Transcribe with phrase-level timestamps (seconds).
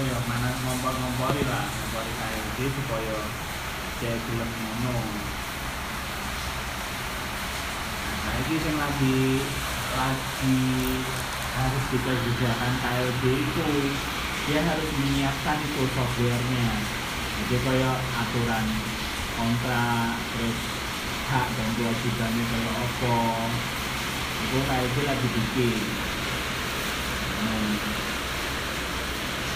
[0.00, 3.20] apa ya mana ngompor-ngompori lah ngompori KLB supaya
[4.00, 4.96] cek gelem ngono.
[8.24, 9.20] Nah ini yang lagi
[9.92, 10.60] lagi
[11.52, 13.66] harus dikerjakan KLB itu
[14.48, 16.68] dia harus menyiapkan itu softwarenya.
[17.44, 18.66] Jadi kayak aturan
[19.36, 20.58] kontrak terus
[21.28, 23.18] hak dan kewajibannya kayak apa.
[24.48, 25.80] Itu KLB lagi bikin.
[27.44, 28.09] Hmm.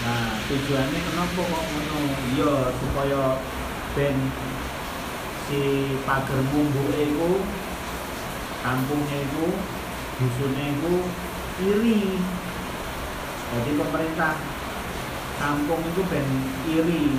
[0.05, 1.99] Nah, tujuannya kenapa kok ngono?
[2.37, 3.41] Iya, supaya
[3.97, 4.29] ben
[5.49, 5.61] si
[6.05, 7.41] pager mumbu iku
[8.61, 9.45] kampungnya itu
[10.21, 10.95] dusunnya itu
[11.57, 12.21] iri.
[13.49, 14.37] Jadi pemerintah
[15.41, 16.27] kampung itu ben
[16.69, 17.17] iri.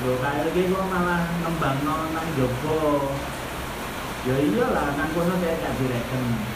[0.00, 3.12] Lho KLG kok malah ngembang nang jopo.
[4.24, 6.55] Ya iyalah, nang kono saya gak direken.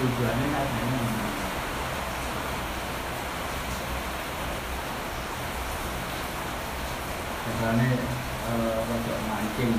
[0.00, 1.00] Tujuannya kan hanya
[7.60, 9.76] Caranya eh rada mancing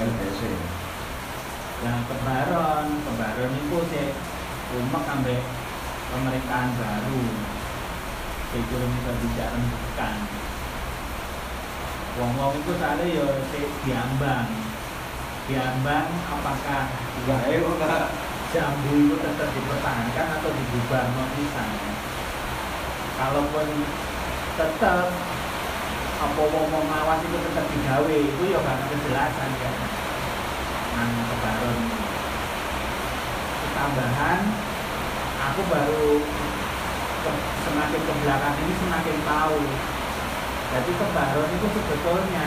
[0.00, 0.40] LBC.
[1.84, 4.08] Nah, kebaron, kebaron itu sih
[4.80, 5.44] umek ambek
[6.08, 7.20] pemerintahan baru.
[8.56, 10.18] Itu bisa bisa rembukan.
[12.16, 13.28] Wong-wong itu soalnya ya
[13.84, 14.48] diambang.
[15.52, 16.88] Diambang apakah
[17.28, 21.06] kok enggak jambu itu tetap dipertahankan atau dibubar
[21.38, 21.90] misalnya
[23.14, 23.66] kalaupun
[24.58, 25.06] tetap
[26.20, 29.74] apa mau mawas itu tetap digawe itu ya karena kejelasan kan?
[30.98, 31.78] Nang kebaron.
[33.72, 34.40] Tambahan
[35.40, 36.08] aku baru
[37.24, 37.30] ke,
[37.64, 39.58] semakin ke belakang ini semakin tahu.
[40.70, 42.46] Jadi kebaron itu sebetulnya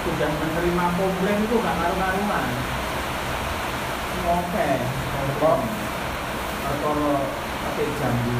[0.00, 2.52] sudah menerima komplain itu gak karu-karuan
[4.28, 4.68] oke
[5.40, 5.58] Kok
[6.60, 7.12] perkara
[7.64, 8.36] petik jambu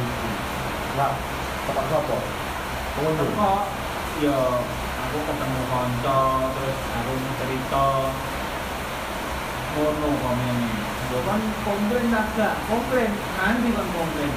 [0.91, 1.13] enggak
[1.65, 2.17] tempat apa?
[2.99, 3.33] Pengunjung.
[3.33, 3.63] kok
[4.21, 4.39] ya
[5.07, 6.23] aku ketemu konco
[6.53, 7.87] terus aku cerita
[9.71, 14.33] ngono komennya Lho kan komplain agak komplain nanti kan komplain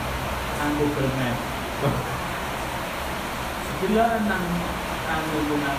[0.58, 1.38] nang Google Map
[3.78, 4.46] sebelah nang
[5.06, 5.78] nang hubungan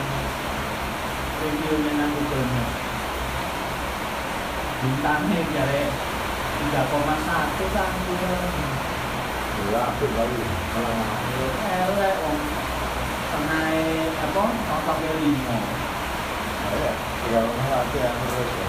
[1.42, 2.93] reviewnya nang Google Map
[4.82, 5.82] bintangnya dari
[6.72, 7.90] 3,1 kan
[9.64, 10.42] Iya, apik lagi.
[10.44, 11.08] Malah
[11.72, 12.36] elek om
[13.32, 13.66] tengah
[14.12, 15.56] apa otaknya limo
[16.74, 16.92] ya,
[17.24, 18.50] tinggal ngelatih yang terus.
[18.50, 18.66] ya.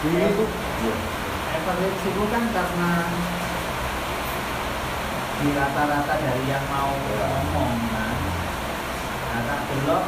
[0.00, 0.44] Di itu,
[0.82, 0.94] iya.
[1.60, 2.90] average itu kan karena
[5.40, 7.24] di rata-rata dari yang mau Ya.
[7.28, 8.16] ngomong kan
[9.30, 10.04] nah tak delok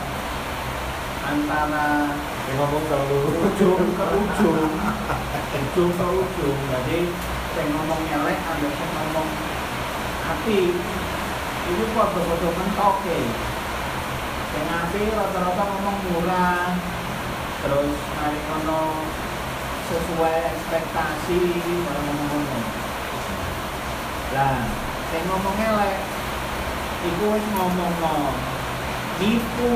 [1.32, 2.12] antara
[2.48, 3.06] Yang ngomong kalau
[3.48, 3.80] ujung.
[3.96, 4.72] ke ujung.
[5.56, 6.58] Ujung ke ujung.
[6.68, 7.00] Jadi
[7.56, 9.28] yang ngomong elek ada yang ngomong
[10.22, 10.60] api
[11.62, 13.20] itu kok betul mentok ya.
[14.52, 16.76] Yang api rata-rata ngomong murah.
[17.62, 18.80] Terus mari ngono
[19.86, 21.40] sesuai ekspektasi
[21.86, 22.64] kalau ngomong ngomong
[24.32, 24.64] lah
[25.12, 26.00] yang ngomong elek
[27.04, 28.32] itu ngomong
[29.20, 29.72] nipu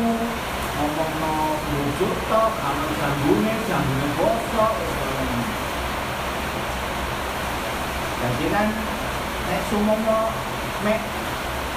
[0.76, 4.72] ngomong no bujuk tok kalau jambune jambune bosok
[8.16, 8.68] jadi kan
[9.46, 10.20] nek sumomo
[10.84, 11.00] mek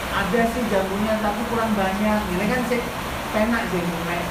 [0.09, 2.19] ada sih jambunya tapi kurang banyak.
[2.33, 2.81] Ini kan sih
[3.29, 4.23] penak sih mek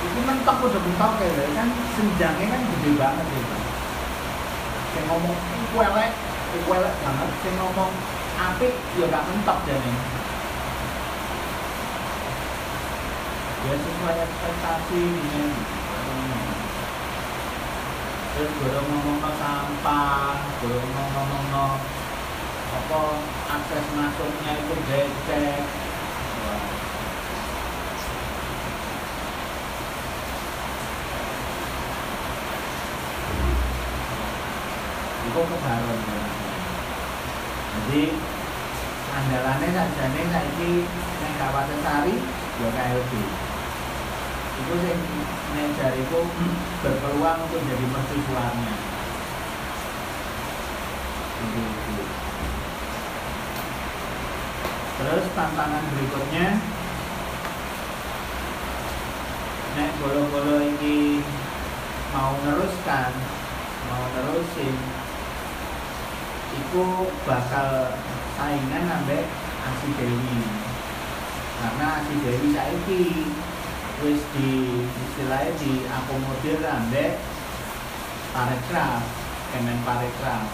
[0.00, 3.42] itu mentok udah mentok ya kan senjangnya kan gede banget ya
[4.90, 6.12] saya ngomong iku elek
[6.60, 7.28] iku elek banget.
[7.40, 7.90] Saya ngomong
[8.40, 9.92] apik ya gak mentok jadi
[13.60, 15.44] ya sesuai ekspektasi ini.
[18.30, 20.32] Terus baru ngomong sampah
[20.64, 21.76] baru ngomong
[22.70, 23.00] apa
[23.52, 25.64] akses masuknya itu becek.
[35.30, 36.22] Itu kebaron ya.
[37.70, 38.02] jadi
[39.14, 40.72] andalannya sajane saiki
[41.22, 42.16] nek Kabupaten Sari
[42.60, 43.12] ya KLB
[44.60, 44.98] itu sing
[45.56, 46.20] nek jariku
[46.84, 48.74] berpeluang untuk jadi mercusuarnya
[51.40, 52.04] Itu, itu.
[55.00, 56.60] terus tantangan berikutnya
[59.80, 61.24] nek bolo-bolo ini
[62.12, 63.10] mau neruskan
[63.88, 64.76] mau nerusin
[66.50, 66.84] itu
[67.24, 67.96] bakal
[68.36, 69.24] saingan ambek
[69.64, 70.40] Asi Dewi
[71.60, 73.04] karena Asi Dewi saiki
[74.00, 77.20] wis di istilahnya diakomodir ambek
[78.32, 79.04] Parekraf
[79.52, 80.48] Kemen Parekraf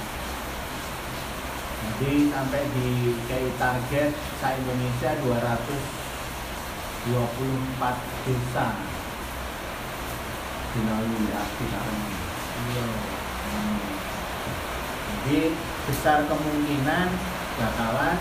[1.86, 4.10] jadi sampai di kayak target
[4.42, 7.14] sa Indonesia 224
[8.26, 8.68] desa
[10.76, 11.70] dilalui aktif
[12.56, 12.88] Iya.
[13.46, 13.78] Hmm.
[15.06, 15.40] Jadi
[15.86, 17.08] besar kemungkinan
[17.56, 18.18] bakalan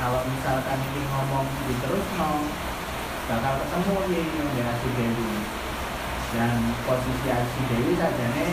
[0.00, 2.30] kalau misalkan ini ngomong di terus no
[3.32, 5.32] bakal ketemu nih dengan Asi Dewi
[6.36, 8.52] dan posisi Asi Dewi saja nih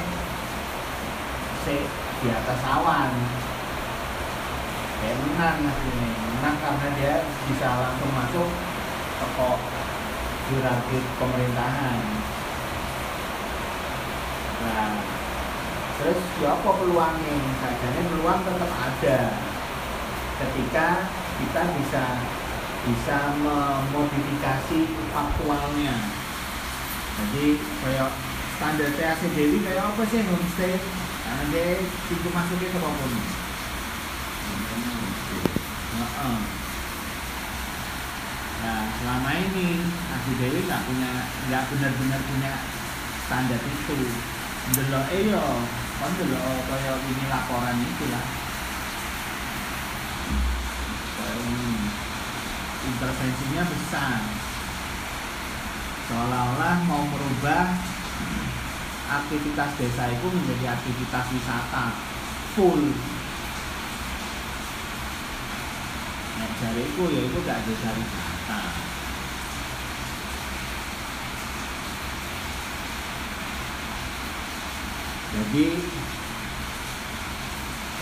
[1.68, 1.76] si
[2.24, 3.12] di atas awan.
[5.00, 6.12] Kayak menang aslinya.
[6.16, 7.14] Menang karena dia
[7.48, 8.48] bisa langsung masuk
[9.20, 9.60] kok
[10.48, 12.00] hierarki pemerintahan.
[14.60, 14.92] Nah,
[16.00, 17.36] terus ya apa peluangnya?
[17.64, 19.20] Sajane peluang tetap ada.
[20.40, 20.88] Ketika
[21.40, 22.04] kita bisa
[22.88, 24.80] bisa memodifikasi
[25.12, 25.96] faktualnya.
[27.20, 28.12] Jadi kayak
[28.56, 30.80] standar TAC Dewi kayak apa sih homestay?
[31.50, 33.14] Dia pintu masuknya ke pun.
[36.00, 36.38] Heeh.
[38.60, 39.68] Nah, selama ini
[40.12, 41.12] Asi Dewi nggak punya
[41.48, 42.52] nggak benar-benar punya
[43.24, 43.98] standar itu
[44.76, 45.44] delok eh yo
[46.02, 48.26] kan delok kaya ini laporan itu lah
[51.20, 51.89] Kayak ini.
[52.90, 54.20] Intervensinya besar.
[56.10, 57.78] Seolah-olah mau merubah
[59.10, 61.86] aktivitas desa itu menjadi aktivitas wisata
[62.58, 62.82] full.
[66.40, 68.62] Nah dari itu ya itu gak desa wisata.
[75.30, 75.66] Jadi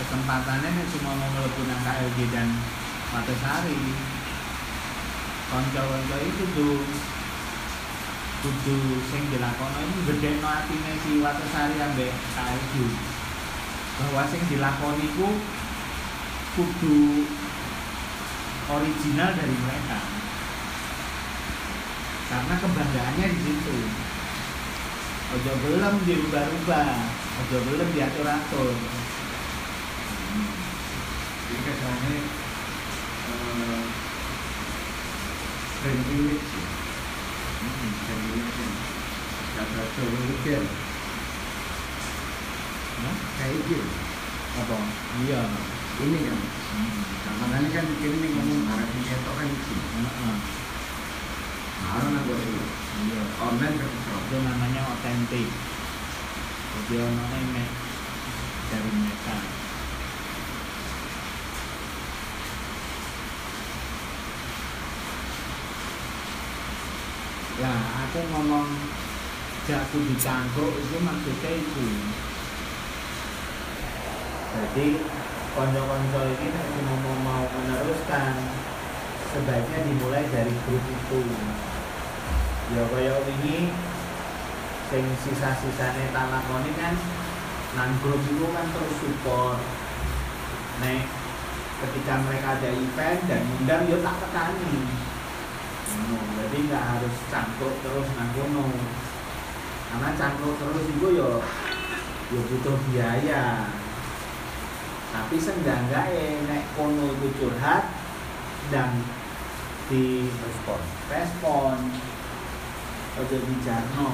[0.00, 2.48] kesempatannya cuma mau nang KLG dan
[3.08, 3.80] Matesari
[5.48, 6.78] konco-konco itu tuh
[8.38, 8.76] kudu
[9.10, 12.72] sing dilakono ini gede no atine si Watesari ambek KLG
[13.98, 15.28] bahwa sing dilakoni ku
[16.54, 17.26] kudu
[18.68, 19.98] original dari mereka.
[22.28, 23.76] Karena kebanggaannya di situ.
[25.28, 26.88] Ojo belum dirubah-rubah
[27.44, 28.76] ojo belum diatur-atur.
[31.48, 32.16] Jadi kesannya
[33.28, 33.82] eh,
[36.54, 36.66] ya.
[37.58, 38.70] Hmm, brand image ya.
[39.58, 40.62] Kata solution
[42.98, 43.16] Hah?
[43.38, 43.86] kayak gitu.
[44.58, 44.76] apa
[45.22, 45.42] iya
[45.98, 46.38] Ini kan,
[46.68, 46.98] Hmm.
[47.26, 47.86] nah, makanya kan
[48.22, 49.74] nih ngomong arah ketok kan itu.
[49.74, 50.36] Heeh.
[51.78, 51.90] Nah,
[52.38, 52.62] itu.
[53.06, 54.10] iya Online kan itu.
[54.46, 55.48] namanya otentik
[56.88, 57.64] jadi ono ini
[58.70, 59.36] dari mereka
[67.58, 68.64] lah aku ngomong
[69.68, 71.86] gak kudu cangkruk itu maksudnya itu.
[74.48, 74.86] Jadi
[75.52, 78.32] konco-konco ini cuma mau, mau meneruskan
[79.28, 81.20] sebaiknya dimulai dari grup itu.
[82.72, 83.76] Ya kaya ini
[84.88, 86.96] sing sisa-sisane tak lakoni kan
[87.76, 89.60] nang grup itu kan terus support.
[90.80, 91.04] Nek
[91.84, 94.72] ketika mereka ada event dan undang ya tak tekani
[95.98, 98.66] Ngono, jadi nggak harus cangkruk terus nang kono.
[99.90, 101.42] Karena cangkruk terus itu yo
[102.30, 103.66] yo butuh biaya.
[105.08, 107.90] Tapi seenggak-enggaknya nek kono itu curhat
[108.70, 109.02] dan
[109.88, 110.80] di Respon.
[111.08, 111.76] respon
[113.18, 114.10] ojo bijarno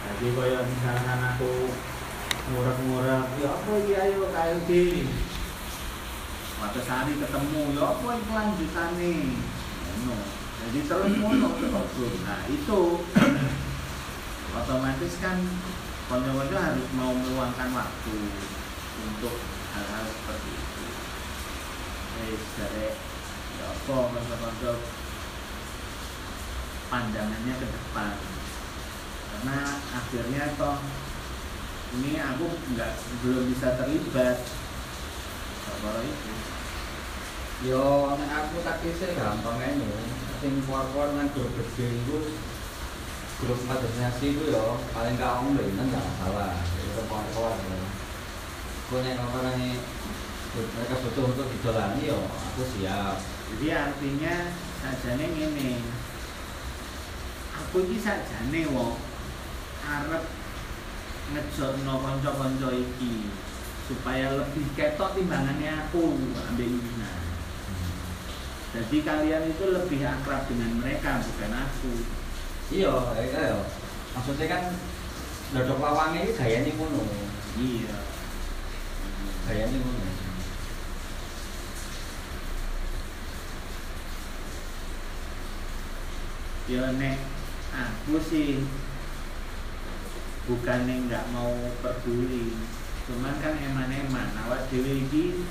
[0.00, 1.52] jadi kaya misalkan aku
[2.50, 4.70] ngurek-ngurek ya apa iki ayo KLD
[6.60, 9.12] Waktu sehari ketemu ya apa yang kelanjutannya
[10.04, 10.16] Ngono.
[10.60, 12.80] jadi terus ngono terus nah itu.
[14.60, 15.40] Otomatis kan
[16.10, 18.16] konco-konco harus mau meluangkan waktu
[19.08, 19.34] untuk
[19.72, 20.84] hal-hal seperti itu.
[22.20, 22.86] Wis dari
[23.56, 24.72] ya apa konco-konco
[26.92, 28.14] pandangannya ke depan.
[29.32, 29.58] Karena
[29.96, 30.76] akhirnya toh
[31.96, 32.92] ini aku nggak
[33.24, 34.59] belum bisa terlibat
[35.78, 36.32] kalau itu
[37.60, 39.76] Yo, nek aku tak kise gampang ae.
[40.40, 42.24] Sing keluar-keluar nang grup gede iku
[43.44, 46.56] grup kaderisasi iku yo paling gak om lho, kan gak masalah.
[46.96, 47.78] Keluar-keluar yo.
[48.88, 49.76] Ku nek orang
[50.56, 53.20] mereka butuh untuk dijalani yo, aku siap.
[53.50, 54.34] jadi artinya
[54.78, 55.82] sajane ngene
[57.50, 58.94] aku iki sajane wong
[59.82, 60.24] arep
[61.34, 63.26] ngejokno kanca-kanca iki
[63.90, 66.14] supaya lebih ketok timbangannya aku
[66.46, 67.10] ambek Ina
[68.70, 71.92] Jadi kalian itu lebih akrab dengan mereka bukan aku.
[72.70, 73.58] iya iya ya
[74.14, 74.62] maksudnya kan
[75.50, 77.02] dodok lawangnya ini gayanya ngono.
[77.58, 77.98] Iya.
[79.50, 80.06] gayanya ngono.
[86.70, 87.18] Ya nek
[87.74, 88.62] aku sih
[90.46, 91.50] bukannya nggak mau
[91.82, 92.54] peduli
[93.10, 94.30] cuman kan eman-eman.
[94.46, 95.42] Awak dewe iki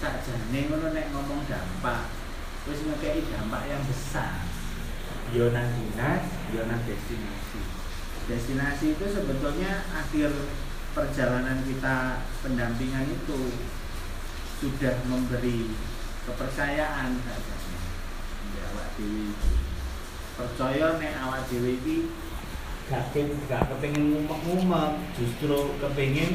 [0.00, 2.08] sakjane ngono nek ngomong dampak
[2.64, 4.48] wis ngekei dampak yang besar.
[5.36, 6.24] Yo nang dinas
[6.56, 7.60] yo nang destinasi.
[8.24, 10.32] Destinasi itu sebetulnya akhir
[10.96, 13.52] perjalanan kita pendampingan itu
[14.60, 15.72] sudah memberi
[16.26, 17.80] kepercayaan katanya
[18.70, 19.32] awak dewi
[20.36, 21.98] percaya nek awak dewi iki
[22.90, 23.14] gak
[23.46, 26.34] gak kepengen ngumek-ngumek justru kepengen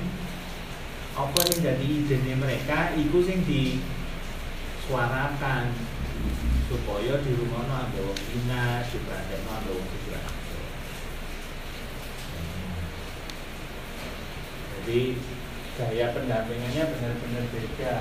[1.16, 2.92] apa yang jadi idenya mereka?
[2.96, 5.72] Iku sing disuarakan
[6.66, 9.86] supaya di rumah no ada wong dinas dipraktekno ada wong
[14.86, 15.02] jadi
[15.76, 17.96] gaya pendampingannya benar-benar beda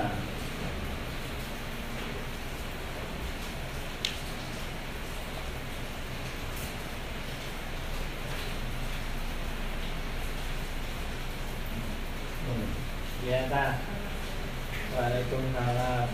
[13.25, 13.81] ya kak
[14.95, 16.07] Waalaikumsalam.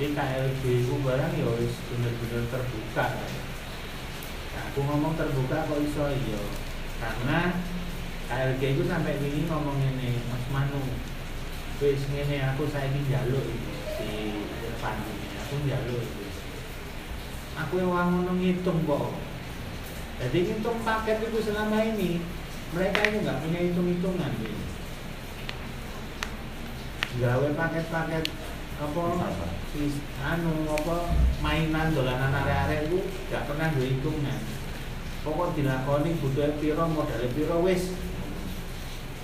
[0.00, 3.06] Jadi KLB itu barang ya wis bener-bener terbuka.
[3.20, 6.40] Nah, aku ngomong terbuka kok iso iya.
[7.02, 7.56] Karena
[8.30, 10.80] KLG itu sampai ini ngomong ini Mas Manu
[11.82, 14.08] wis ngene aku saiki njaluk iki si
[14.68, 16.29] Irfan ini aku njaluk iki
[17.66, 19.12] aku yang ngono ngitung kok.
[20.20, 22.20] Jadi ngitung paket itu selama ini
[22.70, 24.62] mereka itu nggak punya hitung-hitungan gitu.
[27.18, 28.24] gawe paket-paket
[28.80, 29.04] apa
[29.74, 30.96] sis- anu apa
[31.42, 34.40] mainan dolanan area-area itu gak pernah dihitungan
[35.20, 37.92] pokok dilakoni butuh piro modal piro wis.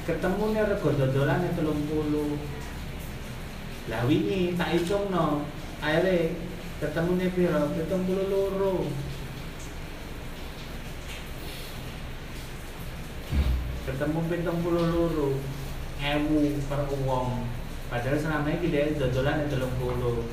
[0.07, 2.39] Ketemu nih rego dodolan ya telung puluh.
[3.91, 5.49] Lah wingi tak hitung no
[5.81, 6.37] akhirnya
[6.77, 8.75] ketemu hitung puluh loro.
[13.89, 15.29] Ketemu pitung puluh loro.
[15.97, 17.49] Ewu per uang.
[17.89, 20.29] Padahal selama ini dia dodolan telung puluh.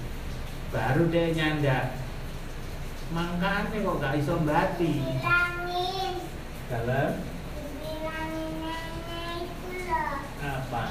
[0.74, 2.02] Baru dia nyandak.
[3.14, 6.18] Makanya kok gak iso bati Bilangin,
[6.66, 7.22] dalam?
[7.54, 10.84] Dibilangin nenek apa?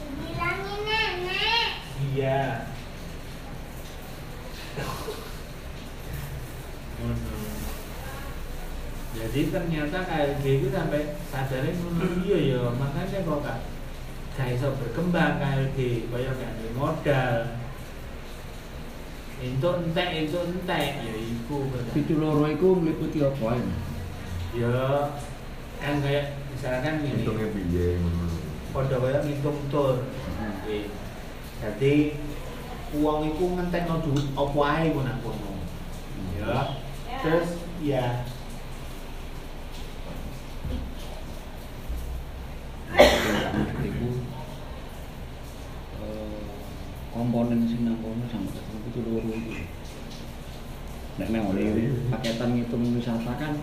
[0.00, 1.68] Dibilangin nenek.
[2.08, 2.71] iya
[7.02, 7.34] Ngono.
[9.12, 13.58] jadi ternyata KLG itu sampai sadarin ngono iya ya makanya kok gak
[14.32, 17.36] gak iso berkembang KLG kaya gak modal
[19.42, 21.66] itu entek itu entek ya iku.
[21.90, 23.62] Pitu loro iku meliputi apa ae?
[24.54, 25.10] ya
[25.82, 28.26] kan kayak misalkan ini Hitungnya piye ngono.
[28.72, 30.06] pada kaya ngitung tur
[30.38, 30.86] Nggih.
[31.58, 31.94] jadi
[32.92, 35.28] uang itu ngentek no duit apa ae pun aku.
[35.32, 35.58] Ngomong
[36.36, 36.62] ya.
[37.22, 38.06] terus ya
[43.82, 44.08] Iku
[47.12, 49.52] komponen sing nang kono sampe ketemu pitu loro iku.
[51.16, 53.54] Nek nang ngene paketan ngitung wisata kan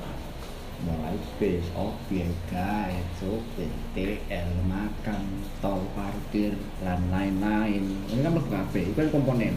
[0.87, 5.23] mulai bis, objek, guide, sopir, TL, makan,
[5.59, 7.83] tol, parkir, dan lain-lain.
[8.07, 9.55] Ini kan mlebu kabeh, itu kan komponen.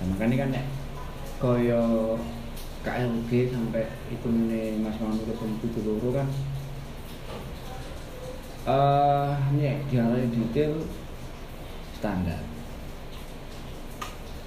[0.00, 0.66] Nah, makanya kan nek
[1.38, 1.82] kaya
[2.84, 6.28] KLG sampai itu nih Mas Manu ketemu pitu loro kan
[8.64, 10.84] eh nek diarani detail
[11.96, 12.44] standar.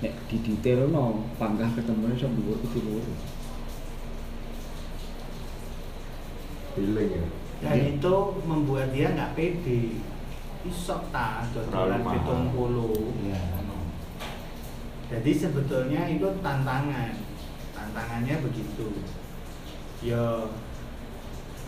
[0.06, 3.14] Nek di detail no panggah ketemu iso dhuwur pitu loro.
[6.78, 7.26] Feeling ya.
[7.58, 8.16] dan itu
[8.46, 9.98] membuat dia nggak pede.
[10.62, 13.18] Isok ta dodolan pitung puluh.
[13.26, 13.42] Iya.
[15.10, 17.18] jadi sebetulnya itu tantangan.
[17.74, 19.02] Tantangannya begitu.
[20.06, 20.46] Ya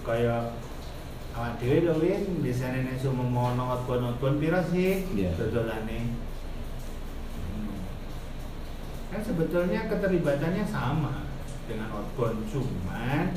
[0.05, 0.53] kayak
[1.33, 2.45] awak dhewe lho Win.
[2.45, 5.09] Biasane nek sumemono outbound-outbound pira sih?
[5.17, 5.33] Iya.
[5.33, 6.13] dodolane.
[7.33, 7.81] Hmm.
[9.09, 11.25] kan sebetulnya keterlibatannya sama
[11.65, 13.33] dengan outbound cuman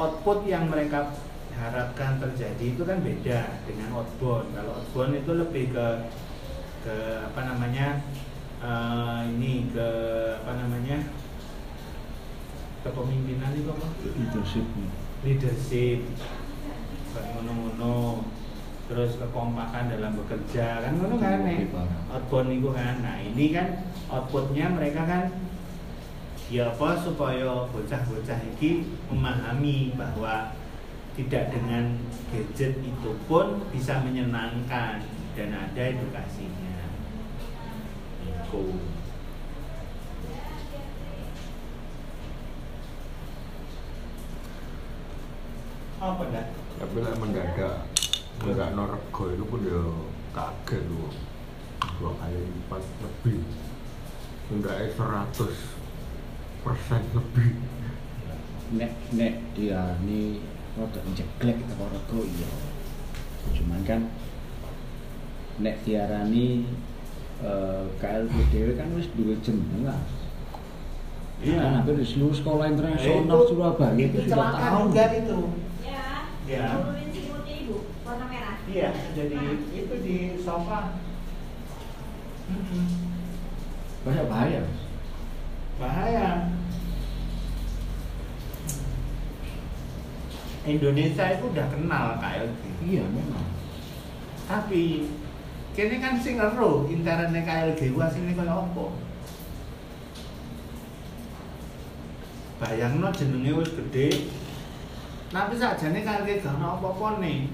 [0.00, 1.12] output yang mereka
[1.52, 4.48] harapkan terjadi itu kan beda dengan outbound.
[4.56, 5.86] Kalau outbound itu lebih ke
[6.80, 6.96] ke
[7.28, 8.00] apa namanya
[8.64, 9.88] eh, ini ke
[10.40, 10.98] apa namanya
[12.80, 13.86] kepemimpinan itu apa?
[14.16, 14.66] Leadership.
[15.20, 16.00] Leadership.
[17.12, 18.24] Ngono-ngono
[18.88, 20.80] terus kekompakan dalam bekerja.
[20.80, 21.68] Kan ngono kan nek?
[22.08, 23.04] outbound itu kan.
[23.04, 25.22] Nah ini kan outputnya mereka kan
[26.50, 30.50] ya apa supaya bocah-bocah ini memahami bahwa
[31.14, 31.94] tidak dengan
[32.34, 34.98] gadget itu pun bisa menyenangkan
[35.38, 36.90] dan ada edukasinya.
[38.26, 38.82] Itu.
[46.02, 46.46] Apa dah
[46.80, 47.84] tapi lah mendadak
[48.40, 49.84] enggak norego itu pun ya
[50.32, 51.12] kaget lu
[52.00, 53.44] dua kali lipat lebih.
[54.48, 55.76] Enggak seratus
[56.60, 57.48] persen lebih
[58.72, 60.38] nek nek dia ini
[60.72, 62.50] rada jeglek apa rego iya
[63.50, 64.00] cuman kan
[65.58, 66.68] nek diarani
[67.40, 70.00] eh KLB dhewe kan wis duwe jeneng lah
[71.40, 71.56] Iya.
[71.56, 74.92] Kan hampir di seluruh sekolah Nah, internasional itu- Surabaya itu itu sudah tahu.
[74.92, 75.38] itu
[75.80, 76.04] Ya.
[76.44, 76.66] Ya.
[77.40, 78.60] Ibu, warna merah.
[78.66, 79.36] iya jadi
[79.72, 81.00] itu di sofa
[82.44, 82.84] Mm-mm.
[84.02, 84.62] Bahaya bahaya.
[85.76, 86.28] bahaya
[90.68, 93.46] Indonesia itu udah kenal KLB Iya memang.
[94.50, 95.08] tapi
[95.72, 98.86] kene kan sing ero interne KLG ku asline kaya apa
[102.60, 104.08] bayangno jenenge wis gede
[105.30, 107.46] tapi sakjane KLG gak ono apa-apa nih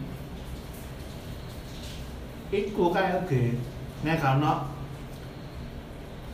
[2.51, 3.31] iku KLG
[4.03, 4.73] nek gak ono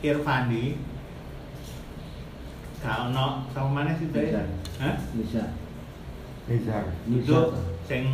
[0.03, 0.79] Irfandi
[2.83, 4.11] gak ono sama mana sih.
[4.83, 4.97] Hah?
[5.15, 5.62] Bisa.
[6.51, 7.39] Nizar itu
[7.87, 8.05] sing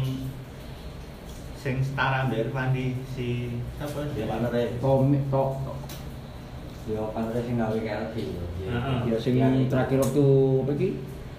[1.59, 4.77] sing setara mbak Irfandi si apa dia panere.
[4.79, 5.81] Komik tok.
[6.89, 8.45] Ya panere sing gawe KLB yo.
[8.69, 8.99] Heeh.
[9.11, 9.35] Ya sing
[9.73, 10.25] terakhir waktu
[10.65, 10.91] apa iki?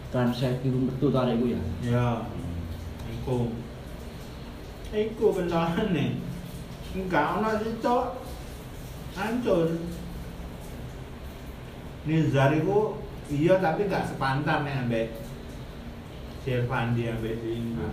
[0.10, 1.62] Transit itu metu tarik ku ya.
[1.86, 2.08] ya
[3.14, 3.54] iku
[4.90, 6.18] iku kencane
[6.98, 7.98] enggak ono itu
[9.14, 9.68] hancur
[12.10, 12.98] Nizar iku
[13.30, 15.08] iya tapi gak sepantar nih ambek
[16.40, 17.88] si Irfandi ambek si Indu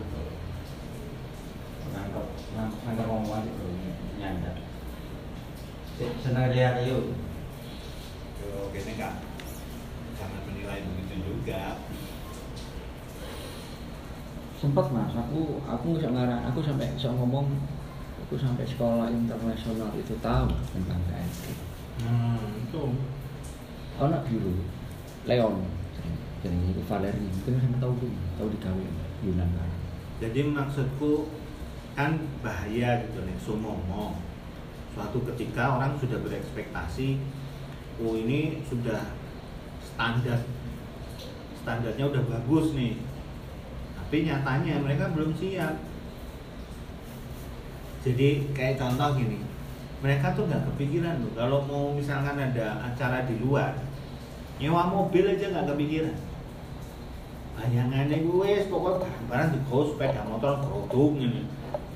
[1.91, 3.67] Nangkep, nangkep nangkep omongan itu
[4.21, 4.57] nyandar.
[6.21, 7.17] Senang lihat yuk.
[8.37, 9.17] yo kene gak
[10.21, 11.81] jangan menilai begitu juga
[14.57, 17.61] Sempat mas, aku aku nggak ngarang, aku sampai bisa ngomong,
[18.25, 21.45] aku sampai sekolah internasional itu tahu tentang KSG.
[22.01, 22.85] hmm itu
[23.97, 24.53] Anak biru,
[25.25, 25.65] Leon,
[26.45, 28.87] itu Valeri, mungkin sama tahu tuh, tahu di Gawe,
[29.25, 29.71] Yunan kan.
[30.21, 31.33] jadi maksudku
[31.97, 34.21] kan bahaya gitu nih sumomo.
[34.93, 37.21] Suatu ketika orang sudah berekspektasi
[38.05, 39.17] oh ini sudah
[39.81, 40.45] standar.
[41.65, 43.01] Standarnya udah bagus nih.
[43.97, 45.81] Tapi nyatanya mereka belum siap.
[48.05, 49.41] Jadi kayak contoh gini
[50.05, 51.33] mereka tuh nggak kepikiran tuh.
[51.33, 53.73] Kalau mau misalkan ada acara di luar
[54.57, 56.17] nyewa mobil aja nggak kepikiran
[57.57, 61.43] bayangannya gue pokoknya barang-barang di sepeda motor produk ini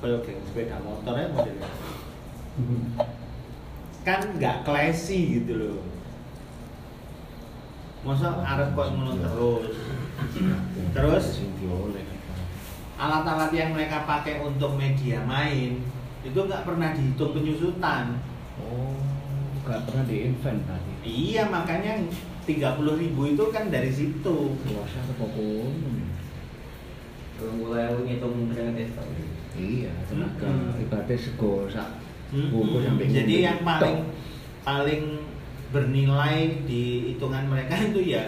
[0.01, 1.69] kayak geng sepeda motornya modelnya
[4.01, 5.81] kan nggak classy gitu loh.
[8.01, 9.77] Masa arep kok ngono terus?
[10.97, 11.25] Terus?
[11.37, 12.09] Sing dioleh.
[13.01, 15.81] alat-alat yang mereka pakai untuk media main
[16.21, 18.21] itu nggak pernah dihitung penyusutan.
[18.61, 18.93] Oh,
[19.65, 20.91] nggak pernah di-invent tadi.
[21.01, 21.97] iya makanya
[22.43, 25.69] 30.000 ribu itu kan dari situ Luasnya ke pokok.
[27.37, 28.91] Kalau mulai ngitung dengan tes
[29.51, 30.83] Iya, tenaga Mm-mm.
[30.87, 31.99] ibaratnya sego sak
[32.31, 32.49] Mm-mm.
[32.55, 33.15] buku sampai Hmm.
[33.19, 34.09] Jadi yang paling Tok.
[34.63, 35.03] paling
[35.71, 38.23] bernilai di hitungan mereka itu ya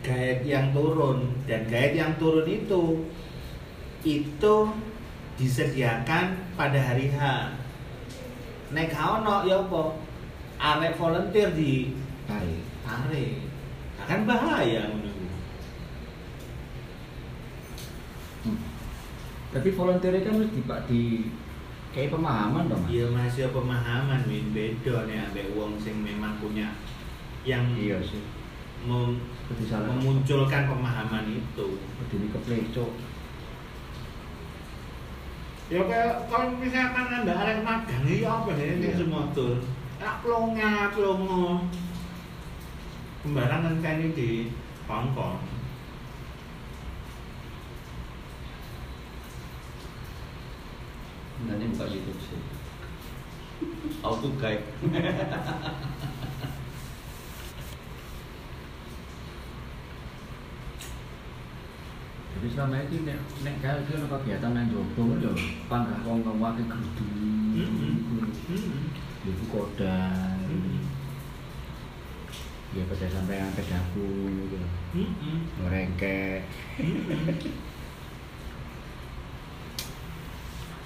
[0.00, 3.04] guide yang turun dan guide yang turun itu
[4.04, 4.54] itu
[5.36, 6.24] disediakan
[6.56, 7.20] pada hari H.
[8.72, 9.82] Nek ono ya apa?
[10.56, 11.92] Arek volunteer di
[12.24, 12.64] tarik.
[12.84, 13.48] Tarik.
[13.94, 15.26] Nah, kan bahaya ngono iku.
[18.44, 18.58] Hmm.
[19.50, 21.02] Tapi volunteer kan harus di, di
[21.90, 22.82] kayak pemahaman dong.
[22.84, 22.90] Mas?
[22.90, 26.74] Ya masih pemahaman win beda nih ambek wong sing memang punya
[27.42, 28.20] yang Iya sih.
[28.84, 29.88] mem- Seperti salah.
[29.92, 31.66] memunculkan pemahaman itu.
[31.96, 32.86] Berdiri ke pleco.
[35.64, 38.96] Ya kayak kalau misalkan anda arek magang ya apa ya ini Iya.
[39.00, 39.64] semua tuh.
[39.96, 41.64] Ya plonga plongo.
[43.24, 44.52] Sembarangan kan ini di
[44.84, 45.40] kongkong.
[51.48, 52.36] Nanti buka YouTube sih.
[54.04, 54.60] Auto guide.
[62.28, 65.32] Tapi selama ini nek nek kaya iki ono kegiatan nang jowo kan yo
[65.72, 67.08] panggah wong wong akeh geruduk.
[67.56, 68.04] Mm-mm.
[69.24, 70.44] Ibu kodar.
[72.74, 74.06] Ya pada sampai angkat daku
[74.50, 74.58] gitu.
[74.98, 75.36] Mm-mm.
[75.62, 76.42] Ngorengkek.
[76.82, 77.54] Mm-mm.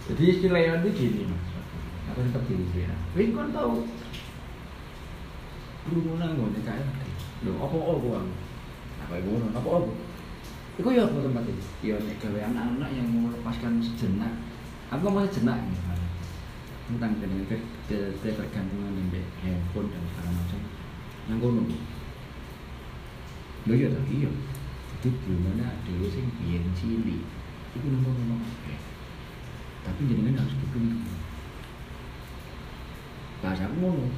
[0.09, 1.45] Jadi istilahnya itu gini mas.
[2.13, 2.93] Aku tetap dia.
[3.13, 3.85] Wih kan tahu.
[5.89, 6.85] Kerumunan gue nih kayak
[7.45, 8.21] Loh, apa apa gue?
[9.05, 9.93] Apa ibu Apa apa?
[10.79, 11.65] Iku ya apa tempat itu?
[11.85, 14.33] Ya nek gawe anak-anak yang mau melepaskan sejenak.
[14.93, 15.81] Aku mau sejenak nih.
[16.89, 20.61] Tentang dengan ke- ke- ketergantungan dengan handphone dan segala macam.
[21.29, 21.61] Nang kono.
[23.69, 24.33] Lho iya toh, iya.
[24.99, 25.13] Jadi
[25.61, 27.21] ada dhewe sing biyen cilik.
[27.77, 28.81] Iku nembang-nembang kabeh.
[29.85, 31.13] Tapi jenengan harus dukung dulu.
[33.45, 34.09] Bahasa aku ngono.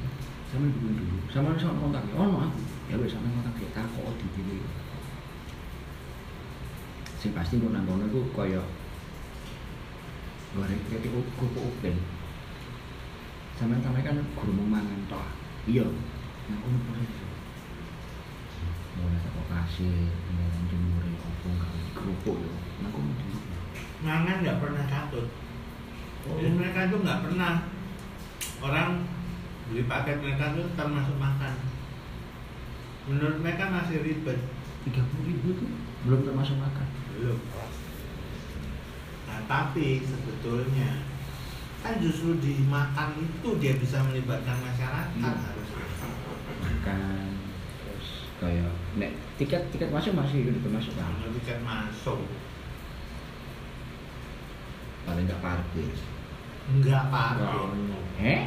[0.47, 1.17] Sama dukung dulu.
[1.27, 2.59] Sama sama kontak ya ono aku.
[2.87, 4.57] Ya wis sama kontak ya takok di dhewe.
[7.19, 8.63] Sing pasti kok nang kono iku kaya
[10.55, 11.95] goreng kayak kerupuk open.
[13.59, 15.27] Sama sama kan guru mangan toh.
[15.67, 15.85] Iya.
[16.49, 17.11] Kono proses.
[18.97, 22.53] Mulai tak kasih, mulai jemur ya, apa nggak kerupuk ya.
[22.81, 23.39] Nang kono jemur.
[24.01, 25.29] mangan nggak pernah katut
[26.25, 27.53] jadi mereka itu nggak pernah
[28.57, 29.05] orang
[29.69, 31.53] beli paket mereka itu termasuk makan
[33.05, 34.41] menurut mereka masih ribet
[34.81, 35.69] tiga puluh ribu tuh
[36.09, 37.37] belum termasuk makan belum
[39.29, 41.05] nah tapi sebetulnya
[41.85, 45.29] kan justru di makan itu dia bisa melibatkan masyarakat Iya.
[45.29, 45.70] harusnya
[46.81, 47.37] makan
[47.77, 52.19] terus kayak nek tiket tiket masuk masih udah termasuk kan kalau tiket masuk.
[55.05, 55.93] Paling nggak parkir.
[56.81, 57.69] Nggak parkir.
[58.17, 58.43] eh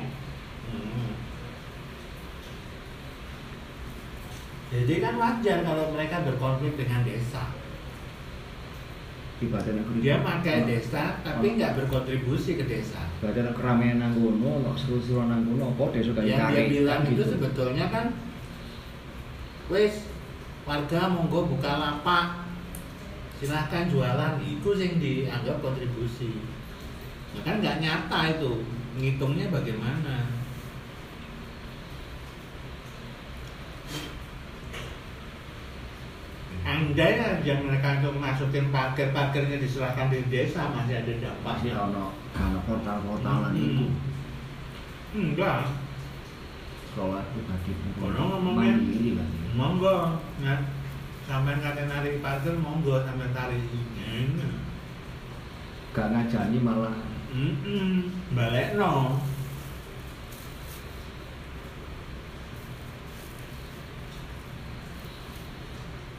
[0.75, 1.15] Hmm.
[4.75, 7.55] Jadi kan wajar kalau mereka berkonflik dengan desa.
[9.43, 13.03] Ibadah negeri Dia pakai desa tapi nggak berkontribusi ke desa.
[13.19, 17.11] ibadah keramaian nang kono no seru-seruan nang kono apa desa kayak Yang dia bilang kan
[17.11, 17.25] itu gitu.
[17.35, 18.07] sebetulnya kan,
[19.73, 19.95] wes
[20.65, 22.27] warga monggo buka lapak,
[23.41, 24.41] silahkan jualan.
[24.41, 26.41] Itu yang dianggap kontribusi.
[27.35, 28.63] Nah, kan nggak nyata itu,
[28.97, 30.34] ngitungnya bagaimana?
[36.65, 41.73] Andai aja mereka untuk masukin parkir-parkirnya diserahkan di desa masih ada pasti dampaknya.
[41.77, 43.69] ono ono portal-portalan Hmm.
[43.69, 43.87] itu
[45.15, 45.71] Enggak,
[46.91, 47.71] sekolah pribadi
[48.03, 50.57] Ono mandiri kan monggo ya.
[51.29, 53.63] Sampai kate narik parkir monggo sampai tarik.
[54.01, 54.53] Enak.
[55.95, 56.97] gak ngajani malah
[57.31, 59.19] Mm balik no.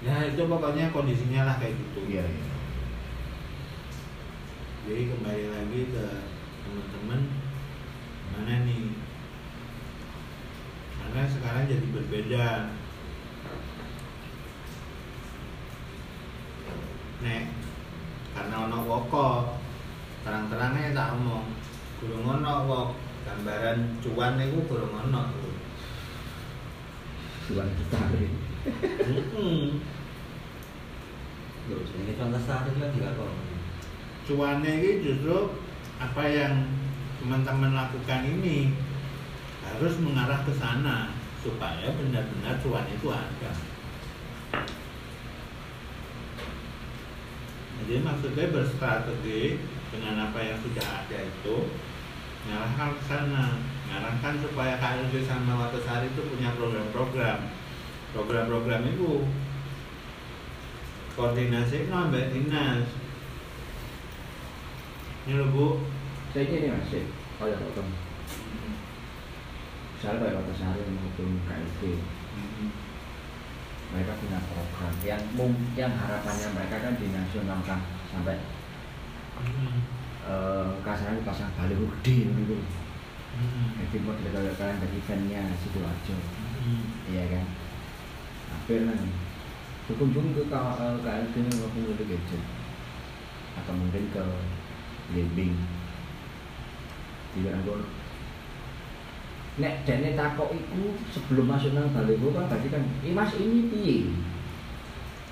[0.06, 2.06] Ya itu pokoknya kondisinya lah kayak gitu.
[2.06, 2.54] iya iya
[4.86, 6.06] Jadi kembali lagi ke
[6.62, 7.22] teman-teman
[8.38, 8.94] mana nih?
[11.02, 12.46] Karena sekarang jadi berbeda.
[17.26, 17.44] Nek,
[18.38, 19.58] karena ono woko,
[20.22, 21.50] terang-terangnya tak omong.
[21.98, 22.90] Gurung ono wok,
[23.26, 25.45] gambaran cuan itu gurung ono.
[27.46, 27.70] Tuan
[28.66, 29.78] Mm-mm.
[31.66, 33.34] Loh, ini contoh sehari kan juga kok.
[34.26, 35.62] cuannya ini justru
[36.02, 36.66] apa yang
[37.22, 38.74] teman-teman lakukan ini
[39.62, 41.14] harus mengarah ke sana
[41.46, 43.52] supaya benar-benar cuan itu ada.
[47.86, 49.62] Jadi maksudnya berstrategi
[49.94, 51.70] dengan apa yang sudah ada itu
[52.46, 53.46] mengarahkan ke sana,
[53.86, 57.54] mengarahkan supaya KLB sama Watasari itu punya program-program.
[58.18, 59.30] Program-program itu
[61.14, 62.90] koordinasi no mbak dinas.
[65.30, 65.68] Ini loh bu.
[66.34, 67.06] Saya ini mas sih
[67.38, 67.92] kayak potong
[69.96, 71.82] misalnya kayak kota sehari maupun KLB
[73.90, 74.94] mereka punya program.
[75.02, 75.22] Yang
[75.74, 77.80] yang harapannya mereka kan dinasionalkan
[78.12, 78.38] sampai
[80.26, 82.58] eh kasarnya pasang baliho gede gitu
[83.76, 86.16] jadi model kalau kalian dari eventnya sidoarjo
[87.12, 87.46] iya kan?
[88.50, 89.12] Hampir nih
[89.86, 92.42] berkunjung ke K- eh, KLB maupun ke gadget
[93.60, 94.24] atau mungkin ke
[95.14, 95.54] Limbing.
[97.36, 97.84] Di Ranggon
[99.56, 104.12] nek dene takok iku sebelum masuk nang baliho kan berarti kan "Eh, mas ini piye?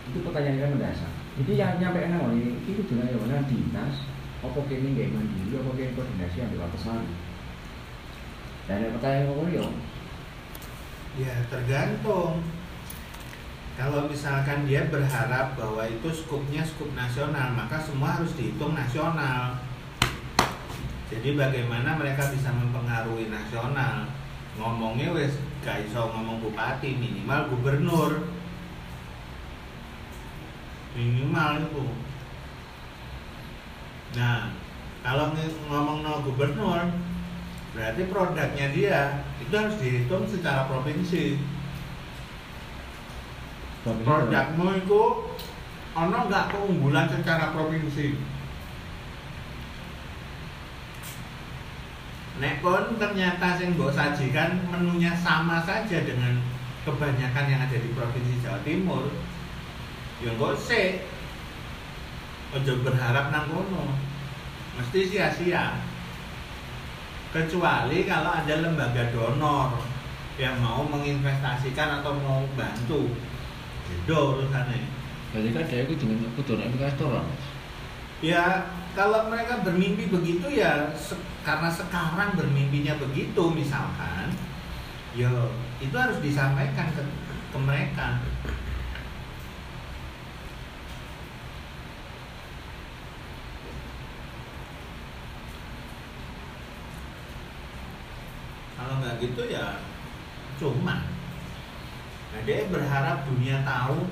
[0.07, 1.11] Itu pertanyaan yang mendasar.
[1.39, 3.95] Jadi yang nyampe nang ngene iki kudu nang mana dinas.
[4.43, 7.03] Apa kene nggak mandiri apa kene koordinasi ambil atasan
[8.63, 9.67] dan pertanyaan ngono yo
[11.19, 12.41] ya tergantung.
[13.73, 19.57] Kalau misalkan dia berharap bahwa itu skupnya skup nasional maka semua harus dihitung nasional.
[21.09, 24.09] Jadi bagaimana mereka bisa mempengaruhi nasional?
[24.57, 28.29] Ngomongnya wes gak iso ngomong bupati minimal gubernur.
[30.93, 31.85] Minimal itu.
[34.17, 34.53] Nah
[35.01, 35.33] kalau
[35.69, 36.93] ngomong no gubernur
[37.73, 39.01] berarti produknya dia
[39.41, 41.41] itu harus dihitung secara provinsi
[43.83, 45.03] produkmu itu
[45.93, 48.33] ono nggak keunggulan secara provinsi
[52.33, 56.41] Nek kon ternyata sing mbok sajikan menunya sama saja dengan
[56.81, 59.05] kebanyakan yang ada di provinsi Jawa Timur.
[60.17, 61.05] Ya kok sih.
[62.57, 63.85] Ojo berharap nang kono.
[64.81, 65.77] Mesti sia-sia.
[67.33, 69.73] Kecuali kalau ada lembaga donor
[70.37, 73.09] yang mau menginvestasikan atau mau bantu.
[73.89, 74.85] Beda urusannya.
[75.33, 77.25] Berarti kan dia itu dengan kudu investor.
[78.21, 84.29] Ya kalau mereka bermimpi begitu ya se- karena sekarang bermimpinya begitu misalkan,
[85.17, 85.33] ya
[85.81, 87.01] itu harus disampaikan ke,
[87.49, 88.21] ke mereka.
[98.93, 99.81] Kalau nggak gitu ya
[100.61, 101.01] cuma.
[102.29, 104.05] Nah dia berharap dunia tahu.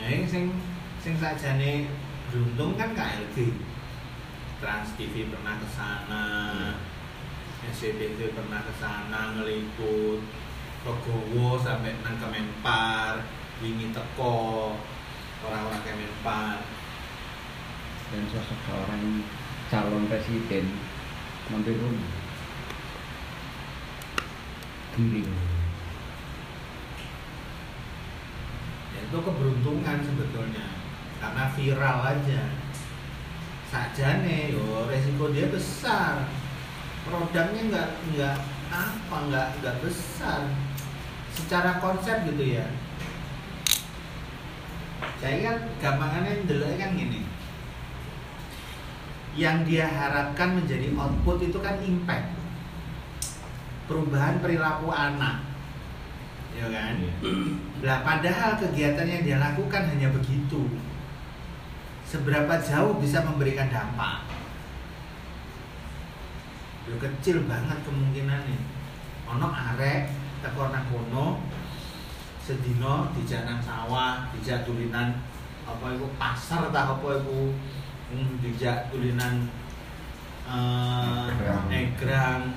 [0.00, 0.56] Nah yang sing
[1.04, 1.92] sing sajane
[2.32, 3.52] beruntung kan KLG.
[4.56, 6.24] Trans TV pernah ke sana,
[7.60, 10.24] SCTV pernah ke sana ngeliput,
[10.80, 13.20] Rogowo sampai nang Kemenpar,
[13.60, 14.80] wingi teko
[15.44, 16.64] orang-orang Kemenpar.
[18.08, 19.28] Dan sosok seorang
[19.68, 20.72] calon presiden
[21.52, 22.23] mampir rumah.
[24.94, 25.34] Gembira.
[28.94, 30.66] Ya, itu keberuntungan sebetulnya.
[31.18, 32.42] Karena viral aja.
[33.74, 36.30] Sajane yo resiko dia besar.
[37.02, 38.36] Produknya nggak nggak
[38.70, 40.46] apa nggak nggak besar.
[41.34, 42.70] Secara konsep gitu ya.
[45.18, 47.26] Saya kan gampangannya dulu kan gini.
[49.34, 52.43] Yang dia harapkan menjadi output itu kan impact
[53.84, 55.54] perubahan perilaku anak
[56.54, 56.94] ya kan
[57.84, 60.72] Lah padahal kegiatan yang dia lakukan hanya begitu.
[62.08, 64.24] Seberapa jauh bisa memberikan dampak?
[66.88, 68.60] Ya kecil banget kemungkinannya.
[69.36, 70.08] Ono arek
[70.40, 71.44] teko nang kono
[72.40, 75.20] sedino dijak nang sawah, dijak tulinan
[75.64, 77.56] apa itu pasar tah apa itu
[78.12, 79.48] hmm, dijak tulinan
[80.48, 81.28] eh
[81.68, 82.52] Egrang.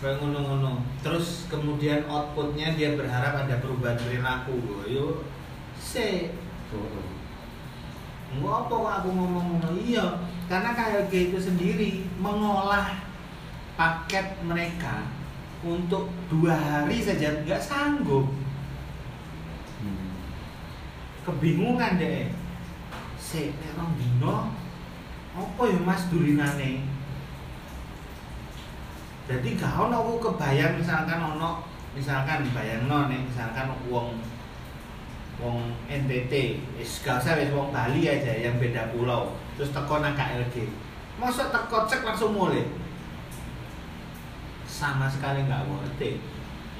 [0.00, 0.80] Ngono-ngono.
[1.04, 4.56] Terus kemudian outputnya dia berharap ada perubahan perilaku.
[4.88, 5.28] Yo,
[5.76, 6.32] se,
[8.30, 9.70] Enggak apa kok aku ngomong ngono.
[9.82, 10.06] Iya
[10.46, 13.02] karena KLG itu sendiri mengolah
[13.74, 15.06] paket mereka
[15.66, 17.42] untuk dua hari saja.
[17.42, 18.30] Nggak sanggup.
[19.82, 20.14] Hmm.
[21.26, 22.30] kebingungan deh.
[23.18, 24.54] Se nek dino
[25.30, 26.82] apa ya mas dulinane
[29.30, 31.62] jadi gak ono aku kebayang misalkan ono
[31.94, 34.18] misalkan bayangno nih misalkan wong
[35.38, 40.18] wong NTT wis gak usah wis wong Bali aja yang beda pulau terus teko nang
[40.18, 40.66] KLG
[41.20, 42.64] masa teko cek langsung mulai.
[44.64, 46.16] Sama sekali nggak worth it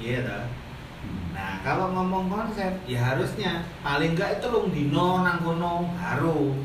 [0.01, 0.45] iya toh?
[1.33, 6.57] Nah, kalau ngomong konsep, ya harusnya paling enggak itu lung dino nang kono baru.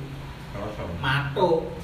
[1.04, 1.76] Matuk.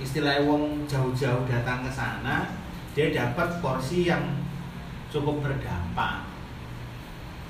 [0.00, 2.48] Istilah wong jauh-jauh datang ke sana,
[2.94, 4.34] dia dapat porsi yang
[5.10, 6.26] cukup berdampak.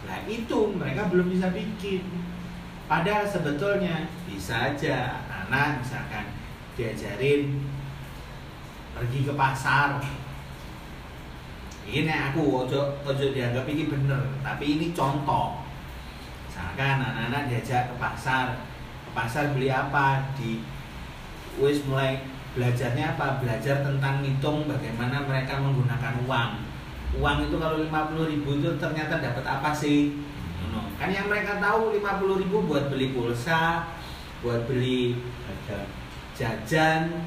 [0.04, 2.04] Nah, itu mereka belum bisa bikin.
[2.90, 5.22] Padahal sebetulnya bisa aja.
[5.30, 6.26] Anak misalkan
[6.74, 7.58] diajarin
[8.96, 10.02] pergi ke pasar.
[11.90, 15.66] Ini aku ojo ojo dianggap ini bener tapi ini contoh.
[16.46, 18.58] Misalkan anak-anak diajak ke pasar.
[19.06, 20.34] Ke pasar beli apa?
[20.38, 20.62] Di
[21.58, 22.22] wis mulai
[22.58, 23.38] belajarnya apa?
[23.38, 26.50] Belajar tentang ngitung bagaimana mereka menggunakan uang.
[27.18, 30.14] Uang itu kalau 50.000 ribu itu ternyata dapat apa sih?
[31.00, 33.88] Kan yang mereka tahu 50.000 ribu buat beli pulsa
[34.40, 35.20] buat beli
[36.36, 37.24] jajan.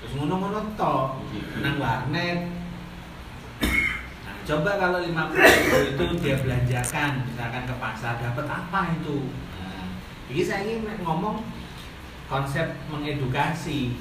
[0.00, 1.20] terus ngono-ngono toh
[1.60, 2.48] nang warnet.
[4.24, 9.28] Nah, coba kalau 50 ribu itu dia belanjakan misalkan ke pasar dapat apa itu?
[9.60, 9.92] Nah,
[10.32, 11.44] ini saya ingin ngomong
[12.32, 13.92] konsep mengedukasi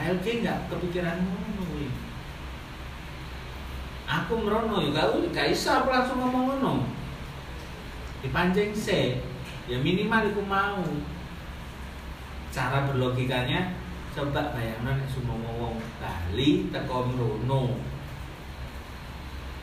[0.00, 1.60] KLG nggak kepikiran ngono
[4.10, 6.72] aku merono ya kau gak bisa aku langsung ngomong ngono.
[8.24, 9.20] Dipancing sih
[9.68, 10.82] ya minimal iku mau.
[12.50, 13.76] Cara berlogikanya
[14.10, 17.78] coba bayangkan nek semua wong Bali teko mrono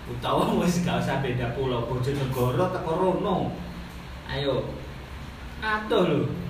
[0.07, 3.51] utawa wis gak usah beda pulau Bojonegoro teko rono.
[4.29, 4.69] Ayo.
[5.59, 6.46] Aduh lho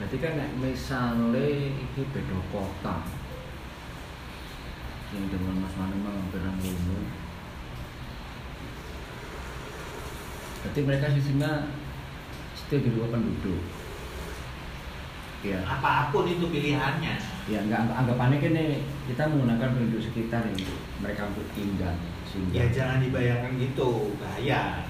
[0.00, 3.04] Berarti kan nek misale iki beda kota.
[5.12, 7.04] Yang dengan Mas Manu mampir nang ngono.
[10.64, 11.68] Berarti mereka sistemnya
[12.56, 13.60] stay di luar penduduk.
[15.44, 17.20] Ya, apa pun itu pilihannya.
[17.44, 18.56] Ya enggak anggapannya kan
[19.04, 20.64] kita menggunakan penduduk sekitar ini.
[21.04, 21.92] Mereka untuk tinggal
[22.24, 22.56] sehingga.
[22.56, 24.16] Ya jangan dibayangkan gitu.
[24.16, 24.80] Bahaya.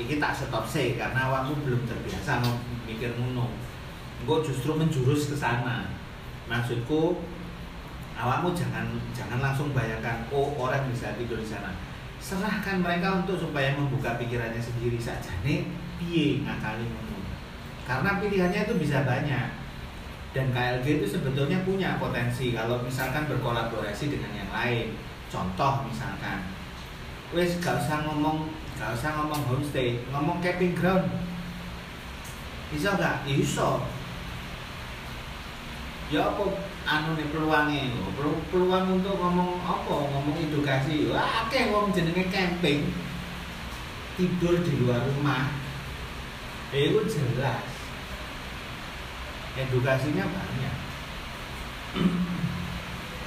[0.00, 2.40] Ini tak stop sih karena awakmu belum terbiasa
[2.88, 3.61] mikir ngono
[4.22, 5.86] gue justru menjurus ke sana.
[6.46, 7.18] Maksudku
[8.18, 11.74] awakmu jangan jangan langsung bayangkan oh orang bisa tidur di sana.
[12.22, 15.66] Serahkan mereka untuk supaya membuka pikirannya sendiri saja nih
[15.98, 16.86] piye ngakali
[17.82, 19.48] karena pilihannya itu bisa banyak.
[20.32, 24.96] Dan KLG itu sebetulnya punya potensi kalau misalkan berkolaborasi dengan yang lain.
[25.28, 26.40] Contoh misalkan
[27.36, 28.48] wes gak usah ngomong
[28.80, 31.04] gak usah ngomong homestay ngomong camping ground.
[32.72, 33.28] Bisa gak?
[33.28, 33.84] Ya iso
[36.12, 36.44] ya apa
[36.84, 37.88] anu nih peluangnya?
[38.12, 40.12] Pelu- peluang untuk ngomong apa?
[40.12, 41.08] Ngomong edukasi.
[41.08, 42.92] Wah oke wong jenenge camping.
[44.20, 45.56] Tidur di luar rumah.
[46.68, 47.64] Ya itu jelas.
[49.56, 50.76] Edukasinya banyak.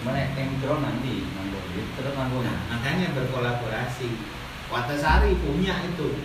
[0.06, 4.13] Mana tempro nanti nganggo duit terus nganggo Nah, makanya berkolaborasi.
[4.69, 6.21] Watasari punya itu.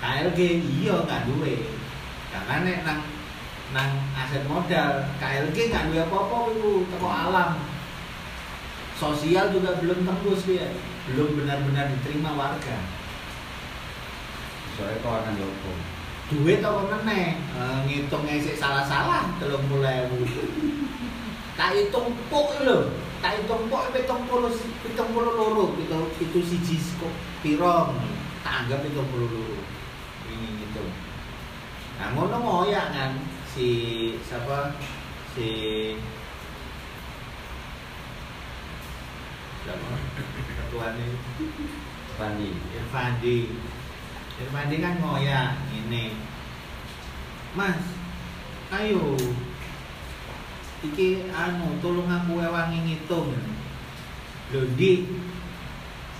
[0.00, 1.60] KLG iya nggak duwe.
[2.32, 3.11] Karena nang
[3.72, 7.50] nang aset modal, KLG nggak duwe apa-apa itu teko alam.
[9.00, 10.76] Sosial juga belum tembus dia,
[11.10, 12.78] belum benar-benar diterima warga.
[14.72, 15.72] soalnya kau akan jopo.
[16.32, 17.36] Duit apa meneh?
[17.36, 20.08] Eh, ngitungnya sih salah-salah telung mulai
[21.58, 22.88] tak hitung pok lho
[23.20, 24.50] tak hitung pok pitung puluh
[24.82, 27.12] pitung puluh loro itu itu siji kok
[27.44, 27.92] piro
[28.40, 29.60] tak anggap pitung puluh loro
[30.32, 30.82] ini gitu
[32.00, 33.10] nah ngono ngoyak kan
[33.52, 33.68] si
[34.24, 34.72] siapa?
[35.36, 35.48] Si
[39.60, 39.88] siapa?
[40.56, 41.06] Ketuanya.
[42.12, 42.48] Pandi.
[42.76, 43.38] Irfandi
[44.40, 46.16] Irfandi kan ngoyak ini
[47.52, 47.80] Mas
[48.72, 49.16] ayo.
[50.82, 53.36] Iki anu tolong aku wangi ngitung.
[54.52, 55.12] Lho di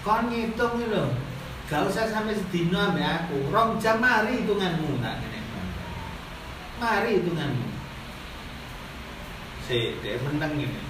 [0.04, 1.16] kon ngitung lho.
[1.72, 3.48] Gak usah sampai sedino ambek aku.
[3.48, 5.00] Rong jam mari hitunganmu.
[5.00, 5.41] Tak ngene
[6.82, 7.72] mari hitunganmu
[9.62, 10.82] si dia meneng ini.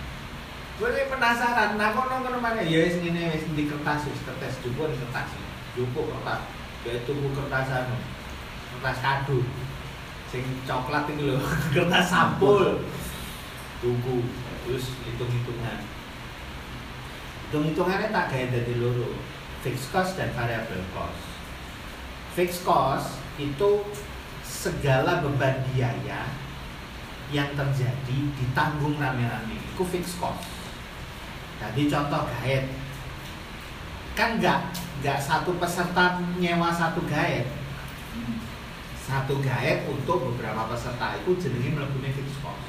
[0.80, 4.96] Ini penasaran nah kono kono mana ya wis wis di kertas wis kertas jupuk di
[4.96, 5.28] kertas.
[5.76, 6.40] Jupuk kertas.
[6.88, 7.96] Ya tunggu kertas anu
[8.74, 9.38] kertas kado.
[10.32, 11.44] Sing coklat itu loh
[11.76, 12.80] kertas sampul.
[13.84, 14.24] Tunggu
[14.64, 15.78] terus hitung hitungan
[17.52, 19.12] hitung hitungannya tak kayak dari loro.
[19.60, 21.22] Fixed cost dan variable cost.
[22.32, 23.84] Fixed cost itu
[24.62, 26.30] segala beban biaya
[27.34, 29.58] yang terjadi ditanggung rame-rame.
[29.58, 30.46] Itu fixed cost.
[31.58, 32.70] Jadi contoh gaet.
[34.14, 34.70] Kan nggak
[35.02, 37.50] nggak satu peserta nyewa satu gaet.
[39.02, 42.62] Satu gaet untuk beberapa peserta itu jenenge mlebune fixed cost.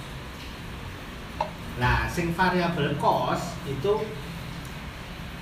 [1.77, 4.01] Nah, sing variable cost itu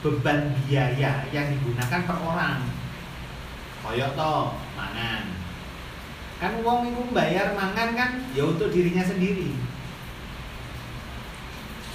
[0.04, 2.60] beban biaya yang digunakan per orang.
[3.84, 4.36] Koyok to,
[4.76, 5.41] mangan.
[6.42, 9.54] Kan uang itu bayar mangan kan ya untuk dirinya sendiri.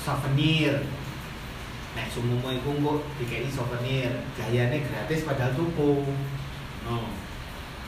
[0.06, 0.86] Souvenir.
[1.98, 6.06] Nek sumumu iku kok dikei souvenir, gayane gratis padahal tuku.
[6.86, 7.10] No.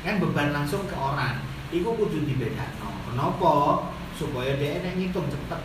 [0.03, 1.39] Kan beban langsung ke orang.
[1.71, 2.91] Iku kudu dibedakno.
[3.07, 3.87] Kenapa?
[4.19, 5.63] Supaya dia nek ngitung cepet.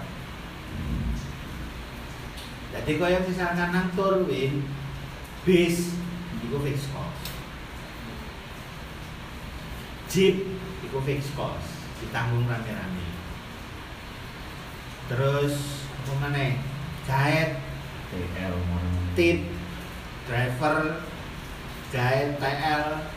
[2.74, 4.62] Jadi kaya misalkan nang Turwin
[5.42, 5.98] bis
[6.46, 7.34] iku fixed cost.
[10.14, 10.46] Jeep
[10.94, 11.74] iku fixed cost,
[12.06, 13.02] ditanggung rame-rame.
[15.10, 16.62] Terus apa maneh?
[17.10, 17.58] Gaet,
[18.14, 18.54] TL
[19.18, 19.42] tip,
[20.30, 21.02] driver,
[21.90, 23.10] gaet, TL,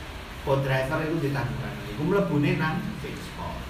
[0.48, 1.84] co-driver itu ditanggung rame.
[1.92, 3.68] Iku mlebune nang fixed cost.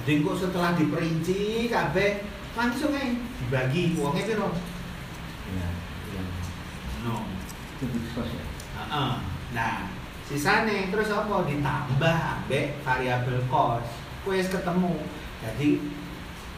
[0.00, 2.24] Jadi kok setelah diperinci kabeh
[2.56, 4.48] langsung ae dibagi uangnya piro?
[5.52, 5.68] ya
[6.16, 6.28] yang
[7.04, 7.28] No.
[7.76, 9.12] itu khusus ya Heeh.
[9.52, 10.00] Nah,
[10.32, 14.00] sisane terus apa ditambah ambek variabel cost.
[14.24, 14.96] Kuwi wis ketemu.
[15.44, 15.68] Jadi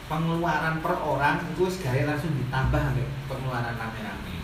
[0.07, 4.35] pengeluaran per orang itu gawe langsung ditambah ambek pengeluaran rame-rame.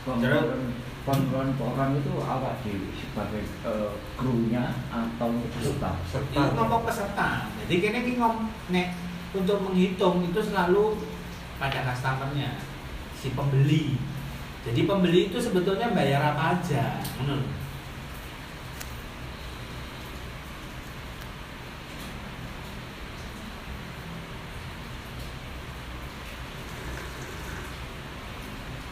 [0.00, 0.40] kok Terus?
[0.40, 3.90] mungkin Kon-kon orang itu awak di sebagai eh,
[4.20, 5.96] krunya atau peserta?
[6.28, 7.48] Ini ngomong peserta.
[7.64, 8.92] Jadi kini ki ngom nek
[9.32, 11.00] untuk menghitung itu selalu
[11.56, 12.60] pada customernya
[13.16, 13.96] si pembeli.
[14.60, 17.48] Jadi pembeli itu sebetulnya bayar apa aja, menurut.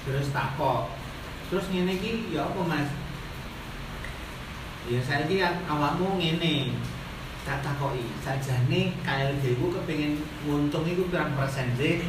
[0.09, 0.89] Terus takok.
[1.53, 2.89] Terus ngene iki ya apa Mas?
[4.89, 5.37] Ya saya ki
[5.69, 6.73] awakmu ngene.
[7.45, 12.09] Tak takoki, sajane KLD ku kepengin nguntung iku pirang persen sih?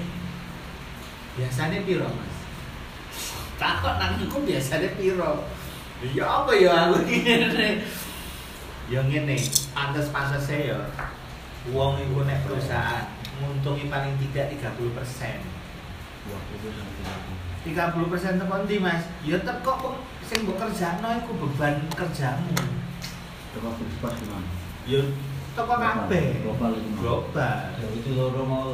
[1.36, 2.39] Biasanya piro, Mas?
[3.60, 5.44] Takok nang iku biasanya piro?
[6.16, 7.84] Ya apa ya aku ngene.
[8.88, 9.36] Ya ngene,
[9.76, 10.80] pantes-pantes ya.
[11.76, 13.04] Wong iku nek perusahaan
[13.40, 15.38] nguntungi paling tidak 30 persen.
[16.32, 19.04] Wah, itu sangat 30 persen teko ndi mas?
[19.28, 22.56] Ya teko kok sing mbok kerjakno iku beban kerjamu.
[23.52, 24.50] Coba bersifat gimana?
[24.88, 25.02] Ya
[25.60, 26.26] teko kabeh.
[26.48, 26.90] Global itu.
[26.96, 27.58] Global.
[27.76, 28.72] Ya itu loro mau.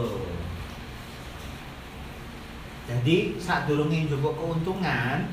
[2.85, 5.25] Jadi saat durunge njupuk keuntungan,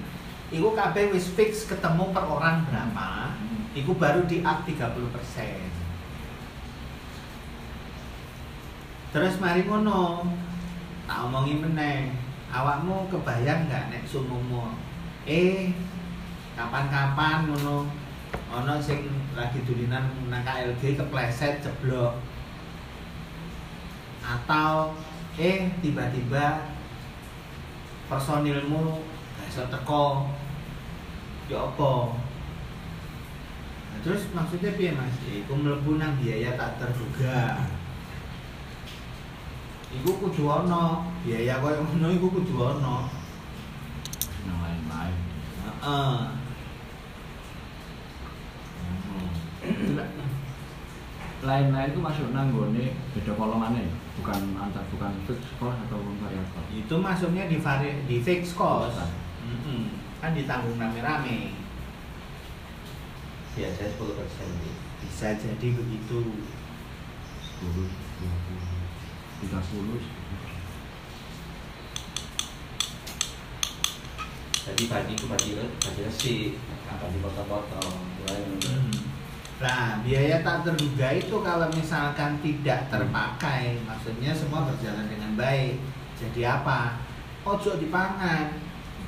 [0.48, 3.68] iku kabeh wis fix ketemu per orang berapa, Hmm.
[3.76, 5.68] iku baru di up 30 persen.
[9.12, 10.24] Terus mari ngono,
[11.05, 12.16] tak omongi meneh,
[12.48, 14.72] awakmu kebayang nggak nek sumumu?
[15.28, 15.76] Eh,
[16.57, 17.84] kapan-kapan ngono,
[18.48, 19.05] ono sing
[19.36, 22.16] lagi dulinan nang KLG kepleset jeblok.
[24.24, 24.96] Atau
[25.36, 26.72] eh tiba-tiba
[28.11, 29.03] personilmu
[29.38, 30.32] gak iso teko.
[31.50, 32.16] Ya apa?
[33.92, 35.12] Nah, terus maksudnya piye mas?
[35.26, 37.66] Iku mlebu nang biaya tak terduga.
[39.92, 43.12] Iku kudu ana biaya koyo ngono iku kudu ana
[44.48, 45.18] Yang lain-lain.
[45.62, 46.16] heeh.
[51.42, 53.82] Lain-lain itu masuk nanggone beda kolomane,
[54.20, 56.64] bukan antar bukan fix cost atau variabel.
[56.72, 59.12] itu masuknya di vari, di fixed cost Cost.
[59.42, 59.98] Mm-mm.
[60.22, 61.56] kan ditanggung rame-rame
[63.52, 64.48] Biasanya 10 persen
[65.04, 66.20] bisa jadi begitu
[67.60, 69.52] 10, 20, 30.
[74.62, 76.56] Jadi bagi itu bagi bagi resi,
[76.86, 77.92] apa di potong-potong,
[78.22, 78.40] mulai
[79.62, 85.78] Nah, biaya tak terduga itu kalau misalkan tidak terpakai, maksudnya semua berjalan dengan baik.
[86.18, 86.98] Jadi apa?
[87.46, 88.58] Ojo dipangan,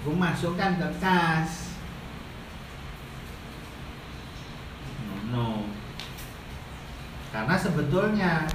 [0.07, 1.75] gue masukkan ke kas.
[5.03, 5.49] No, no.
[7.35, 8.47] Karena sebetulnya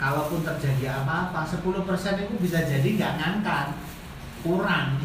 [0.00, 3.76] kalaupun terjadi apa-apa, 10% itu bisa jadi nggak ngangkat,
[4.40, 4.96] kurang.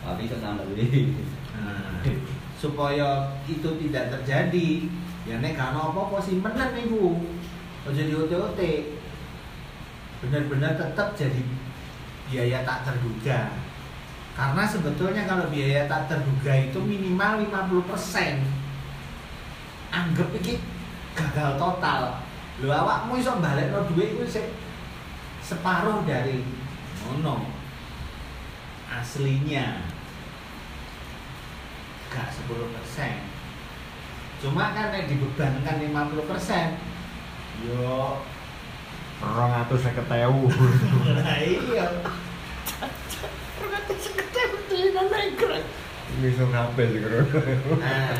[0.00, 1.12] Tapi tenang lebih.
[1.60, 2.00] Nah,
[2.56, 4.88] supaya itu tidak terjadi
[5.28, 7.20] ya nek kano apa-apa simpenan niku
[7.84, 8.60] aja di OT-OT
[10.20, 11.42] benar-benar tetap jadi
[12.28, 13.50] biaya tak terduga.
[14.36, 18.40] Karena sebetulnya kalau biaya tak terduga itu minimal 50%
[19.90, 20.62] anggap iki
[21.16, 22.22] gagal total.
[22.60, 24.46] Lho awakmu iso balekno duit iku sik
[25.44, 26.44] separuh dari
[27.04, 27.48] ngono.
[28.90, 29.86] Aslinya.
[32.10, 33.29] Gak 10%
[34.40, 36.90] cuma kan yang dibebankan 50%
[37.68, 38.24] yo.
[39.20, 40.48] Rong atau seket ewu.
[41.20, 41.86] nah iya.
[46.10, 47.20] Ini so kabeh sih karo.
[47.84, 48.16] nah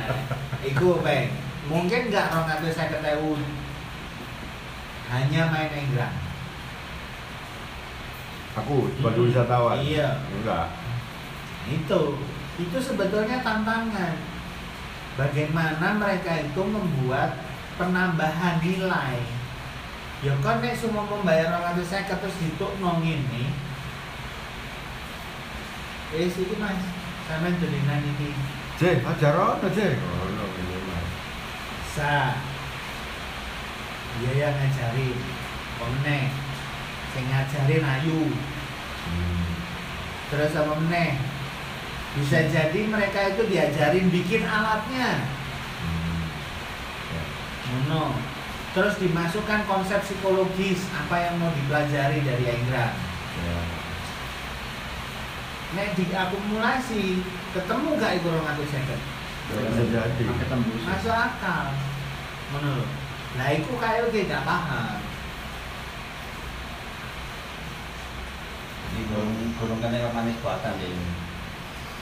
[0.60, 1.32] iku peng
[1.72, 3.40] mungkin gak rong atau saya ketemu
[5.10, 6.16] hanya main enggrang
[8.60, 9.80] Aku sebagai wisatawan.
[9.80, 10.20] iya.
[10.36, 10.68] Enggak.
[11.70, 12.02] itu.
[12.60, 14.29] Itu sebetulnya tantangan
[15.20, 17.36] bagaimana mereka itu membuat
[17.76, 19.20] penambahan nilai?
[20.24, 23.48] Ya kan nek semua membayar orang itu saya terus dituk nong ini
[26.10, 26.76] eh sini mas
[27.30, 28.34] sampean tulinan ini
[28.80, 29.92] Cek, ajar ono, Cek.
[30.00, 31.06] Ono ini Mas.
[31.92, 32.32] sa.
[34.16, 35.20] Biaya ngajarin
[35.84, 36.20] omne
[37.12, 38.32] sing ngajarin ayu.
[39.00, 39.48] Hmm.
[40.32, 41.18] terus apa meneh
[42.18, 45.30] bisa jadi mereka itu diajarin bikin alatnya
[45.80, 46.26] Hmm.
[47.14, 47.24] Ya.
[47.70, 48.18] Ngono.
[48.70, 52.94] Terus dimasukkan konsep psikologis apa yang mau dipelajari dari Enggrang.
[53.42, 53.58] Ya.
[55.74, 59.00] Nek diakumulasi, ketemu gak itu orang atau seket?
[59.50, 60.24] Bisa jadi.
[60.86, 61.74] Masuk akal.
[62.54, 62.90] Menurut.
[63.38, 64.98] Nah, itu kayak oke gak paham.
[69.58, 70.94] Gunung kan yang manis buatan deh.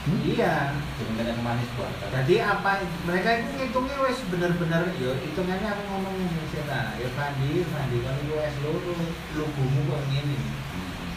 [0.09, 0.25] Hmm?
[0.25, 0.73] iya
[1.21, 1.93] banyak manis buat.
[2.09, 7.09] jadi apa mereka itu ngitungnya wes bener-bener yo hitungannya aku ngomong ini sih lah ya
[7.13, 8.95] Fandi Fandi kalau lu es lu lu
[9.37, 10.39] lu bumu kok gini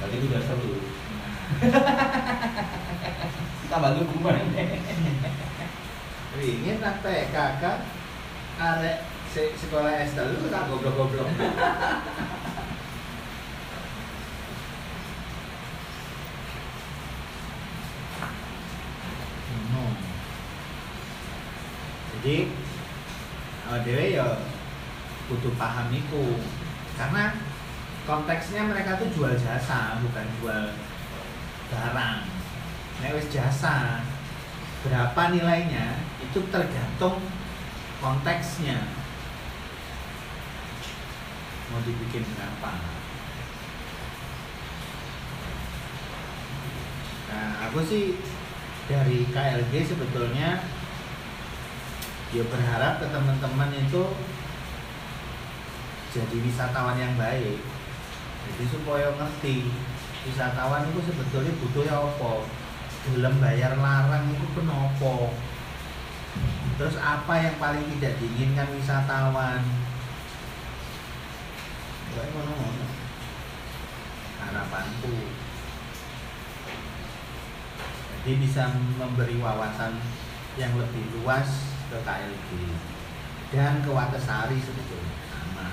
[0.01, 0.81] Tadi itu seru.
[0.81, 1.29] Nah,
[3.69, 4.33] Tambah lu kuman.
[6.41, 7.85] ingin apa kakak
[8.57, 11.29] arek se- sekolah es telu tak goblok-goblok
[19.71, 19.85] no.
[22.22, 22.45] Jadi
[23.65, 24.45] awak dhewe ya
[25.26, 26.38] butuh paham iku
[26.93, 27.34] karena
[28.05, 30.63] konteksnya mereka tuh jual jasa bukan jual
[31.74, 32.19] barang.
[33.01, 34.05] Nek jasa
[34.86, 37.26] berapa nilainya itu tergantung
[37.97, 38.86] konteksnya.
[41.74, 42.72] Mau dibikin berapa?
[47.34, 48.22] Nah aku sih
[48.86, 50.61] dari KLG sebetulnya
[52.32, 54.03] ya berharap ke teman-teman itu
[56.11, 57.59] jadi wisatawan yang baik.
[58.41, 59.71] Jadi supaya ngerti
[60.27, 62.34] wisatawan itu sebetulnya butuhnya apa?
[63.01, 65.34] Gelem bayar larang itu penopo
[66.82, 69.61] terus apa yang paling tidak diinginkan wisatawan?
[74.41, 75.15] Harapanku.
[78.21, 80.01] Jadi bisa memberi wawasan
[80.57, 82.49] yang lebih luas ke KLG
[83.51, 85.67] dan ke Watesari sebetulnya sama.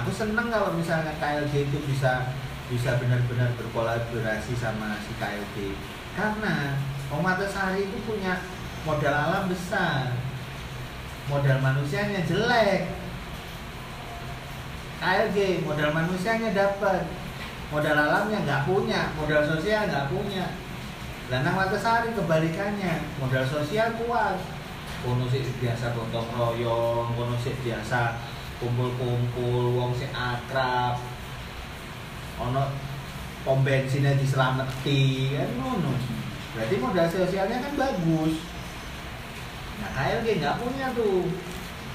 [0.00, 2.32] Aku seneng kalau misalnya KLG itu bisa
[2.72, 5.76] bisa benar-benar berkolaborasi sama si KLG
[6.16, 6.80] karena
[7.12, 8.40] Om Watesari itu punya
[8.88, 10.16] modal alam besar.
[11.28, 12.88] Modal manusianya jelek.
[15.00, 17.04] KLG modal manusianya dapat.
[17.68, 20.56] Modal alamnya nggak punya modal sosial nggak punya.
[21.28, 24.53] Lanang Watesari kebalikannya modal sosial kuat
[25.04, 28.16] kono sik biasa gotong royong kono sik biasa
[28.56, 30.96] kumpul-kumpul wong sik akrab.
[32.40, 32.72] Ono
[33.44, 35.92] pom bensinnya diselamati kan ngono.
[36.56, 38.34] Berarti modal sosialnya kan bagus.
[39.84, 41.28] Nah KLG nggak punya tuh.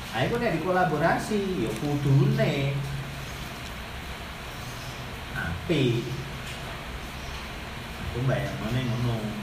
[0.10, 2.74] Ayo nek dikolaborasi, ya kudune.
[5.38, 6.01] Api.
[8.10, 9.39] Aku mana ngono.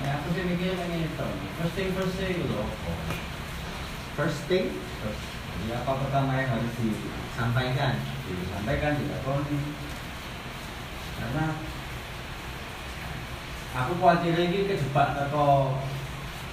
[0.00, 1.28] Ya aku sih mikir pengen itu.
[1.60, 2.92] First thing first thing itu apa?
[4.16, 5.20] First thing Terus,
[5.68, 6.72] ya apa pertama yang harus
[7.36, 7.94] sampaikan.
[8.30, 9.58] disampaikan dilakoni
[11.18, 11.44] karena
[13.74, 15.74] aku khawatir lagi kejebak atau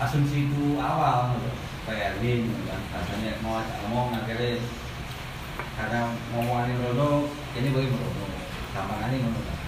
[0.02, 1.52] asumsiku awal gitu.
[1.86, 4.60] kayak ini kan katanya mau ngomong akhirnya
[5.78, 6.00] karena
[6.34, 8.26] ngomongan Rono ini boleh Rono
[8.76, 9.60] gampang ini ngono kan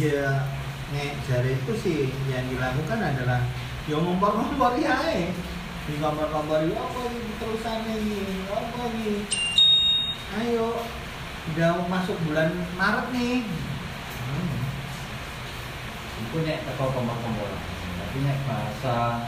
[0.00, 0.48] Ya
[0.92, 3.40] nek jari itu sih yang dilakukan adalah
[3.88, 5.00] yo ngompor-ngompor ya
[5.88, 9.12] di ngompor-ngompor ya apa ini terusannya ini apa ini
[10.38, 10.84] ayo
[11.52, 14.56] udah masuk bulan Maret nih hmm.
[16.28, 17.50] itu nek teko kompor-kompor
[17.98, 19.26] tapi nek bahasa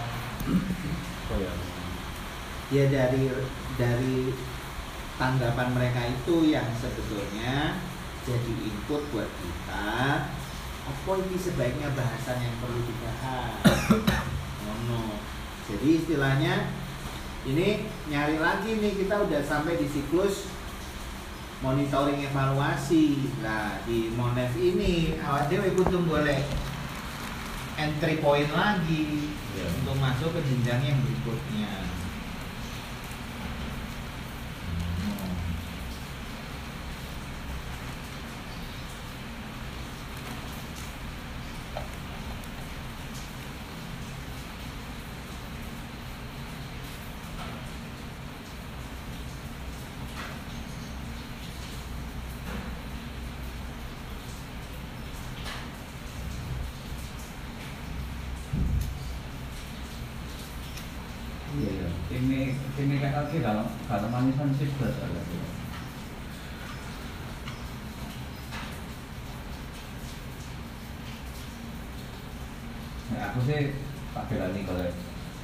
[1.33, 1.53] Oh ya.
[2.69, 3.33] ya dari
[3.81, 4.29] dari
[5.17, 7.81] tanggapan mereka itu yang sebetulnya
[8.29, 10.29] jadi input buat kita
[10.85, 13.57] apa ini sebaiknya bahasan yang perlu dibahas
[14.69, 15.17] oh no.
[15.69, 16.55] jadi istilahnya
[17.45, 20.49] ini nyari lagi nih kita udah sampai di siklus
[21.65, 26.41] monitoring evaluasi nah di Monev ini awak dewe kudu boleh
[27.81, 29.71] entry point lagi Iya.
[29.71, 31.95] untuk masuk ke jenjang yang berikutnya.
[61.55, 61.89] Iya, iya.
[62.11, 62.41] Ini
[62.83, 65.23] ini kayak lagi kalau kalau manisan sih belas ada.
[73.15, 73.79] Nah, aku sih
[74.11, 74.91] tak berani kalau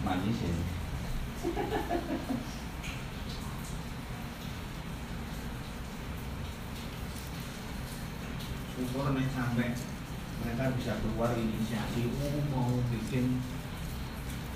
[0.03, 0.53] manis ya.
[8.75, 9.79] Syukur nih sampai
[10.43, 13.45] mereka bisa keluar inisiasi, oh mau bikin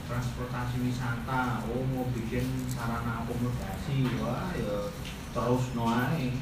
[0.08, 4.88] transportasi wisata, oh mau bikin sarana akomodasi, wah ya
[5.36, 6.40] terus noai,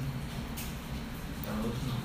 [1.43, 1.99] terus no.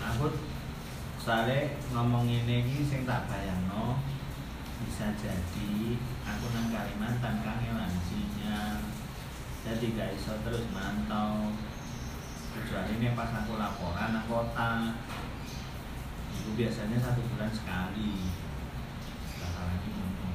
[0.00, 0.36] Mahfud
[1.30, 4.02] soalnya ngomong ini ini sing tak bayangno
[4.82, 5.94] bisa jadi
[6.26, 8.82] aku nang Kalimantan kangelan sinyal
[9.62, 11.54] jadi gak iso terus mantau.
[12.50, 14.90] Kecuali ini pas aku laporan nang kota
[16.34, 18.26] itu biasanya satu bulan sekali
[19.38, 20.30] bakalan ngono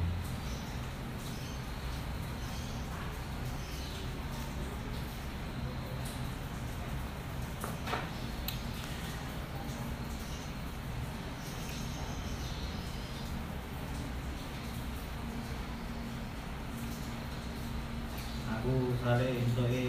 [19.25, 19.85] aku sare entuke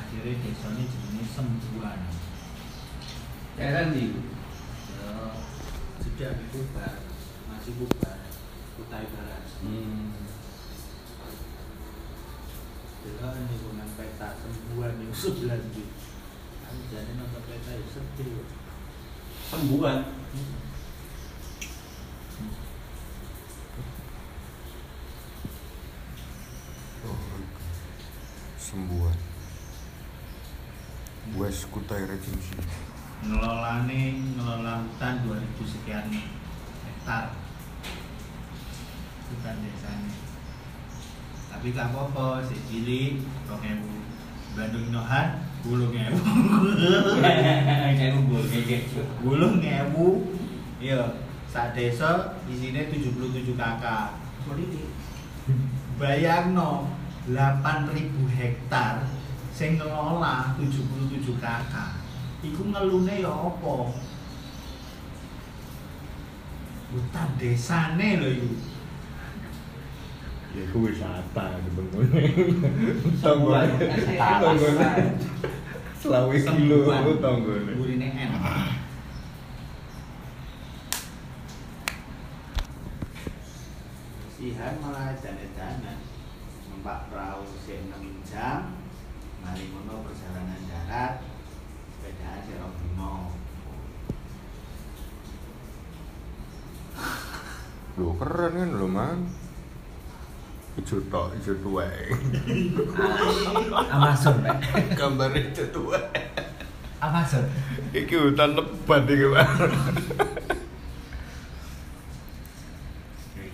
[0.00, 2.00] akhirnya desa ini jenenge sembuhan
[3.54, 4.16] Daerah di
[4.96, 5.12] ya
[6.00, 7.04] sudah dibubar
[7.52, 8.18] masih bubar
[8.80, 9.44] kutai barat.
[9.60, 10.08] Hmm.
[13.04, 15.84] Delok ini nang peta sembuhan itu sebelah di
[16.64, 18.48] kan jadi nonton peta itu sedih
[19.52, 20.24] Sembuhan.
[28.74, 29.18] sembuhan
[31.38, 32.58] Wes Kutai Regency
[33.22, 36.10] ngelolane ngelola hutan 2000 sekian
[36.82, 37.38] hektar
[39.30, 40.10] hutan desanya
[41.64, 43.96] tapi gak apa-apa si cilik rong ewu
[44.52, 46.20] Bandung Nohan gulung ewu
[47.96, 49.00] Kayak ubur kayak gitu.
[49.24, 50.28] gulung ewu
[50.76, 54.12] iya saat desa isinya 77 kakak.
[55.96, 56.92] Bayangno
[57.32, 59.08] 8000 hektar
[59.48, 61.96] sing ngelola 77 kakak.
[62.44, 63.76] Iku ngelune ya apa?
[66.92, 68.73] Hutan desane lho iku
[70.54, 72.30] ya itu wisata sebenarnya
[73.18, 73.68] Sembuhan.
[74.14, 75.18] Tanggone.
[75.98, 77.72] Selawe kilo tanggone?
[77.74, 78.42] Gurine enak.
[84.38, 85.98] Sihan malah jalan-jalan.
[86.70, 88.78] Numpak perahu sik 6 jam.
[89.42, 91.18] Mari ngono perjalanan darat.
[91.98, 93.14] Sepedaan sik rong dino
[97.94, 99.18] Loh keren kan lo man
[100.74, 102.18] Ijo tok, ijo tuwek
[103.94, 104.58] Amazon, Pak.
[104.98, 106.02] Gambar ijo tuwek
[106.98, 107.44] Amazon.
[107.94, 109.48] Iki hutan lebat iki Pak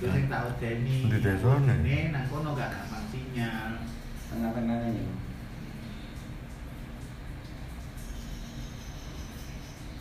[0.01, 1.75] itu sing tak wedeni Di desane?
[1.85, 3.85] Ini nang kono gak gampang sinyal
[4.33, 5.07] Tengah-tengahnya nih.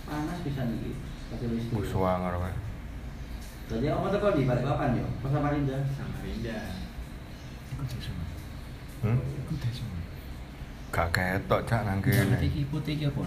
[0.08, 0.96] Panas bisa nih.
[1.34, 1.76] Pakai listrik.
[1.84, 2.56] Wis wanger Pak
[3.70, 5.06] Jadi apa tuh kau di balik papan yo?
[5.20, 5.78] Pas Samarinda.
[5.94, 6.79] Samarinda
[9.00, 9.20] Hmm?
[10.90, 12.38] Gak ketok cak nang kene.
[12.42, 13.24] Iki putih iki apa?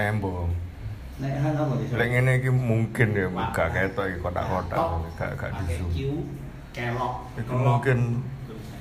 [0.00, 0.50] Embong.
[1.20, 1.62] Sana?
[1.94, 4.78] Lek ngene iki mungkin ya gak ketok iki kotak-kotak
[5.14, 5.90] gak gak di pakai zoom.
[5.92, 5.98] Q
[6.72, 7.98] kelok Iku mungkin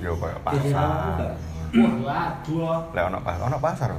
[0.01, 1.36] Jadi apa pasar.
[1.75, 3.89] waduh Lek ono pasar, ono pasar.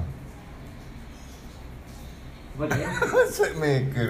[3.32, 4.08] Sik mikir.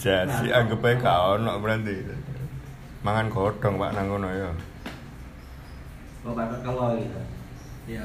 [0.00, 1.96] Jadi anggap ae gak ono berarti.
[3.06, 4.50] Mangan godhong Pak nang kono ya.
[6.28, 7.20] Oh, bakar kalau gitu.
[7.88, 8.04] Ya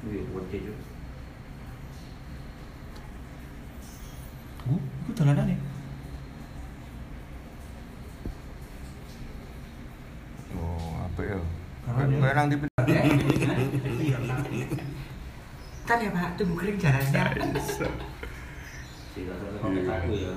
[0.00, 0.84] Wih, gede juga.
[4.64, 5.58] Oh, iku dolanan ya?
[10.56, 11.36] Oh, apa ya?
[11.84, 12.62] Karena dia- Kayak nang TV.
[15.84, 17.22] Kan ya Pak, tunggu kering jalannya.
[19.10, 20.32] Tidak ada pakai saku ya.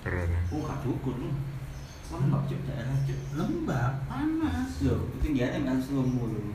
[0.00, 0.30] Keren.
[0.50, 1.30] Oh, kak dukur lu.
[2.10, 3.20] Lembab cuk daerah cuk.
[3.38, 6.54] lembab, panas Loh, ketinggiannya kan selumur lu.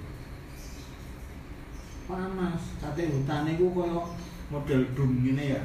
[2.06, 4.06] panas tapi hutan itu koyo
[4.54, 5.62] model dum gini ya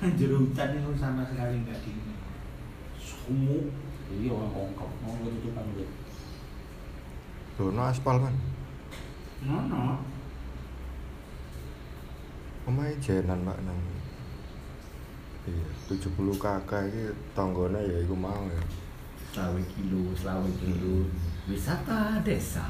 [0.16, 2.16] jero hutan itu sama sekali nggak dingin
[2.96, 3.68] sumuk
[4.06, 4.90] Iya, orang kongkap.
[5.02, 5.84] Mau ketutupan gitu.
[7.58, 8.34] Loh, no aspal kan.
[9.42, 9.98] nono
[12.66, 13.78] Omahe jenan Pak nang.
[15.46, 18.62] Iya, 70 kakak iki tanggane ya iku mau ya.
[19.30, 21.06] Selawe kilo, selawe kilo.
[21.46, 22.66] Wisata desa.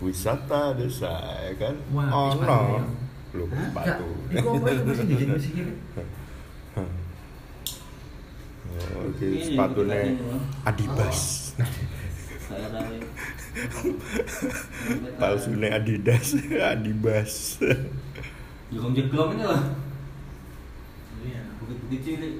[0.00, 1.12] Wisata desa
[1.44, 1.76] ya kan.
[1.92, 2.80] Wah, sepatu ono.
[2.80, 2.84] ya.
[3.36, 3.60] Lho, Hah?
[3.68, 4.08] sepatu.
[4.32, 5.74] Gak, Iku apa itu mesti dijadi musik ini?
[8.76, 9.72] Oh, Ini dikasih, Bang.
[10.68, 11.20] Adibas.
[15.76, 16.28] Adidas,
[16.60, 17.32] Adibas.
[18.72, 19.60] Jeglong-jeglong ini lah.
[21.66, 22.34] Bukit-bukit cilik.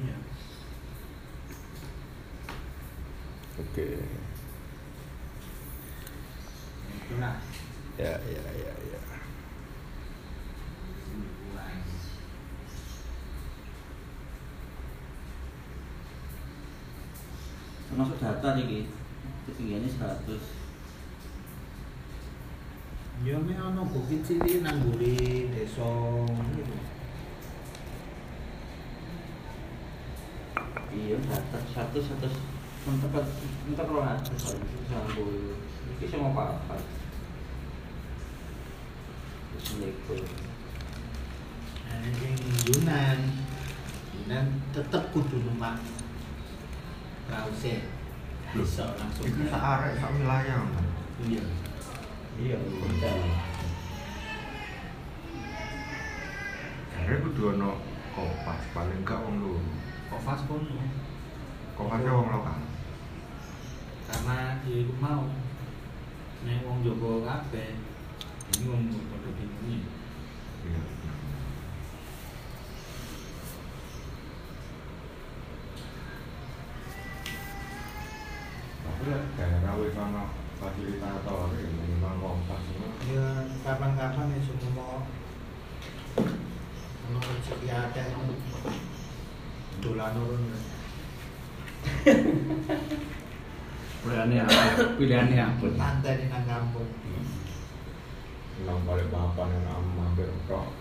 [0.00, 0.16] iya
[3.60, 4.00] Oke.
[7.20, 7.36] ya.
[8.00, 9.00] Ya, ya, ya, ya.
[17.92, 18.88] Termasuk data nih
[19.44, 20.64] ketinggiannya 100
[23.20, 25.84] Ya mek ana bukit cilik nang mburi desa
[26.56, 26.95] gitu.
[30.92, 32.28] Iya data 100 100
[32.86, 33.26] mentok
[33.66, 35.24] mentok roh atus sampai
[35.96, 36.76] ini semua apa
[39.52, 40.20] terus meliput
[41.86, 42.34] Nah, yang
[42.66, 43.18] Yunan,
[44.10, 45.78] Yunan tetep kudu numpak
[47.26, 47.82] Rause.
[48.54, 49.26] Bisa langsung.
[49.26, 50.62] Iki sak arek sak wilayah.
[50.62, 50.86] Mas.
[51.26, 51.42] Iya.
[52.36, 52.92] iya betul
[56.96, 57.80] Arek kudu ono
[58.14, 59.62] kopas paling gak wong loro.
[60.06, 60.62] Kok fast pun
[61.76, 62.58] Kopasnya wong lokal.
[64.06, 65.26] karena ya iku mau
[66.46, 67.74] nek wong Jawa kabeh
[68.54, 69.82] ini wong padha bingung
[70.66, 70.82] Iya.
[78.82, 80.24] Tapi lah daerah wis ono
[80.56, 82.90] fasilitator ya, minimal kompas semua.
[83.06, 83.26] ya
[83.62, 84.98] kapan-kapan ya semua mau
[87.06, 88.06] ono rezeki akeh
[90.14, 90.42] dolan urun
[94.06, 94.94] Pilihannya apa?
[94.94, 95.66] Pilihannya apa?
[95.74, 96.86] pantai di nang kampung
[98.62, 100.72] Nang balik papan yang am mampir tok.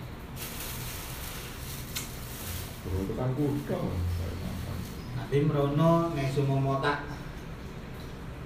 [2.86, 3.80] Terus itu kan kuda.
[5.18, 7.04] Nanti merono nek sumomo tak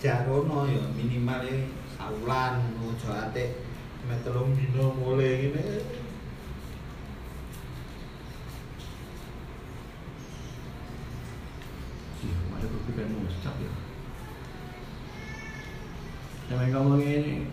[0.01, 1.61] jarono ya minimal ya
[1.93, 3.61] saulan ojo ate
[4.07, 5.65] mek telung dino mulai ngene.
[12.23, 12.37] Iya,
[12.99, 13.71] berpikiran muscap ya.
[16.49, 17.47] Sampai ngomong ini,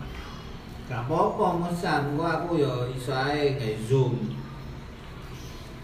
[0.87, 1.67] Gak apa-apa
[2.15, 4.39] gua aku ya iso ae gawe zoom.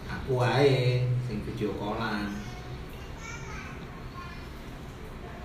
[0.08, 2.40] Aku ae sing video callan.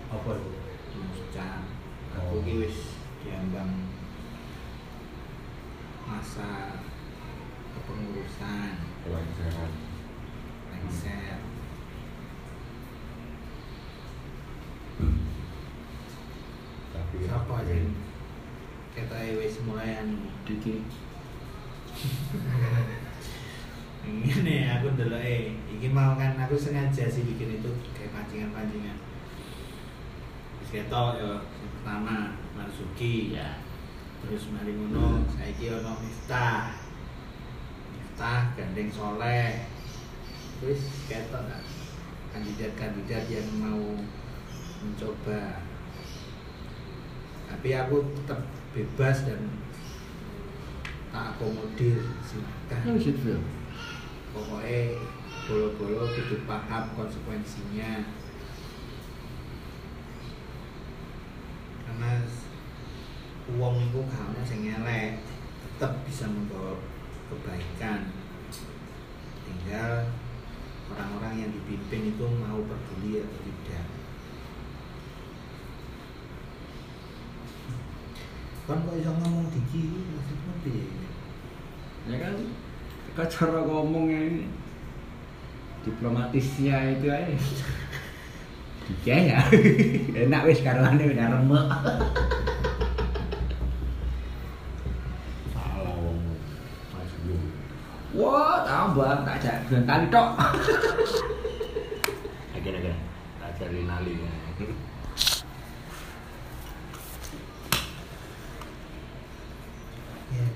[0.09, 0.51] apa itu?
[0.95, 1.59] Musan.
[2.17, 3.91] Aku ki wis diambang
[6.07, 6.81] masa
[7.75, 9.71] kepengurusan Pelajaran.
[10.71, 11.39] lengser.
[16.89, 17.73] Tapi Siapa aja?
[18.93, 20.29] Kita wis mulai anu.
[20.45, 20.85] Diki.
[24.09, 28.97] Ini aku ndelok eh, iki mau kan aku sengaja sih bikin itu kayak pancingan-pancingan.
[30.69, 33.57] Ketok ya, yang pertama Marzuki ya.
[34.21, 36.77] Terus mari ngono, saiki ono Miftah.
[37.93, 39.65] Miftah gandeng soleh.
[40.61, 41.63] Terus ketok kan
[42.33, 43.97] kandidat-kandidat yang mau
[44.81, 45.68] mencoba.
[47.49, 49.41] Tapi aku tetap bebas dan
[51.09, 53.41] tak akomodir silahkan Kan bisa film.
[54.29, 55.01] pokoknya
[55.49, 58.05] bolo-bolo kudu paham konsekuensinya.
[61.89, 62.21] Karena
[63.57, 65.25] uang itu kalau sing elek
[65.65, 66.77] tetap bisa membawa
[67.33, 68.13] kebaikan.
[69.49, 70.13] Tinggal
[70.93, 73.98] orang-orang yang dipimpin itu mau peduli atau tidak
[78.69, 79.81] kan kok bisa ngomong diki
[80.13, 80.85] maksudnya piye
[82.09, 82.33] Ya kan,
[83.13, 84.45] kau cara ngomongnya ini
[85.85, 87.37] diplomatisnya itu aja.
[88.89, 89.37] Diki ya,
[90.25, 91.65] enak wis karwane udah remek.
[95.53, 96.17] salah wong.
[98.17, 100.29] Wah, tambah tak jak bulan kali tok.
[102.57, 102.97] Akhir-akhir
[103.37, 104.13] tak cari nali.
[104.17, 104.88] ya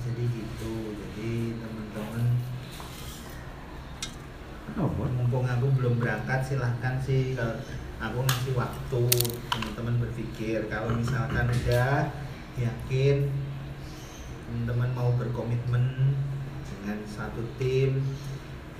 [0.01, 0.73] jadi gitu.
[0.97, 2.25] Jadi teman-teman
[4.73, 5.05] Apa?
[5.05, 7.61] mumpung aku belum berangkat silahkan sih kalau
[8.01, 9.03] aku ngasih waktu.
[9.53, 12.09] Teman-teman berpikir kalau misalkan udah
[12.57, 13.29] yakin
[14.49, 16.13] teman-teman mau berkomitmen
[16.69, 18.01] dengan satu tim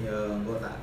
[0.02, 0.78] ya enggak tak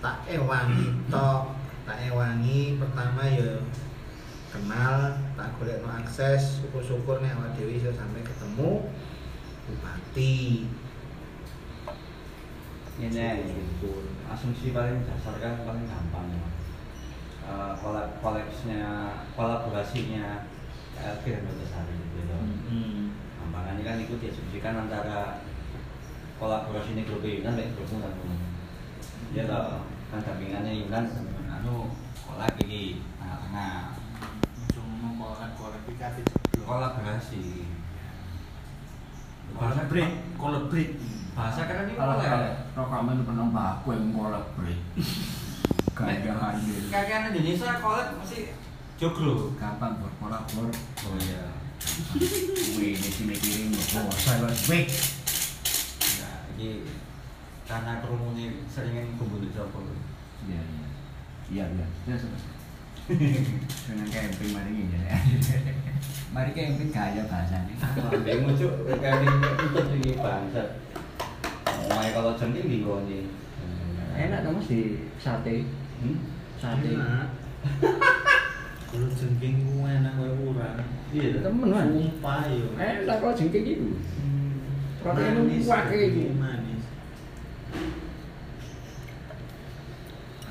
[0.00, 1.56] tak ewangi tok.
[1.86, 3.62] Tak ewangi pertama ya
[4.56, 8.88] kenal tak golek no akses syukur-syukur nih awak dewi iso sampai ketemu
[9.68, 10.64] bupati.
[12.96, 16.56] Ini gitu asumsi paling dasar kan paling gampang ya
[17.46, 18.18] Eh, kolab
[19.38, 20.50] kolaborasinya
[20.98, 23.14] KLG dan Batasari gitu loh Hmm.
[23.38, 25.46] gampangannya kan itu diasumsikan antara
[26.42, 28.18] kolaborasi ini grup Yunan dan grup Yunan
[29.30, 31.06] ya toh kan dampingannya Yunan.
[31.46, 31.94] Anu
[32.26, 33.94] kolab ini tengah-tengah
[35.26, 36.22] jeblok
[36.62, 37.42] kolaborasi
[39.56, 40.92] Collaborate, collaborate.
[41.32, 44.12] bahasa keren ini Kalau oleh kayak rekaman penambah aku yang
[44.52, 44.80] break.
[45.96, 46.82] Gaya hadir.
[46.92, 48.52] kakek Indonesia kolab masih
[48.96, 50.68] joglo Gampang berkolabor.
[50.72, 51.56] oh iya
[52.76, 54.88] Wih, ini sih mikirin bahwa saya break.
[56.16, 56.84] ya ini
[57.64, 59.68] karena kerumunan seringin kumpul di Jawa
[60.46, 60.86] Iya, iya.
[61.48, 61.86] Iya, iya.
[62.06, 62.16] Ya,
[63.06, 65.14] Dengan camping mari ini ya.
[66.34, 67.74] Mari camping gaya bahasanya.
[68.26, 70.62] Bingung cuk, kayak ini tutup ini bangsa.
[71.86, 73.18] Oh, kalau jengking di.
[74.16, 75.70] Enak dong Mas di sate.
[76.02, 76.18] Hmm?
[76.58, 76.90] Sate.
[78.90, 80.82] Kalau jengking gue enak gue kurang.
[81.14, 81.86] Iya, Temen kan.
[81.94, 82.66] Sumpah yo.
[82.74, 83.88] Enak kalau jengking itu.
[84.18, 84.66] Hmm.
[84.98, 86.24] Protein wake iki.
[86.34, 86.82] Manis.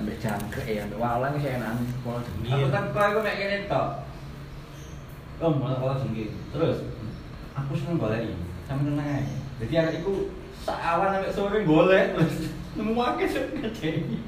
[0.06, 2.54] Ambek jangkrik ya, ambek walang sih enak kalau jengking.
[2.54, 4.06] Aku kan kau aku mek kene tok.
[5.42, 6.30] Om, malah kalau jengking.
[6.54, 6.86] Terus
[7.58, 8.38] aku seneng golek iki.
[8.70, 9.26] Sampe tenang ae.
[9.66, 10.30] Jadi arek iku
[10.62, 14.22] sak awan sampe sore golek terus nemu akeh sing ngejeni.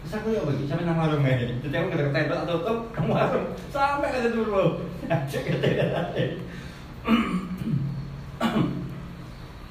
[0.00, 1.60] Terus aku ya bagi sampe nang warung ae.
[1.60, 4.80] Jadi aku ngerti tembok atau tutup nang warung sampe ada dulu.
[5.12, 6.40] Cek kete.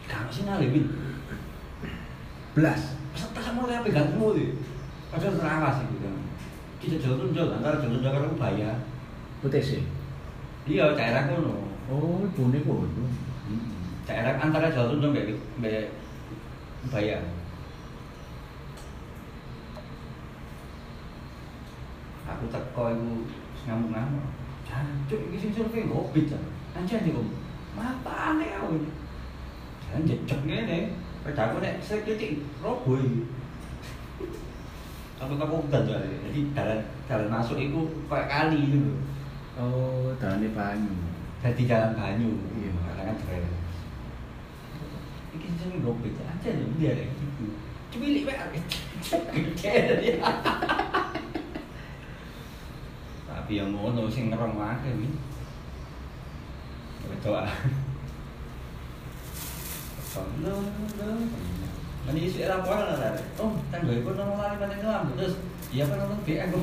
[0.05, 0.85] Kamu sih nalewin.
[2.53, 2.93] Blas.
[3.11, 4.37] Peserta sama oleh apa gantmu
[5.11, 6.07] Padahal terawas gitu.
[6.79, 8.71] Kita jauh tuh jauh antara jauh tuh karo Ubaya.
[9.43, 9.83] Putih sih.
[10.63, 11.67] Iya, daerah kono.
[11.91, 12.87] Oh, bune kono.
[14.07, 15.91] Daerah antara jauh tuh mbek mbek
[16.87, 17.19] Ubaya.
[22.31, 23.11] Aku teko iku
[23.67, 24.25] ngamuk-ngamuk.
[24.63, 26.39] Jancuk iki sing survei ngobit jan.
[26.71, 27.11] Anjir iki.
[27.75, 28.87] Matane aku.
[29.91, 30.95] Jan jejeg ngene.
[31.21, 33.40] Padahal aku nek sekritik robo iki.
[35.21, 37.77] Aku tak udan jadi jalan jalan masuk itu
[38.09, 38.97] kayak kali gitu.
[39.53, 40.89] Oh, dalane banyu.
[41.45, 42.33] Jadi jalan banyu.
[42.57, 42.73] Iya.
[42.73, 43.45] karena kan keren.
[45.37, 47.45] Iki sing ngobit aja nih dia kayak gitu.
[47.93, 48.59] Cumilik wae.
[49.61, 50.17] Gede dia.
[53.29, 55.07] Tapi yang ngono sing ngerong wae wi.
[57.13, 57.53] Betul ah.
[62.01, 62.09] Lo.
[62.09, 65.37] Nanti isu era apa lah Oh, kan gue pun nongol lari pada ngelam terus
[65.69, 66.51] iya kan nonton BM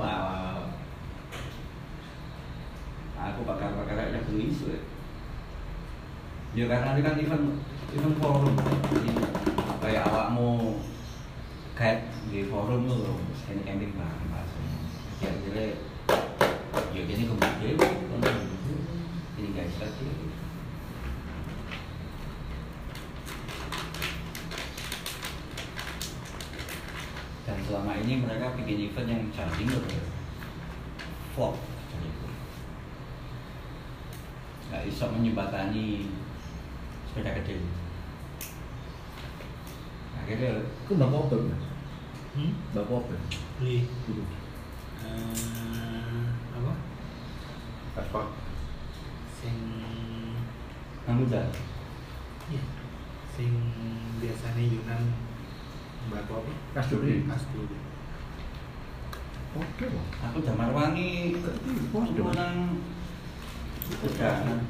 [0.00, 0.72] Wah, wah, wah.
[3.16, 4.80] Aku bakal ada dulu isu ya.
[6.56, 7.60] Ya karena ini kan event
[7.92, 8.56] event forum,
[8.88, 9.12] jadi
[9.76, 10.80] kayak awakmu
[11.76, 13.20] kayak di forum loh,
[13.52, 14.48] ini camping bareng pas.
[15.20, 15.76] Ya jadi
[16.96, 17.76] ya gini kemudian
[19.36, 20.08] ini guys lagi.
[27.44, 29.82] Dan selama ini mereka bikin event yang charging loh,
[31.34, 31.54] vlog.
[31.90, 32.28] jadi itu.
[34.70, 35.86] Nggak bisa menyebatani
[37.10, 37.58] sepeda gede.
[40.22, 40.62] Akhirnya
[40.94, 41.36] bapak apa?
[41.42, 41.64] Mas?
[42.38, 42.52] Hmm?
[42.70, 43.14] Bapak apa?
[43.58, 43.90] Beli.
[44.06, 44.22] Guru.
[45.02, 46.72] Eh, apa?
[47.98, 48.20] Apa?
[49.42, 49.58] Sing
[51.06, 51.50] Namuja.
[52.50, 52.62] Iya.
[53.34, 53.50] Sing
[54.18, 55.02] biasanya Yunan
[56.06, 56.52] Mbak apa?
[56.78, 57.26] Kasturi.
[57.26, 57.76] Kasturi.
[59.56, 59.86] Oke.
[60.20, 61.34] Aku Damar Wangi
[61.90, 62.76] Bos, Aku nang
[64.04, 64.60] Kedangan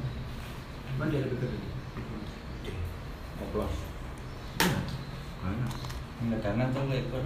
[0.95, 1.59] Mana dia lebih gede?
[3.43, 3.75] Oplos.
[5.43, 5.67] Mana?
[6.17, 7.21] Kedangan tuh lekor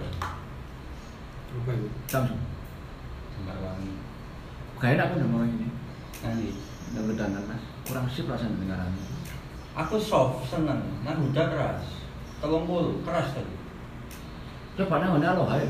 [1.52, 1.88] Lupa itu.
[2.10, 2.42] Samsung.
[3.40, 3.94] Damar Wangi
[4.82, 5.68] Gak enak kan orang ini.
[6.26, 6.48] Nanti
[6.92, 7.62] Udah gedangan mas.
[7.86, 9.06] Kurang sip perasaan dengarannya.
[9.72, 11.86] Aku soft, seneng Nang huda keras
[12.42, 13.62] Telung puluh, keras tadi
[14.72, 15.68] Coba nang mana lo ayo.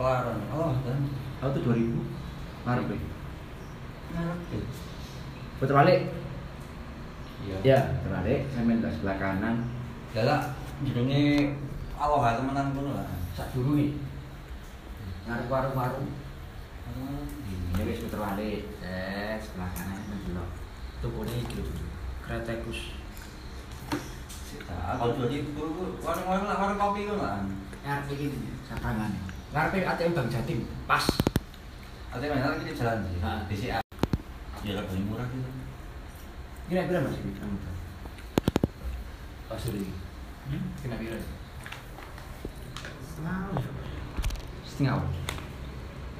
[0.00, 1.00] Kelaran, Allah kan
[1.44, 1.92] Aku tuh 2000.
[2.64, 2.98] Ngarep ya.
[4.16, 4.38] Ngarep
[5.60, 6.00] Putar balik.
[7.44, 8.48] Iya Ya, terbalik.
[8.48, 9.68] Saya main dari sebelah kanan.
[10.16, 11.52] Lala, judulnya
[12.00, 13.92] Aloha temenan pun lah Sak dulu nih.
[15.28, 16.08] Ngarep warung-warung.
[17.44, 18.72] Ini wis putar balik.
[18.80, 20.32] Eh, sebelah kanan itu.
[21.04, 21.72] Tokonya iki lho.
[22.24, 22.96] Kretekus.
[24.64, 25.44] Kalau jadi
[26.00, 27.36] warung-warung lah, warung kopi kan lah
[27.84, 28.26] Ngarep iki
[28.64, 29.12] satangan.
[29.52, 30.64] Ngarep ATM Bang Jatim.
[30.88, 31.04] Pas.
[32.16, 33.44] Ada mana kita jalan sih, Ah.
[33.44, 33.78] DCA
[34.64, 35.50] Ya paling murah gitu
[36.72, 37.74] Kira kira Mas iki kamu tuh.
[39.52, 39.84] Pas dulu.
[40.48, 40.62] Hmm?
[40.80, 41.20] Kena kira.
[43.04, 43.70] Selalu ya.
[44.64, 45.04] Setengah.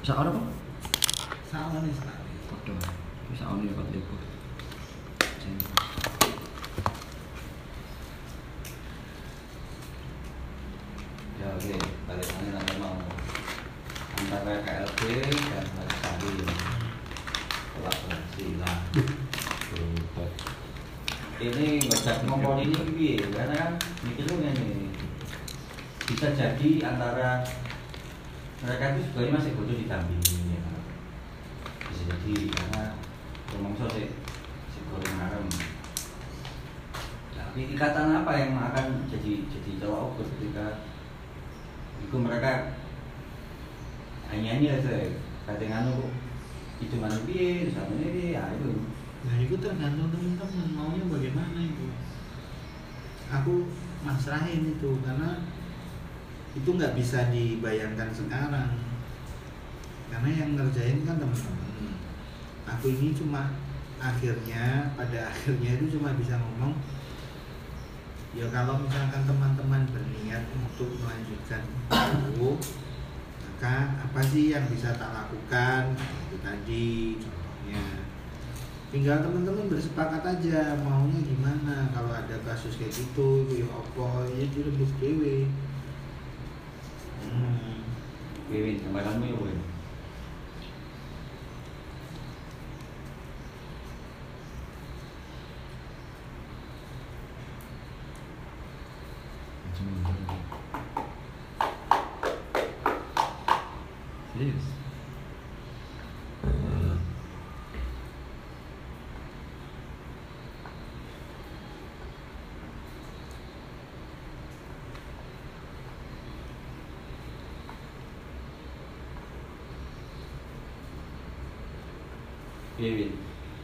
[0.05, 0.41] Sak ono apa?
[1.49, 1.97] Salah nih.
[2.53, 2.77] Waduh.
[3.33, 3.49] Bisa
[5.73, 5.84] Pak.
[11.45, 11.77] Ya oke,
[12.09, 12.97] balik lagi nanti mau
[14.17, 16.33] Antara KLB dan Lestari
[17.69, 18.77] kolaborasi lah.
[21.37, 23.29] Ini ngajak ngomong ini piye?
[23.29, 23.71] Karena kan
[24.01, 24.89] mikir lu ini.
[26.09, 27.45] Bisa jadi antara
[28.65, 30.61] mereka itu sebenarnya masih butuh didampingi ya.
[31.85, 32.97] bisa jadi karena
[33.53, 34.09] ngomong sih
[34.73, 35.45] si goreng arem
[37.35, 40.81] tapi ikatan apa yang akan jadi jadi celok ukur ketika
[42.03, 42.75] itu mereka
[44.33, 44.93] hanya ini aja
[45.45, 45.95] kadang anu
[46.81, 48.71] itu mana piye sama ini ya itu
[49.25, 51.89] Nah itu tergantung teman-teman maunya bagaimana itu.
[53.33, 53.73] Aku
[54.05, 55.41] masrahin itu karena
[56.53, 58.77] itu nggak bisa dibayangkan sekarang.
[60.13, 61.97] Karena yang ngerjain kan teman-teman.
[62.69, 63.57] Aku ini cuma
[63.97, 66.77] akhirnya pada akhirnya itu cuma bisa ngomong
[68.35, 72.59] ya kalau misalkan teman-teman berniat untuk melanjutkan itu
[73.55, 75.95] maka apa sih yang bisa tak lakukan?
[76.27, 78.03] Itu tadi contohnya.
[78.91, 81.87] Tinggal teman-teman bersepakat aja maunya gimana?
[81.95, 84.27] Kalau ada kasus kayak gitu ya apa?
[84.35, 85.47] Ya dirembuk dewe
[87.23, 87.79] hmm.
[88.51, 89.59] Wiwin, gambaranmu ya Win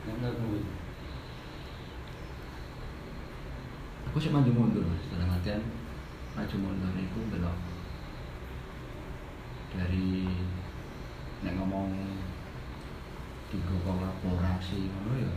[0.01, 0.65] Menurutmu Win
[4.11, 4.83] Aku maju mundur,
[5.13, 5.80] dalam artian
[6.31, 7.59] maju mundur itu belok
[9.75, 10.31] dari
[11.43, 11.91] nek ngomong
[13.51, 15.33] tiga kolaborasi ngono ya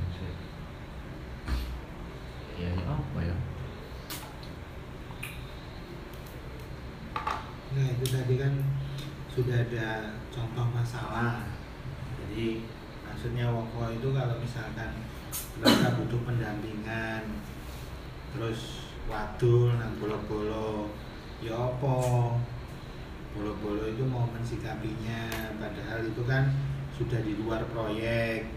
[2.55, 3.37] ya ya apa ya?
[7.75, 8.55] Nah itu tadi kan
[9.35, 11.51] sudah ada contoh masalah.
[12.15, 12.63] Jadi
[13.03, 15.03] maksudnya woko itu kalau misalkan
[15.59, 17.43] mereka butuh pendampingan
[18.35, 20.89] terus wadul nang bolo-bolo.
[21.45, 21.97] Ya apa?
[23.35, 26.49] Bolo-bolo itu mau mensikapinya padahal itu kan
[26.95, 28.49] sudah di luar proyek.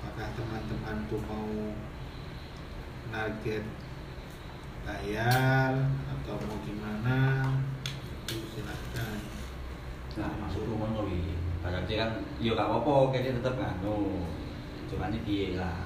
[0.00, 1.50] Apakah teman-teman tuh mau
[3.12, 3.64] target
[4.88, 5.72] bayar
[6.08, 7.18] atau mau gimana?
[8.26, 9.36] Itu silahkan
[10.16, 11.36] Nah, maksudku ngono wi.
[11.60, 14.24] Berarti kan yo gak apa-apa kene tetep nganu.
[14.86, 15.82] Ini piye lah.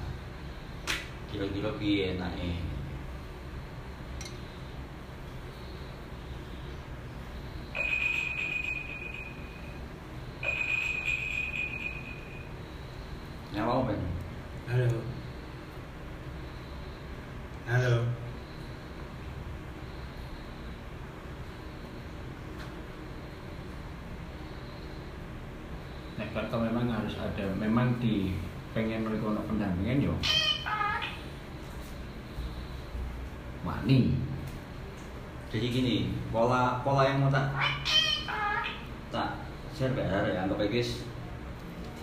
[1.33, 2.61] Kira-kira piye enake.
[13.51, 14.11] Ya mau ben.
[14.71, 15.03] halo
[17.67, 17.95] halo
[26.15, 28.31] nek kata memang harus ada memang di
[28.71, 30.13] pengen mereka ono pendampingan yo
[33.67, 34.15] wani
[35.51, 35.95] Jadi gini,
[36.31, 37.51] pola pola yang mau tak
[39.11, 39.43] tak
[39.75, 41.03] share BR ya, aja guys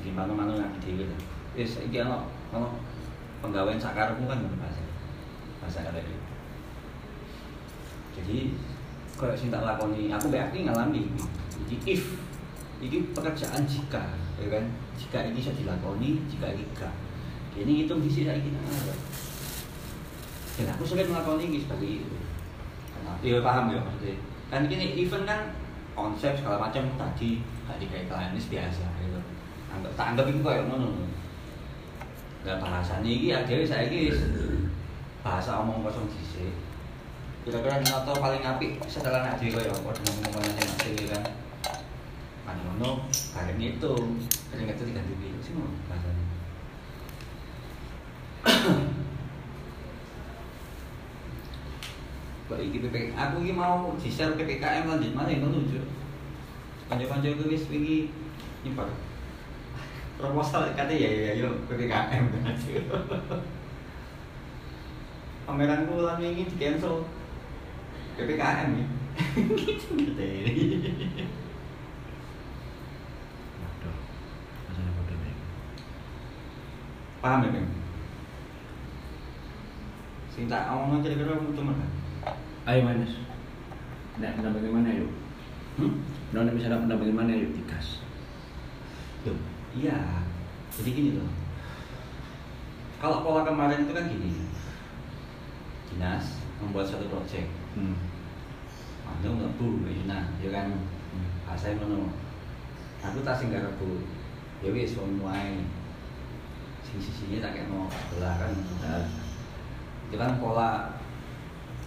[0.05, 1.21] di mana-mana yang di dewi lah.
[1.57, 2.77] Wis iki ono ono
[3.41, 4.85] penggawean sakarepmu kan bahasa.
[5.64, 6.12] Bahasa arek.
[8.21, 8.53] Jadi
[9.16, 11.09] kalau sing tak lakoni, aku berarti ngalami.
[11.64, 12.21] Iki if
[12.85, 14.64] iki pekerjaan jika, ya kan?
[14.99, 16.95] Jika ini bisa dilakoni, jika ini enggak.
[17.59, 18.95] Ini hitung di sini ada.
[20.59, 22.18] Dan aku sulit melakukan ini sebagai itu.
[23.22, 24.14] Iya paham ya maksudnya.
[24.51, 25.41] Kan gini event kan
[25.99, 29.20] konsep segala macam tadi gak dikai klien ini biasa gitu.
[29.74, 31.07] Anggap tak anggap itu kayak ngono.
[32.47, 34.14] Dan bahasa ini akhirnya saya ini
[35.22, 36.55] bahasa omong kosong dhisik.
[37.43, 40.14] Kira-kira atau paling apik setelah nak dhewe kaya apa dengan
[40.47, 41.22] yang nak dhewe kan.
[42.79, 43.03] Ngono
[43.35, 43.91] bareng itu.
[44.47, 46.22] Sering itu diganti piye sih ngono bahasanya.
[52.47, 55.83] Kok iki PPK aku iki mau di-share PPKM lanjut mana yang menuju.
[56.87, 58.14] Kanca-kanca itu wis wingi
[58.62, 58.95] nyebar.
[60.22, 62.55] Proposal kata ya ya yo PPKM kan.
[65.51, 67.03] Pameranku lan wingi di cancel.
[68.14, 68.87] PPKM ya.
[69.99, 71.26] Gitu gitu.
[73.59, 73.97] waduh
[74.70, 75.35] rasanya bodoh nih
[77.19, 77.69] Paham ya, Bang?
[80.31, 81.91] Sing tak omong kira-kira cuma kan.
[82.69, 83.16] ayo manis
[84.21, 85.09] nek nek bagaimana yuk
[85.79, 86.03] Hmm?
[86.35, 88.03] Nah, misalnya pendampingan mana yuk digas.
[89.23, 89.39] Loh,
[89.79, 90.27] iya.
[90.75, 91.31] Jadi gini loh.
[92.99, 94.43] Kalau pola kemarin itu kan gini.
[95.87, 97.47] Dinas membuat satu proyek.
[97.79, 97.95] Hmm.
[99.07, 100.75] Anda nggak bu, nah, ya kan.
[101.55, 102.11] Saya ngono.
[103.07, 104.03] Aku tak sing garapku.
[104.66, 105.23] Ya wis wong
[106.89, 106.97] wae.
[106.97, 107.84] Sing sisinya tak kena
[108.16, 108.53] belah kan.
[108.80, 109.05] Nah,
[110.09, 110.97] itu kan pola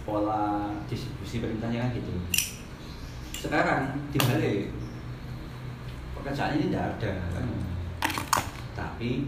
[0.06, 2.12] pola distribusi perintahnya kan gitu.
[3.34, 4.70] Sekarang dibalik
[6.14, 7.46] pekerjaan ini tidak ada kan.
[8.78, 9.26] Tapi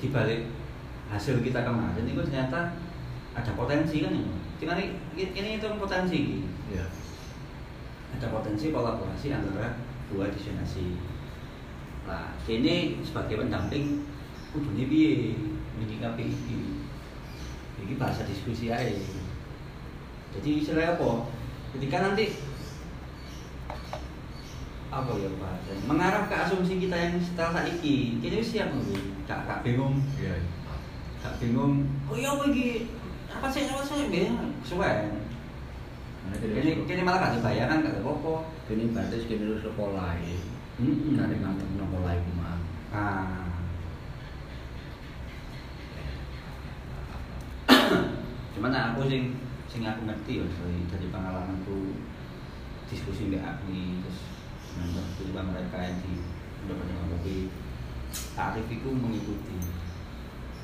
[0.00, 0.48] dibalik
[1.12, 2.72] hasil kita kemarin itu ternyata
[3.36, 4.16] ada potensi kan.
[4.60, 6.44] Tinggal ini, ini itu potensi.
[6.68, 6.84] Iya.
[8.16, 9.80] Ada potensi kolaborasi antara
[10.12, 11.00] dua destinasi.
[12.04, 14.04] Nah, ini sebagai pendamping
[14.50, 15.34] kudune piye
[15.78, 16.58] menyikapi iki.
[17.86, 18.98] Iki bahasa diskusi aja.
[20.36, 21.26] Jadi istilahnya apa?
[21.74, 22.24] Ketika nanti
[24.90, 29.46] apa ya bahasanya mengarah ke asumsi kita yang setelah saiki kita wis siap nunggu gak
[29.46, 30.34] gak bingung Iya.
[31.22, 32.90] gak bingung oh iya apa iki
[33.30, 35.14] apa sih apa sih bingung sesuai
[36.20, 38.34] Nah, ini ini malah gak ada bayaran gak ada apa
[38.70, 40.36] Kini batas kini harus pola ya.
[40.78, 42.54] Karena ngambil no pola itu mah.
[42.94, 43.49] ah
[48.60, 49.40] cuman nah, aku sing
[49.72, 51.96] sing aku ngerti ya dari, dari pengalamanku
[52.92, 54.20] diskusi mbak Agni terus
[54.76, 56.20] menurut kehidupan mereka yang di
[56.60, 57.48] mendapat dengan kopi
[58.36, 59.56] Arif itu mengikuti.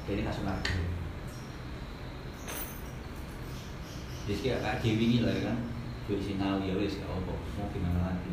[0.05, 0.76] Jadi kasus lagi
[4.28, 5.57] jadi kayak kayak Dewi ini lah kan?
[6.05, 8.32] Gue sinau ya wes gak apa mau gimana lagi?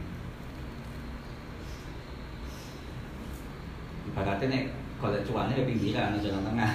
[4.11, 4.63] Ibaratnya nek
[4.99, 6.73] kalau cuannya di pinggiran di jalan tengah.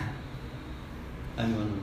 [1.36, 1.76] Kan gimana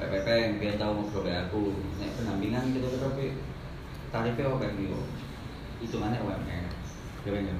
[0.00, 1.72] PPP yang biar tahu ngobrol kayak aku.
[1.96, 3.24] Nek pendampingan gitu gitu tapi
[4.12, 5.00] tarifnya apa yang yo
[5.80, 6.44] hitungannya UMR
[7.24, 7.56] ya kan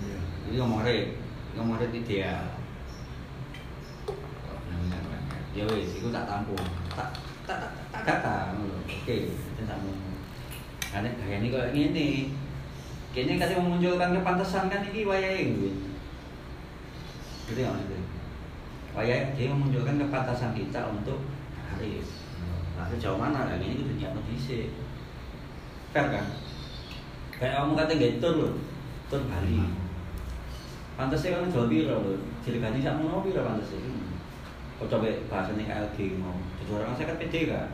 [0.00, 0.16] Iya.
[0.48, 1.12] jadi ngomong rate
[1.56, 2.44] ngomong rate ideal.
[5.50, 6.62] Ya wes itu tak tampung
[6.94, 7.10] tak
[7.44, 9.90] tak tak tak kata oke itu sama
[10.90, 12.08] karena kayak ini kayak gini.
[13.10, 15.68] Kayaknya kasih memunculkan kepantasan kan ini wayahe gitu
[17.50, 18.00] gitu maksudnya?
[18.94, 21.18] Wayang dia memunculkan kepantasan kita untuk
[21.70, 22.04] karir.
[22.74, 24.74] Nah, sejauh mana lagi ini dunia kondisi.
[25.94, 26.26] Fair kan?
[27.36, 28.54] Kayak kamu kata getur loh,
[29.08, 29.64] tur Bali.
[30.98, 33.80] Pantasnya kan jual biro loh, jadi gaji sama mau biro pantasnya.
[34.76, 37.68] Kau coba bahasanya KLG mau, jadi orang saya kan pede kan?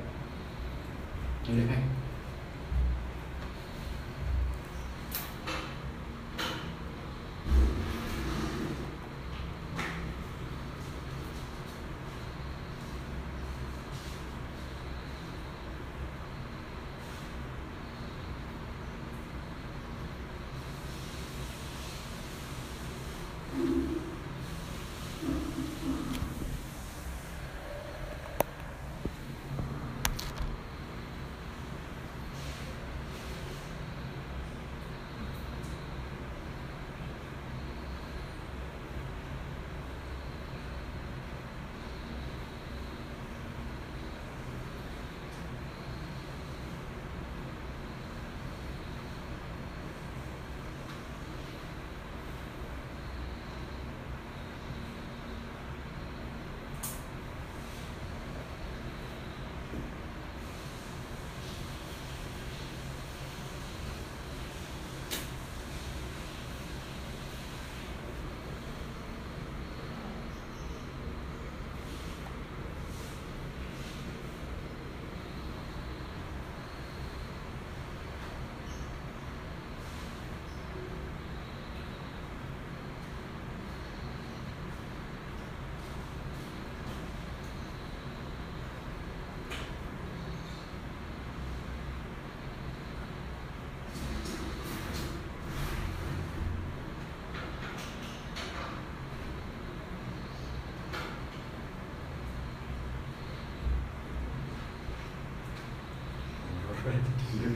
[106.87, 107.49] Iya.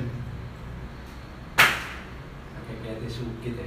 [2.58, 3.66] Oke, kayak sukit ya.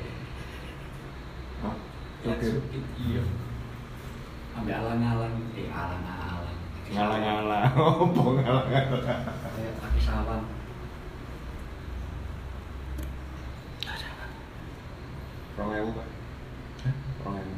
[1.63, 1.75] Hah?
[2.27, 2.43] Oke.
[2.43, 3.23] sukit iya.
[4.53, 6.57] Ambil alang-alang, eh alang-alang.
[6.93, 7.63] Ngalah-ngalah.
[7.73, 9.03] Apa ngalah-ngalah?
[9.55, 10.43] Kayak kaki sawan.
[15.53, 16.07] Rong ewu, Pak.
[17.23, 17.53] Rong ewu.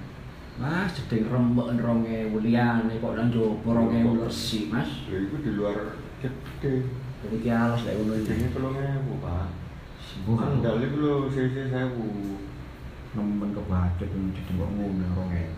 [0.95, 4.87] gedhe rembek 2000 liyane kok nang jowo 2000 resik, Mas.
[5.11, 6.87] Lha iku di luar gede.
[7.25, 8.37] Jadi ki alas lek ngono iki.
[8.37, 9.49] Ini tolong ewu, Pak.
[9.97, 12.37] Sembuh kan Sandal itu lho, sisi sewu.
[13.17, 15.49] nemen kebacut di tembok ngono 2000.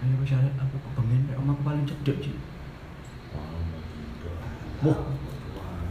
[0.00, 2.32] Ayo wis arek aku kepengen nek omahku paling cedek, Ci.
[4.80, 4.96] Wah.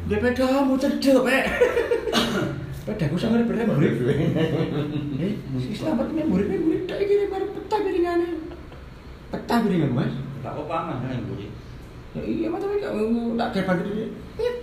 [0.09, 1.45] Dia pedamu cedek, Pak.
[2.81, 3.93] Pedaku sangat berat, murid.
[5.21, 8.29] Eh, si selamat ini murid murid tak iki mari peta piringane.
[9.29, 10.13] Peta piringan, Mas.
[10.41, 11.37] Tak apa aman Bu.
[12.17, 14.07] Ya iya, Mas tapi gak mau tak kayak bantu dia.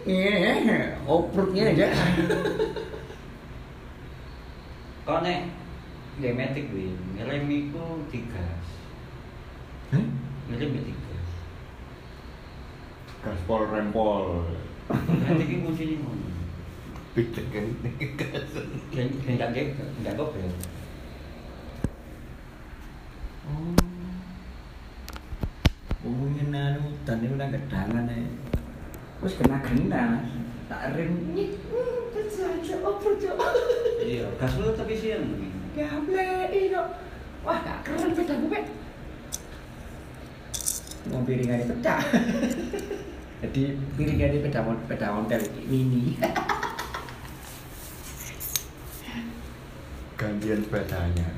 [0.03, 1.87] Ini, oprutnya aja.
[5.07, 5.39] Kok nek
[6.19, 8.67] gemetik kuwi, ngerem iku digas.
[13.23, 14.43] Gaspol rempol.
[14.91, 16.38] Nanti iki kuncine ngono.
[17.19, 17.51] Picek.
[18.95, 19.67] Gen gen gak gak
[20.07, 20.47] gak gobel.
[23.43, 23.75] Oh.
[26.07, 28.23] Oh, anu hutan ini udah kedangan ya.
[29.19, 30.23] Terus kena kena,
[30.71, 31.35] tak rem.
[33.19, 33.47] Coba.
[33.99, 35.27] Iya, gas lu tapi siang.
[35.75, 36.71] Gablek ini
[37.43, 38.63] Wah, gak keren pedaku, Pak.
[41.11, 41.99] Mau piringannya pecah.
[43.43, 43.63] Jadi
[43.99, 46.15] piringannya pecah pecah ontel mini.
[50.19, 51.31] Gantian sepedanya.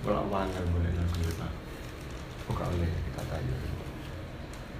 [0.00, 1.52] Bolak balik boleh lagu ya, Pak.
[2.48, 3.56] Gak boleh kita tanya.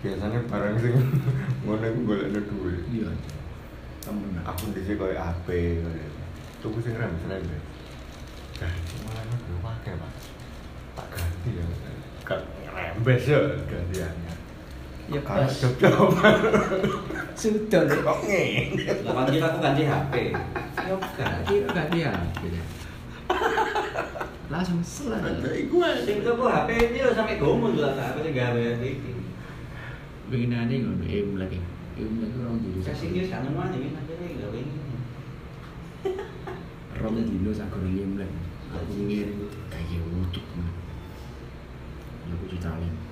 [0.01, 0.95] Biasanya barang sing
[1.69, 2.81] ngono iku golekno duit.
[2.89, 3.13] Iya.
[4.01, 6.09] Temen Aku dhisik koyo HP koyo.
[6.65, 7.59] Tuku sing rem serembe.
[8.65, 10.13] Nah, malah gue pakai, Pak.
[10.97, 11.67] Tak ganti ya.
[12.25, 12.41] Gak
[12.73, 14.38] rembes ya gantiannya.
[15.09, 15.49] Ya, pas.
[15.49, 16.13] job-job
[17.39, 17.97] Sudah deh.
[18.03, 18.77] kok ngene.
[19.09, 20.15] Lah kan aku ganti HP.
[21.49, 22.13] Kira gak dia.
[22.45, 22.61] Gitu.
[24.53, 24.83] Langsung.
[25.09, 25.81] Ada iku.
[26.05, 29.13] Sing tuku HP ini lo sampe gomo lho tak aku sing gawe iki.
[30.29, 31.63] Begini ngono em lagi.
[31.97, 32.79] Em lagi orang dulu.
[32.85, 33.97] Kasih dia kan mana ini
[34.37, 34.61] gawe.
[37.01, 38.39] Rom dino sak em lagi.
[38.77, 40.45] Aku ngirim kayak wutuk.
[42.29, 43.08] Aku cerita lem.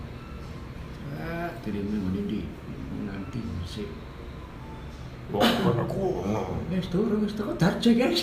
[1.17, 2.45] Ah, kirimnya mana di
[3.09, 3.89] nanti musik.
[5.33, 6.05] Kok kon aku.
[6.71, 8.23] Wes turun wes turun darje guys.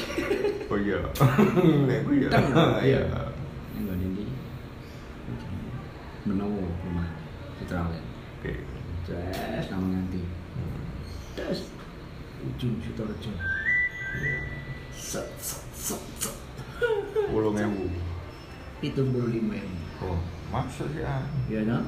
[0.71, 1.03] Oh iya.
[1.89, 2.29] Nek ku ya.
[2.87, 3.01] Iya.
[3.75, 4.25] Enggak ini.
[6.23, 7.09] Menawa rumah
[7.59, 8.05] Citra Lem.
[8.39, 8.53] Oke.
[9.03, 10.21] Tes nama nganti.
[11.35, 11.67] Tes
[12.47, 13.31] ujung Sidoarjo.
[14.95, 16.35] Set set set set.
[17.33, 17.91] Ulung ewu.
[18.79, 19.79] Itu bulu lima ini.
[19.99, 20.19] Oh,
[20.51, 21.23] maksud ya.
[21.51, 21.83] Ya no?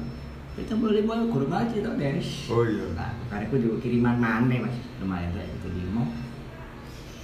[0.56, 2.48] Itu bulu lima kurang aja tuh Des.
[2.48, 2.88] Oh iya.
[2.96, 6.08] Nah, karena aku juga kiriman mana mas, lumayan lah itu lima.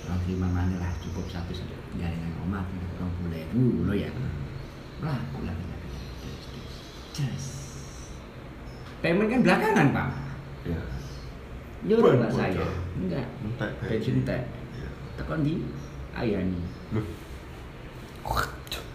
[0.05, 2.69] Kalau kiriman mana lah cukup satu saja jaringan omat
[3.01, 4.13] orang boleh dulu ya.
[5.01, 5.77] Lah, pulang kita
[7.13, 7.53] Just.
[9.01, 10.09] Payment kan belakangan pak.
[10.69, 10.81] Iya.
[11.89, 12.55] Nyuruh pun, saya.
[12.55, 12.69] ya.
[13.01, 13.27] Enggak.
[13.43, 13.71] Entek.
[13.81, 14.45] Pensiun teh.
[14.77, 14.89] Iya.
[15.17, 15.65] Tekan di
[16.15, 16.61] ayani.
[16.95, 17.07] Loh.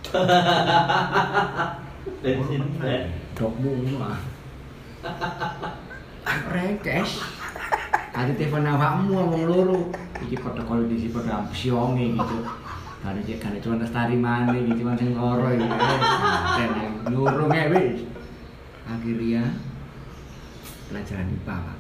[3.38, 3.46] Bensin teh.
[3.46, 4.12] Dok bunga.
[6.50, 7.22] Rekes.
[8.12, 9.80] Kali telepon awakmu ngomong loro.
[10.26, 12.38] Iki protokol di sini pada sionge gitu.
[12.98, 15.70] Karena cek karena cuma lestari mana gitu cuma sing loro gitu.
[16.58, 16.70] Dan
[17.14, 18.02] nyuruh nge wis.
[18.90, 19.44] Akhirnya
[20.90, 21.78] pelajaran IPA pak.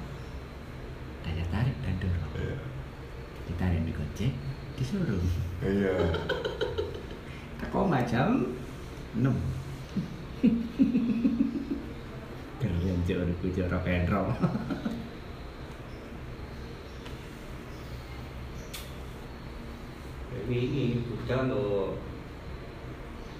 [1.25, 2.33] Daya tarik dan dorong.
[2.37, 2.55] Iya.
[3.47, 4.33] Ditarik di gojek,
[4.77, 5.23] disuruh.
[5.65, 5.95] Iya.
[7.57, 8.53] Teko macam
[9.17, 9.56] 6
[12.61, 14.29] Kalian jauh aku jauh rock and roll
[20.47, 21.99] Ini jangan lo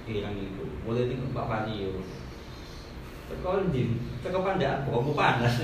[0.04, 0.64] hilang itu.
[0.84, 2.04] Boleh tinggal Pak Padi yo.
[3.32, 5.56] Tekol di, tekol pandak, pokoknya panas.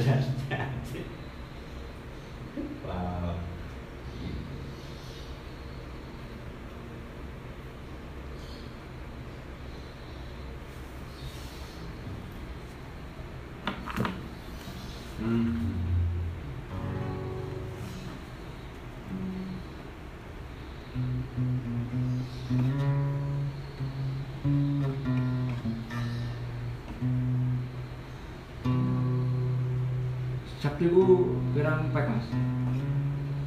[31.93, 32.25] Pek mas?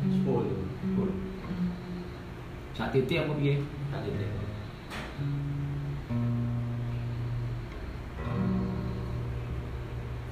[0.07, 0.63] Sepuluh.
[2.79, 3.59] Saat itu apa piye?
[3.91, 4.31] Tadi deh.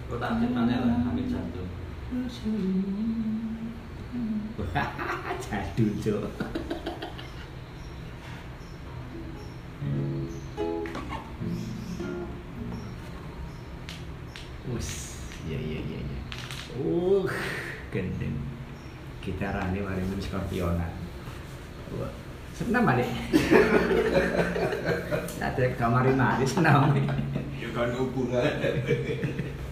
[0.07, 1.67] Kau tak lah, ambil satu.
[5.43, 6.31] Jadu, Cuk.
[21.95, 22.11] Wah,
[22.51, 23.07] senam balik.
[25.45, 26.91] Ada kamar mari senam.
[27.55, 28.43] Ya kan hubungan.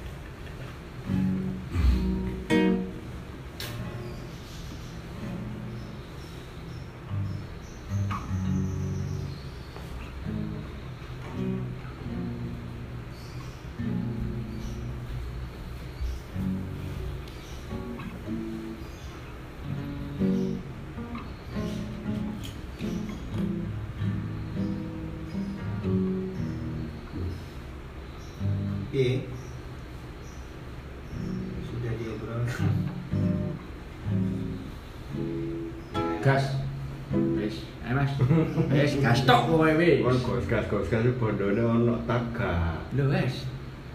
[40.12, 42.76] Kon gos gas gos gas bondone ono taga.
[42.92, 43.48] Lho wis.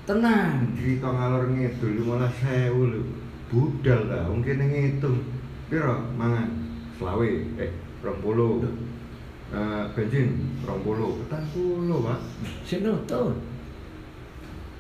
[0.09, 0.73] Tenang.
[0.73, 3.05] Cerita ngalor ngidul 15.000 lho.
[3.53, 5.21] Budal ta, wong kene ngitung.
[5.69, 6.49] Piro mangan?
[6.97, 7.29] Selawe,
[7.61, 7.69] eh
[8.01, 8.65] 20.
[9.53, 12.19] Eh bensin 20, 40, Pak.
[12.65, 13.37] Sik nutut.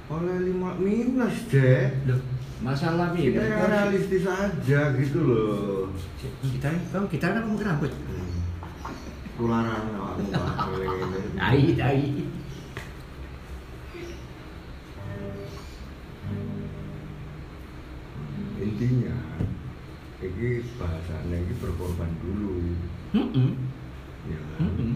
[0.09, 2.01] Oleh 5 minus, Dek.
[2.09, 2.17] Loh,
[2.65, 3.37] masalah piye?
[3.37, 5.93] Kita yang realistis aja gitu loh.
[6.41, 7.93] Kita kamu kita kan kamu rambut.
[7.93, 8.25] Hmm.
[9.37, 10.56] Tularan awakmu Pak.
[11.37, 12.01] Tai tai.
[18.57, 19.17] Intinya
[20.17, 22.73] iki bahasanya iki berkorban dulu.
[23.13, 23.49] Heeh.
[24.33, 24.41] Ya.
[24.57, 24.65] kan?
[24.65, 24.93] Heeh.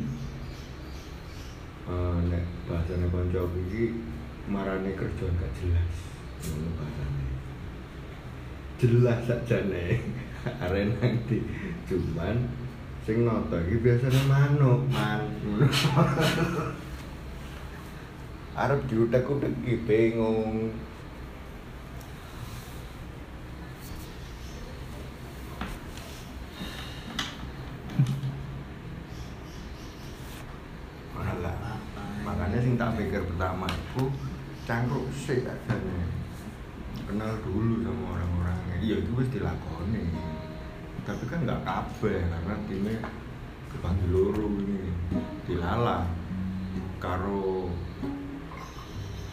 [1.86, 4.02] Eh, nek bahasane kanca iki
[4.50, 5.96] marane kerja gak jelas.
[6.42, 7.26] Ngono bahasane.
[8.82, 9.86] Jelas sakjane.
[10.66, 11.38] Arek nanti
[11.86, 12.50] cuman
[13.12, 15.28] sing nata iki biasanya manuk, man.
[18.64, 20.72] Arep diutek-utek iki bingung.
[31.12, 31.84] Malah
[32.24, 34.08] makanya sing tak pikir pertama itu
[34.64, 36.00] cangkruk sih katanya
[37.12, 40.08] kenal dulu sama orang-orangnya iya itu wis dilakoni
[41.12, 43.04] tapi kan nggak kabeh karena timnya
[43.68, 44.80] kepanggil loro ini
[45.44, 46.08] dilala.
[47.04, 47.68] Karo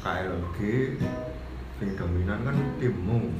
[0.03, 0.59] KLG
[1.79, 3.31] sing dominan kan timmu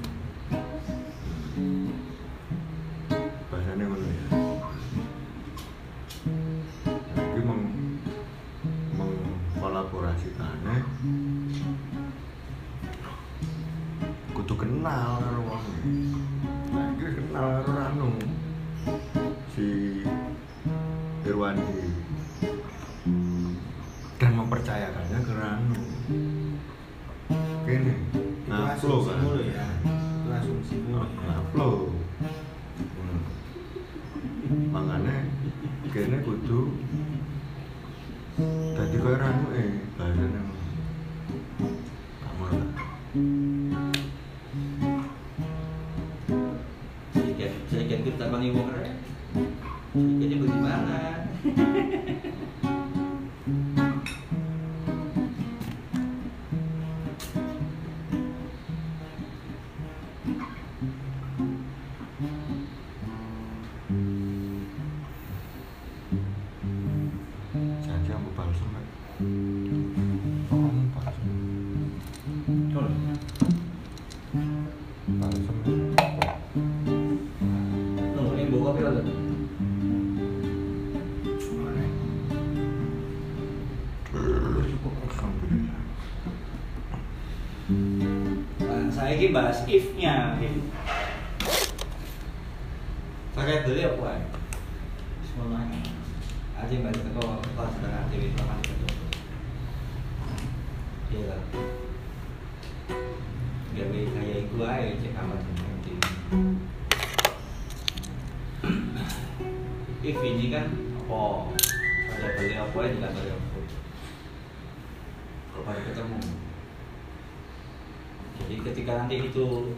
[119.09, 119.73] nanti itu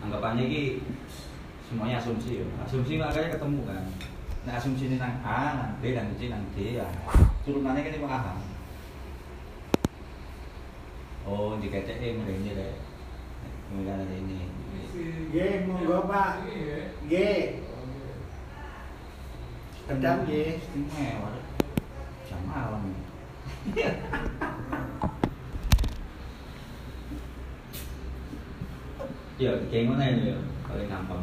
[0.00, 0.80] anggapannya ki
[1.68, 2.48] semuanya asumsi ya.
[2.64, 3.84] Asumsi makanya ketemu kan.
[4.48, 6.88] Nah asumsi ini nang A nang B nang C nang D ya.
[7.44, 8.40] Turunannya kan ini A kan.
[11.28, 12.72] oh di KTE mereka deh
[13.68, 14.48] kemudian ada ini.
[15.28, 15.36] G
[15.68, 16.40] monggo pak.
[17.04, 17.14] G.
[19.84, 20.56] Kedam ya.
[20.56, 20.56] G.
[20.88, 21.27] Mewah.
[29.70, 30.34] 点过那个没有
[30.72, 31.22] 我在看房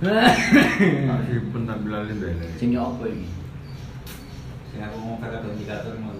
[0.00, 2.46] Masih penampilannya beda.
[2.56, 3.28] Sing apa ini?
[4.72, 6.16] Sing aku mau kata indikator mau.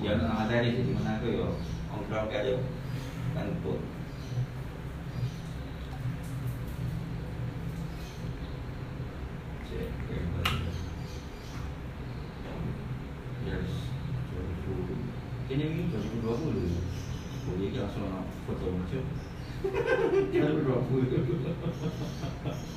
[0.00, 1.48] Ya nang di sini mana aku ya, yo.
[1.92, 2.40] Ngobrol aja.
[2.40, 2.58] Ya.
[3.36, 3.81] Kan pun.
[20.82, 22.71] Kaffee.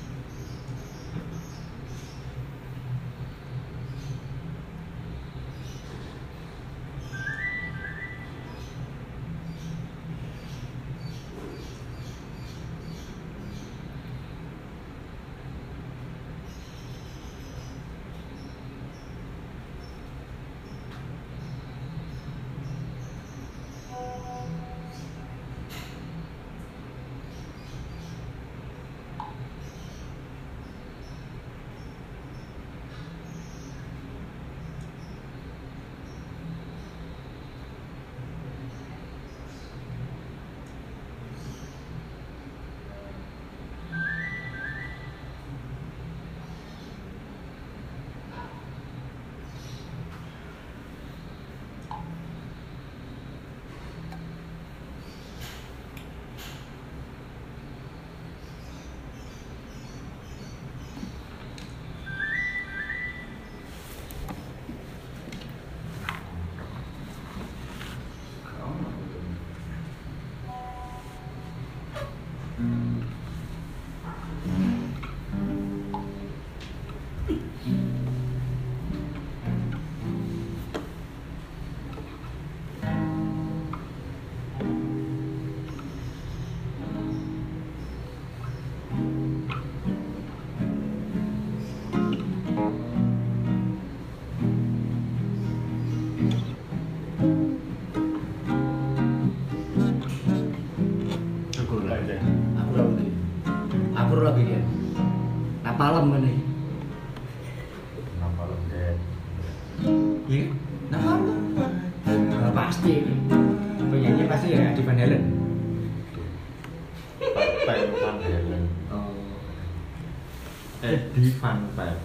[121.13, 121.95] di fun saya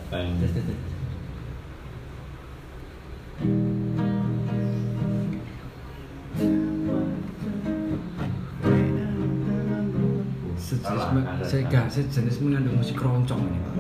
[10.81, 13.75] terus jenis sega sejenis mengandung musik keroncong ini pak.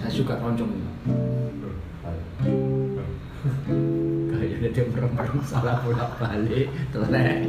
[0.00, 0.96] Saya suka keroncong ini pak.
[4.28, 7.39] Kayaknya dia merem-merem salah pulak balik telek.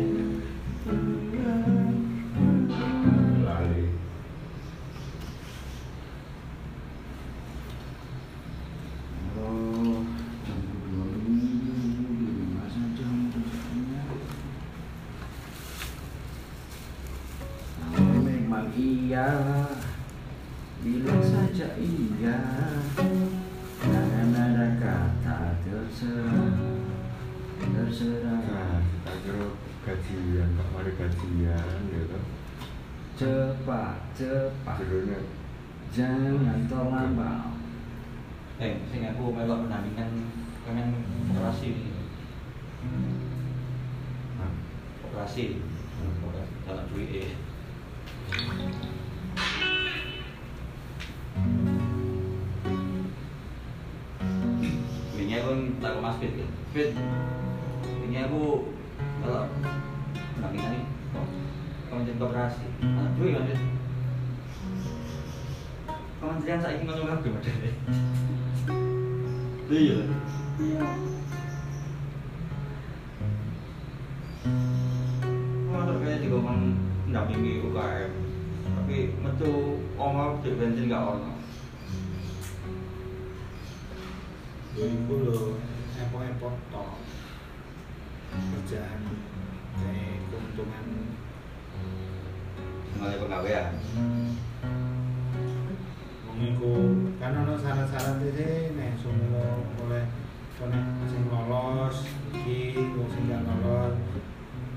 [102.45, 103.95] Wong sing gak lolos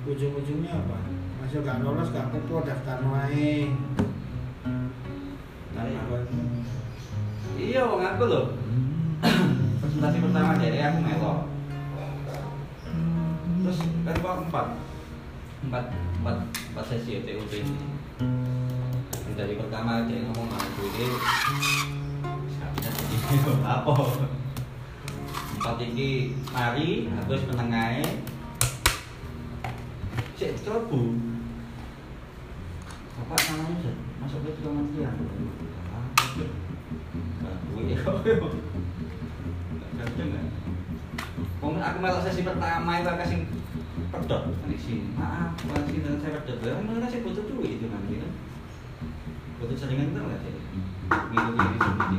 [0.05, 0.99] ujung-ujungnya apa?
[1.41, 3.73] Masih gak lolos gak apa-apa daftar wae
[5.75, 6.17] Nah, Apa?
[7.59, 8.43] iya wong aku lho.
[9.83, 11.41] Presentasi pertama dari aku melok.
[13.65, 14.67] Terus kan kok empat.
[15.67, 15.85] Empat
[16.23, 17.53] empat empat sesi ya TUT
[19.35, 21.17] dari pertama dia ngomong gue ini
[22.47, 23.17] bisa jadi
[23.75, 23.93] apa
[25.65, 28.05] empat ini mari terus menengahnya
[30.37, 31.17] cek terbu
[33.17, 35.17] apa namanya sih masuk ke kementerian
[37.41, 37.97] nah ya
[41.65, 43.41] Wong aku malah sesi pertama itu kasih
[44.13, 45.17] pedot di sini.
[45.17, 46.61] Maaf, kasih dan saya pedot.
[46.61, 48.31] Ya, malah saya butuh duit itu nanti kan.
[49.65, 50.53] Butuh seringan itu nggak sih?
[51.09, 52.19] Gitu di sini.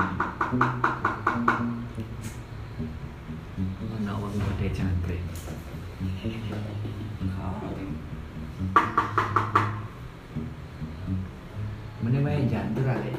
[12.05, 13.11] Mana bayi jantur ada?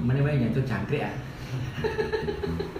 [0.00, 1.12] Mana bayi jantur cangkrik ya?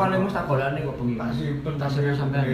[0.00, 1.36] paling mesti tak golekane kok bengi mas?
[1.76, 2.44] Tasirnya sampean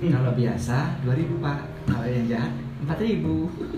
[0.00, 1.58] kalau biasa 2000 pak.
[1.86, 2.52] Kalau yang jahat
[2.84, 3.75] 4000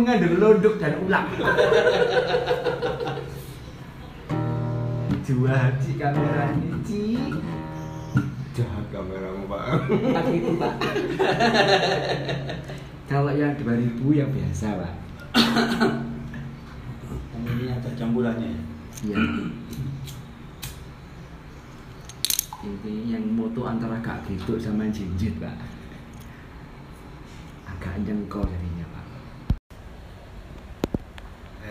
[0.00, 1.28] mengandung loduk dan ulang.
[5.30, 7.14] Dua hati kamera ini, Ci.
[8.50, 9.62] Jahat kameramu pak.
[9.86, 10.74] Empat ribu, Pak.
[13.06, 14.94] Kalau yang 2000 yang biasa, Pak.
[17.30, 18.62] Yang ini ada campurannya ya?
[19.06, 19.16] Iya.
[22.66, 25.54] Ini yang moto antara Kak Gitu sama Jinjit, Pak.
[27.70, 29.00] Agak jengkol jadinya, Pak.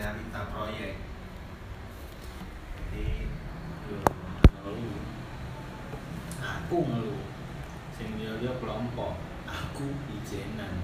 [0.00, 0.96] realita proyek
[2.88, 3.28] jadi
[3.90, 3.98] yo
[4.64, 4.96] ngeluh
[6.40, 7.20] aku ngeluh
[7.92, 10.80] sing dia dia kelompok aku ijenan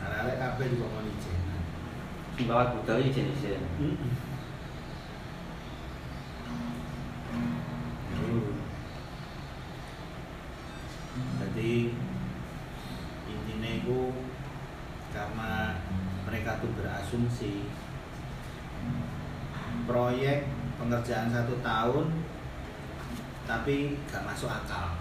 [0.00, 1.60] arek kabeh juga mau ijenan
[2.40, 3.60] Bawa budal izin-izin.
[11.36, 11.72] jadi
[13.28, 14.00] intinya itu
[15.12, 15.76] karena
[16.30, 17.66] mereka tuh berasumsi
[19.82, 20.46] proyek
[20.78, 22.06] pengerjaan satu tahun
[23.48, 24.94] tapi gak masuk akal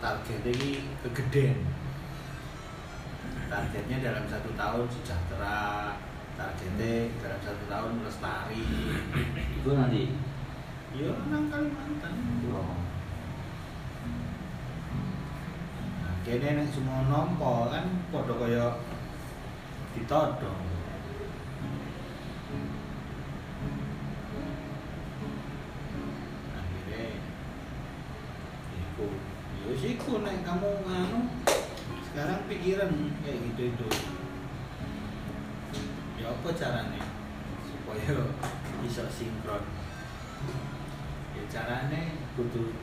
[0.00, 0.70] targetnya ini
[1.04, 1.58] kegedean
[3.50, 5.98] targetnya dalam satu tahun sejahtera
[6.40, 8.64] targetnya dalam satu tahun lestari
[9.60, 10.16] Itu nanti.
[10.96, 12.14] ya nang Kalimantan
[12.50, 12.74] Oh.
[16.02, 18.66] Nah, kene nek semua nompo kan padha kaya
[19.94, 20.62] ditodong.
[26.58, 27.02] Akhirnya
[28.74, 29.06] iku,
[29.62, 31.30] ya siku nek kamu nganu
[32.10, 32.90] sekarang pikiran
[33.22, 33.88] kayak gitu itu.
[36.18, 37.06] Ya apa caranya
[37.62, 38.34] supaya
[38.82, 39.62] bisa sinkron?
[41.38, 42.74] Ya carane kudu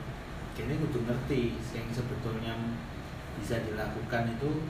[0.56, 2.56] kini kudu ngerti yang sebetulnya
[3.36, 4.64] bisa dilakukan itu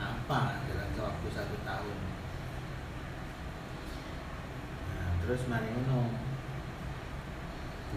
[0.00, 1.98] apa dalam waktu satu tahun
[4.96, 5.70] nah, terus mari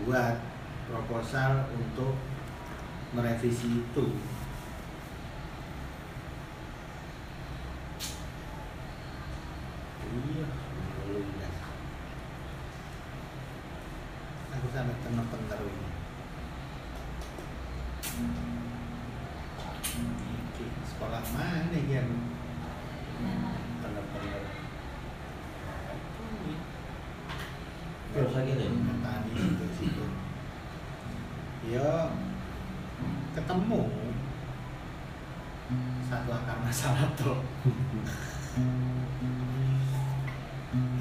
[0.03, 0.37] buat
[0.91, 2.19] proposal untuk
[3.15, 4.05] merevisi itu.
[10.15, 10.47] Iya
[11.07, 11.27] belum
[14.55, 14.95] aku sampai
[15.63, 15.89] ini?
[20.91, 22.03] Sekolah mana ya?
[28.15, 30.05] Terus lagi situ situ.
[31.67, 32.15] Ya
[33.35, 33.81] ketemu.
[36.07, 37.43] Satu akar masalah tuh.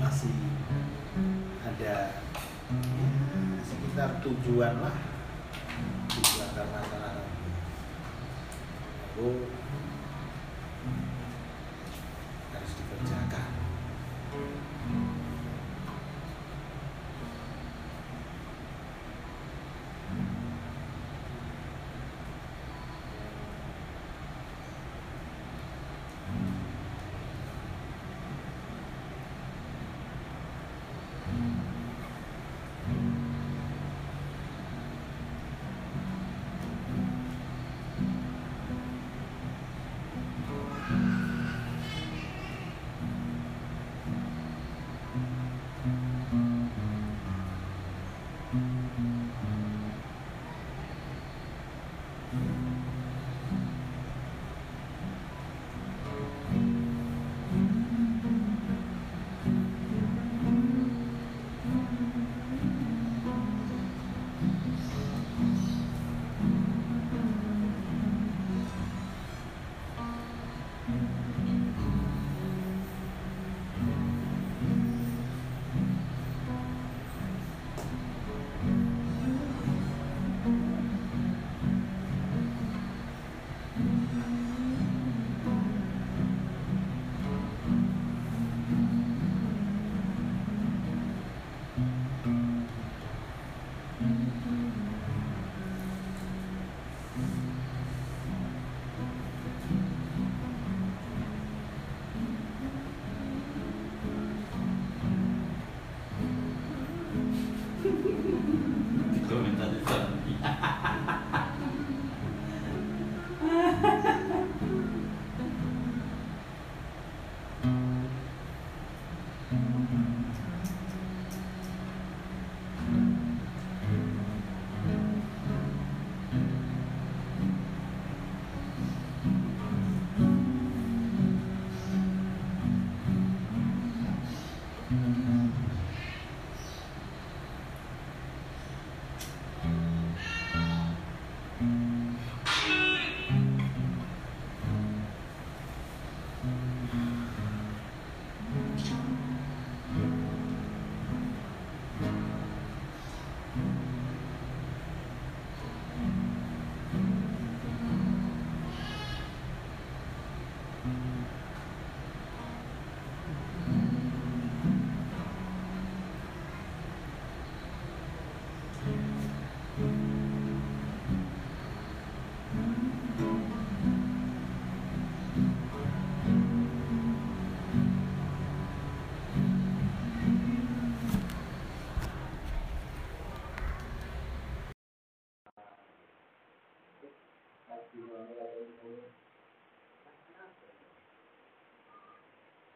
[0.02, 0.35] Masih
[1.62, 2.23] ada ya,
[3.62, 5.13] sekitar tujuan lah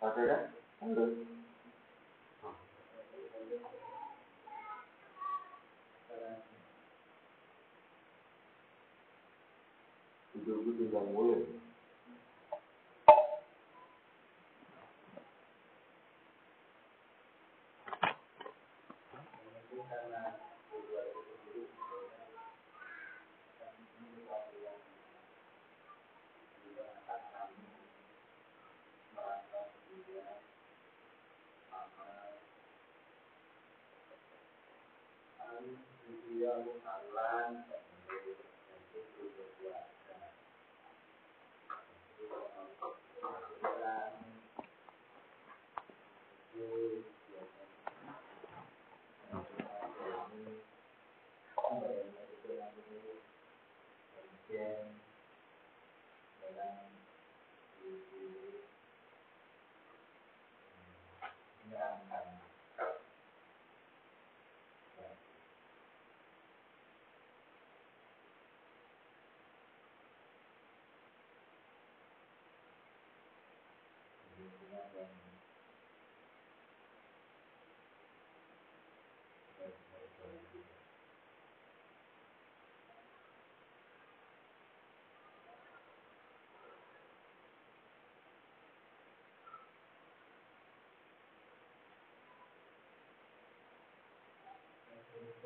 [0.08, 0.42] Ada kan?
[0.80, 1.04] Halo.
[10.32, 11.44] Tidurku tinggal mulai.
[54.50, 54.97] Yeah.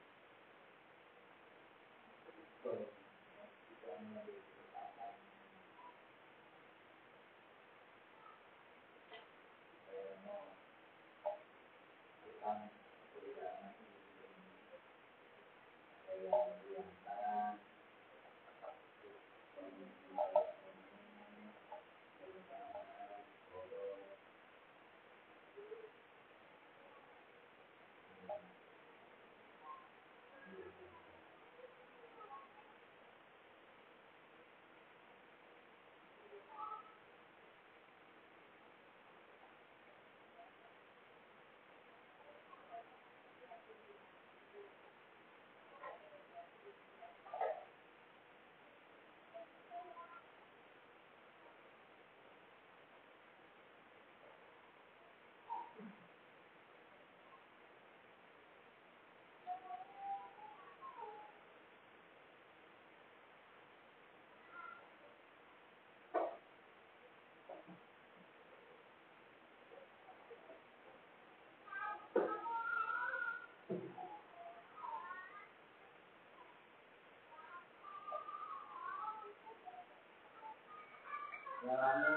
[81.61, 82.09] Nyalane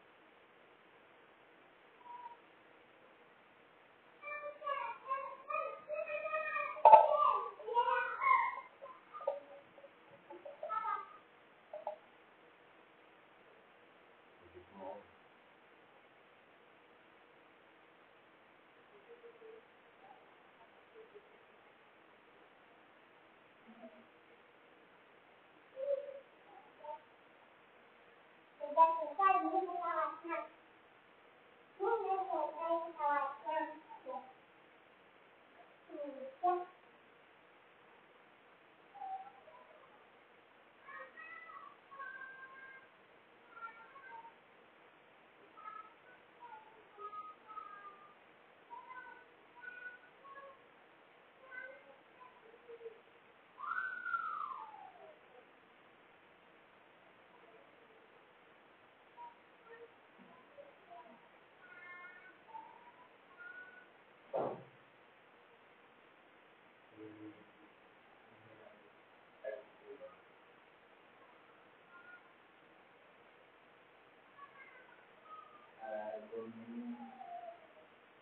[76.20, 76.96] Agony,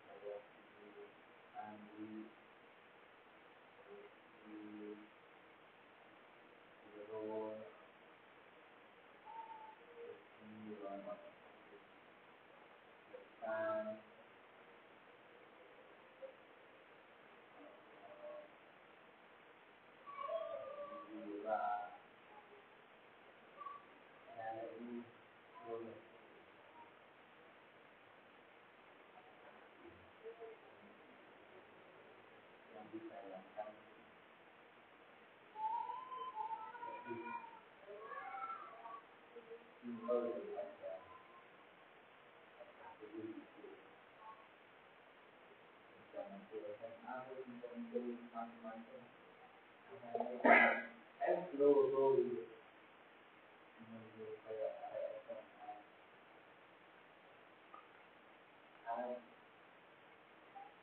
[0.07, 1.05] I walk with you,
[1.59, 2.38] and we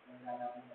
[0.09, 0.66] menanam.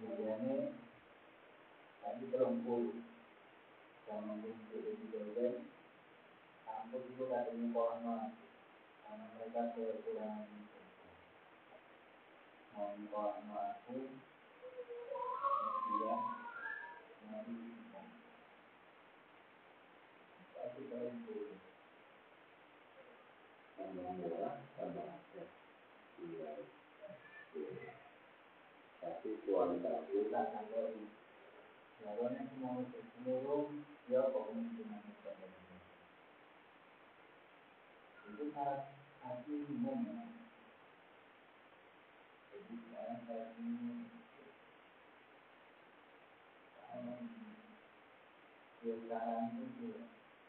[0.00, 0.72] Kemudiannya
[2.00, 3.04] tadi berempul
[4.08, 5.68] sama untuk di Jordan
[6.64, 8.32] kampus itu katanya korma
[9.04, 9.60] karena mereka
[13.76, 13.96] aku
[16.00, 16.16] dia
[17.28, 17.54] nanti
[20.56, 21.60] tapi berempul
[23.76, 25.04] Alhamdulillah sama
[26.24, 26.50] Iya
[29.00, 29.30] tapi
[34.10, 35.02] dia komunikasi dengan
[38.26, 38.46] itu
[39.22, 39.56] hati
[42.50, 42.74] jadi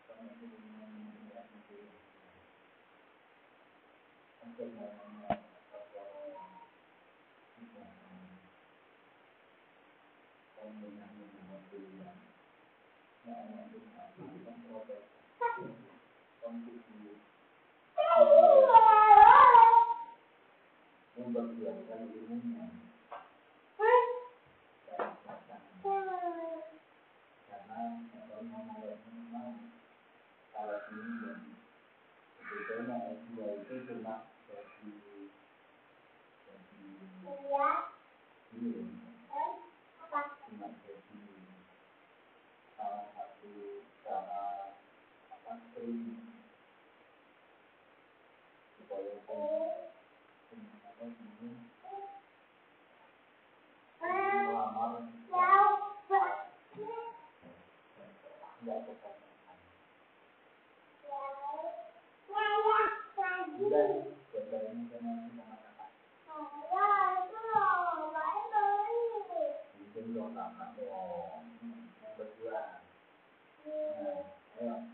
[0.09, 0.89] sama dengan
[1.31, 1.79] yang itu
[4.41, 5.41] untuk namanya
[21.21, 22.65] memperjuangkan ilmunya.
[27.51, 28.41] Karena kalau
[30.51, 31.31] kalau ini
[32.41, 34.93] sebetulnya S2 itu cuma dari
[36.41, 37.05] dari ini
[40.49, 41.21] cuma jadi
[42.75, 43.53] salah satu
[44.01, 44.73] cara
[45.29, 45.51] apa
[51.01, 51.49] apa ini
[54.45, 55.01] melamar
[58.61, 59.17] nggak kebanyakan
[63.65, 63.89] udah
[64.29, 65.89] biasanya karena kita mengatakan
[69.73, 72.61] mungkin dong sama dong yang berdua
[74.61, 74.85] nah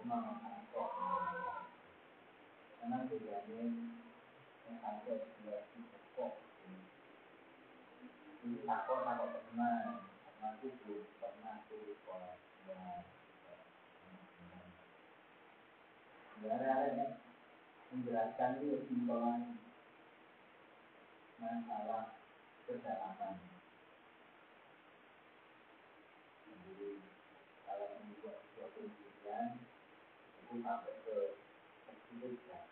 [0.00, 0.84] ayo
[2.80, 3.62] karena bedanya
[4.66, 6.42] yang ada dua tipe kok
[8.42, 12.34] ini takut takut pernah karena aku belum pernah tuh sekolah
[12.74, 12.82] ya
[16.42, 17.06] ya
[17.94, 18.50] menjelaskan
[19.10, 19.58] simpelan
[21.42, 22.14] masalah
[22.62, 23.42] kedalaman
[26.46, 27.02] jadi
[27.66, 28.86] kalau membuat itu
[30.62, 31.18] sampai ke
[31.90, 32.70] tersebut ya.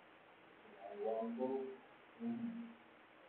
[1.03, 1.51] Yang itu
[2.23, 2.71] ini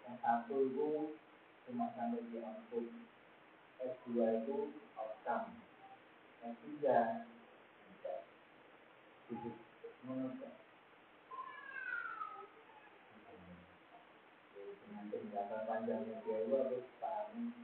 [0.06, 1.18] yang satu itu
[1.66, 2.94] cuma sampai di output
[3.82, 4.10] S2
[4.46, 4.58] itu
[4.94, 5.58] outcome.
[6.46, 6.62] S3
[7.90, 8.14] bisa
[9.34, 9.58] hidup
[10.06, 10.59] menurut
[15.00, 17.56] dengan penjelasan panjangnya dia itu harus pahami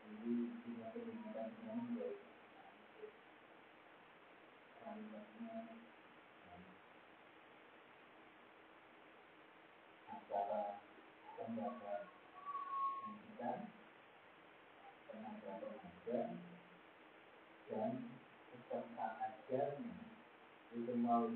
[0.00, 0.30] jadi
[0.62, 1.50] punya pendidikan
[20.96, 21.28] mau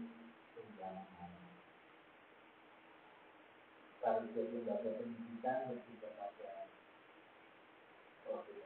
[0.56, 1.32] tunjangan
[4.00, 6.64] target lembaga pendidikan lebih kepada
[8.24, 8.64] profil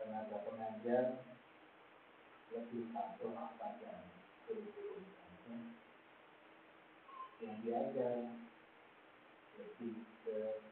[0.00, 1.00] tenaga
[2.48, 3.92] lebih patuh pada
[4.48, 5.04] kurikulum
[7.40, 8.40] yang diajar
[9.60, 10.64] lebih ke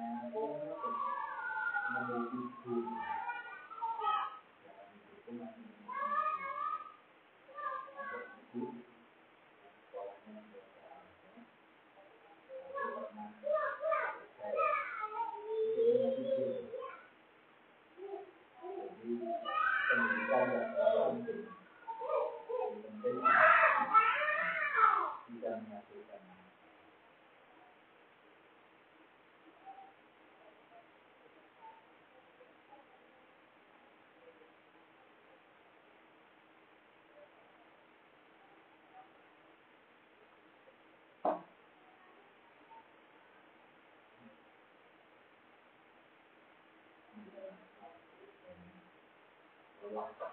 [0.00, 0.44] Nah, itu
[1.92, 2.88] memiliki guru.
[4.64, 5.92] Dalam itu masih memiliki
[8.00, 8.80] ada ibu
[9.84, 11.32] sekolahnya biasa aja.
[12.64, 14.52] Tapi pernah selesai.
[15.68, 16.64] Itu masih guru.
[18.64, 19.12] Jadi
[19.84, 21.44] pendidikan tidak terlalu penting.
[22.48, 23.16] Yang penting
[25.28, 26.20] bisa menghasilkan
[49.90, 50.30] Allah.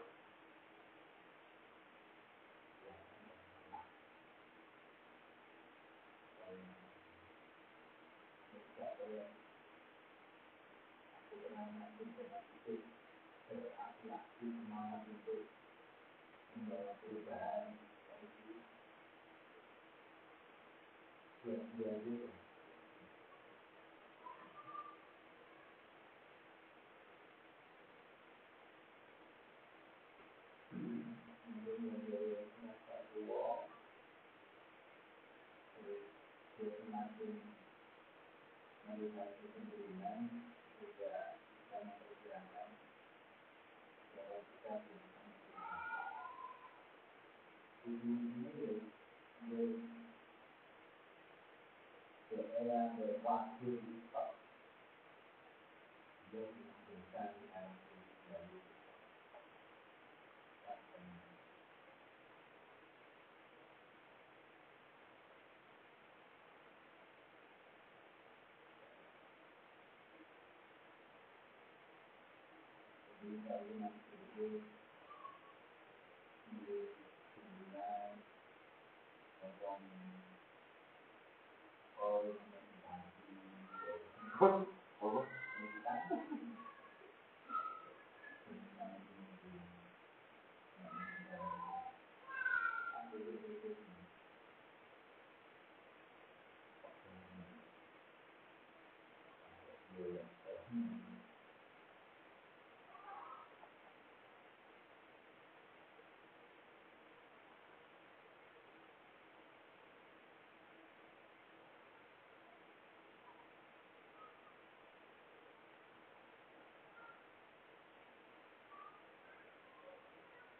[11.17, 12.85] Aku pernah mati itu berarti
[14.37, 15.49] semangat untuk
[16.53, 17.81] membawa perubahan
[21.41, 22.29] buat dia juga.
[31.47, 33.69] Kemudian dia merasa tua,
[35.77, 36.75] terus
[37.17, 37.49] dia semakin
[38.85, 40.29] melihat kesendirian,
[40.77, 42.69] juga bisa memperjuangkan
[44.13, 45.13] bahwa kita bisa
[47.87, 49.65] Ibu ini dia
[52.29, 54.37] dia era berwaktu stop.
[56.29, 57.65] Dia bisa dengan
[73.27, 73.73] dari Jadi
[74.37, 74.61] dari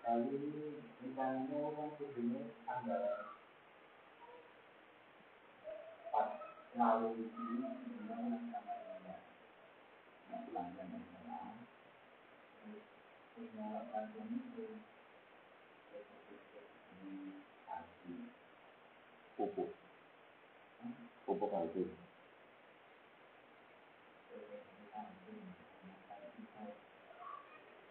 [0.08, 0.40] Lalu
[1.04, 3.28] misalnya kan sebelumnya tanggal
[6.08, 6.28] empat
[6.80, 9.16] lalu ini sebenarnya tanggalnya
[10.32, 11.40] yang pelanggan yang sama.
[13.36, 14.66] Punya pelanggan itu
[19.36, 19.70] pupuk.
[21.28, 21.84] Pupuk kaldu.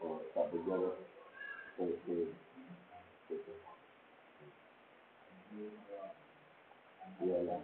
[0.00, 1.05] Oh, tak berjalan.
[1.76, 2.16] Oke.
[7.20, 7.56] Iya.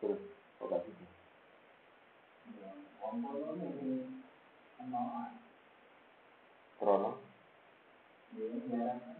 [0.00, 0.20] Terus.
[6.80, 7.20] Krono?
[8.32, 9.19] Oh.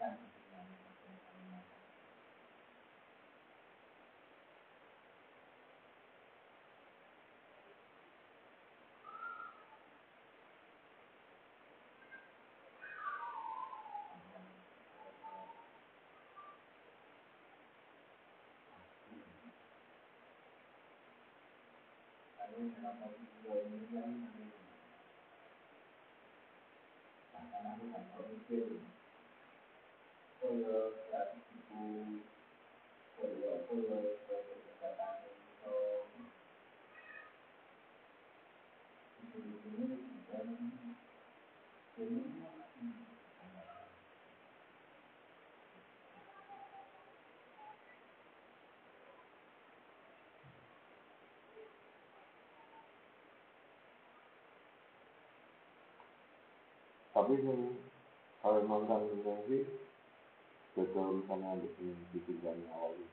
[0.00, 0.66] kita dengan
[22.50, 24.10] Lalu kenapa video ini kan
[27.30, 28.82] akan aku kan mikir
[30.42, 31.54] Koyo saat itu
[33.14, 35.78] Koyo koyo koyo kesehatan itu
[39.22, 39.38] Itu
[39.70, 39.86] ini
[40.26, 40.50] dan
[42.02, 42.40] ini
[57.20, 57.76] tapi yang
[59.20, 59.60] Ini
[60.72, 63.08] beda urusannya dengan ditinggalnya awal ini.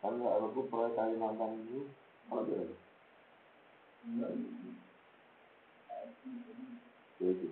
[0.00, 1.92] kan nggak aku proyek Kalimantan itu
[2.32, 2.62] apa dia?
[7.20, 7.48] Jadi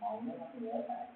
[0.00, 1.15] maunya kan biasa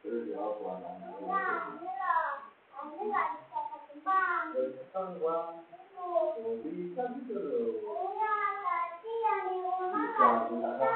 [0.00, 1.47] terus ya apa
[4.88, 7.76] anak-anak berkembang uang bisa gitu loh
[9.92, 10.88] bisa minta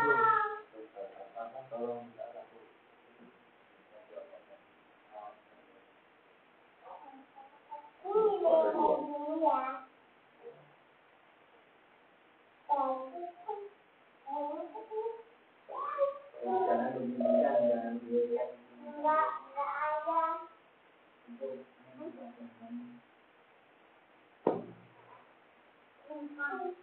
[26.53, 26.82] Bye.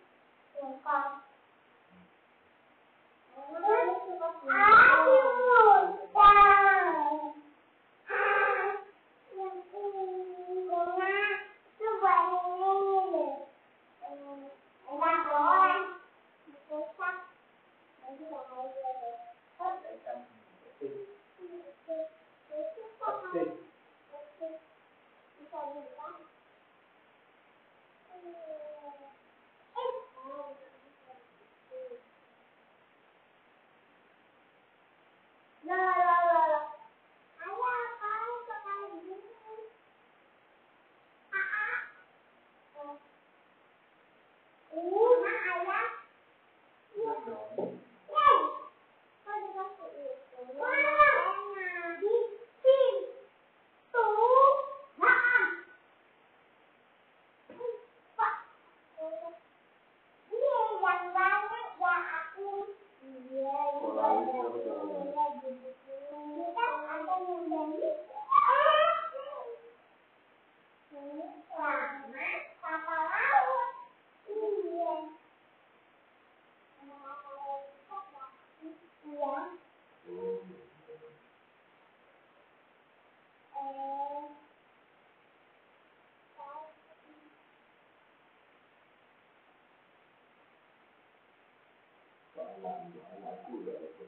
[92.69, 94.03] kan ya aku ya itu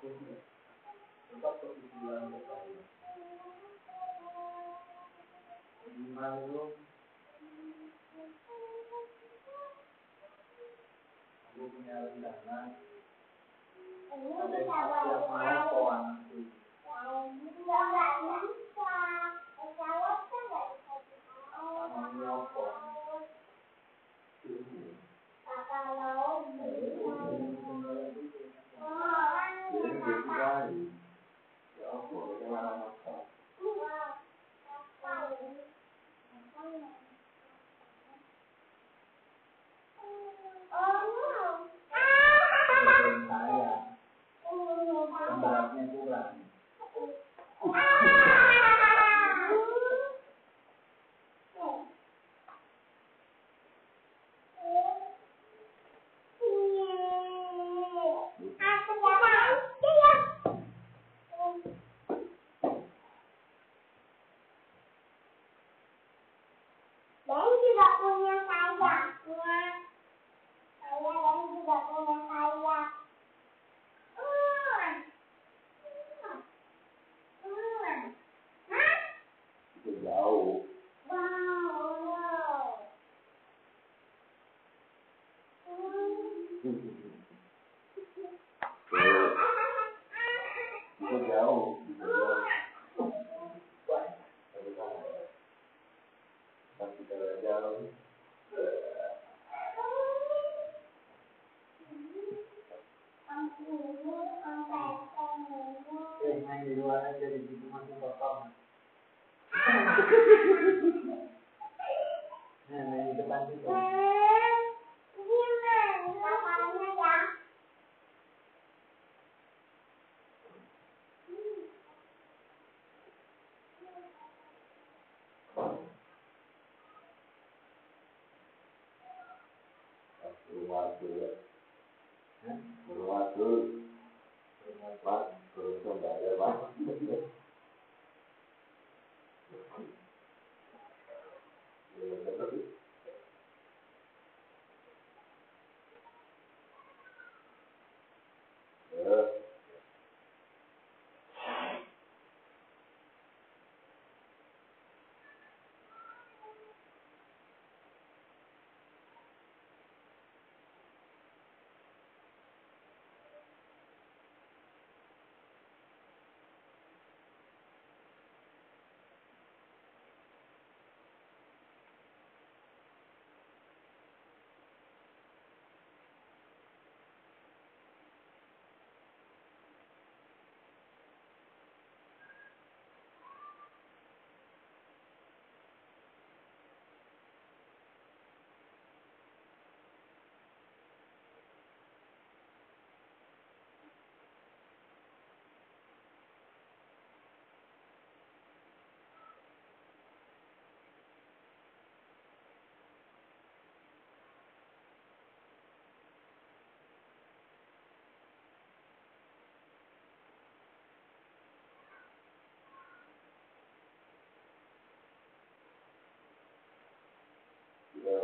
[0.00, 2.82] tempat perkumpulan berkarya.
[11.52, 12.58] Aku punya rencana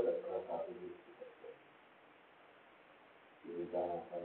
[0.06, 0.94] oleh salah satu di
[3.74, 4.22] akan,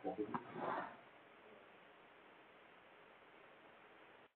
[0.00, 0.22] Tapi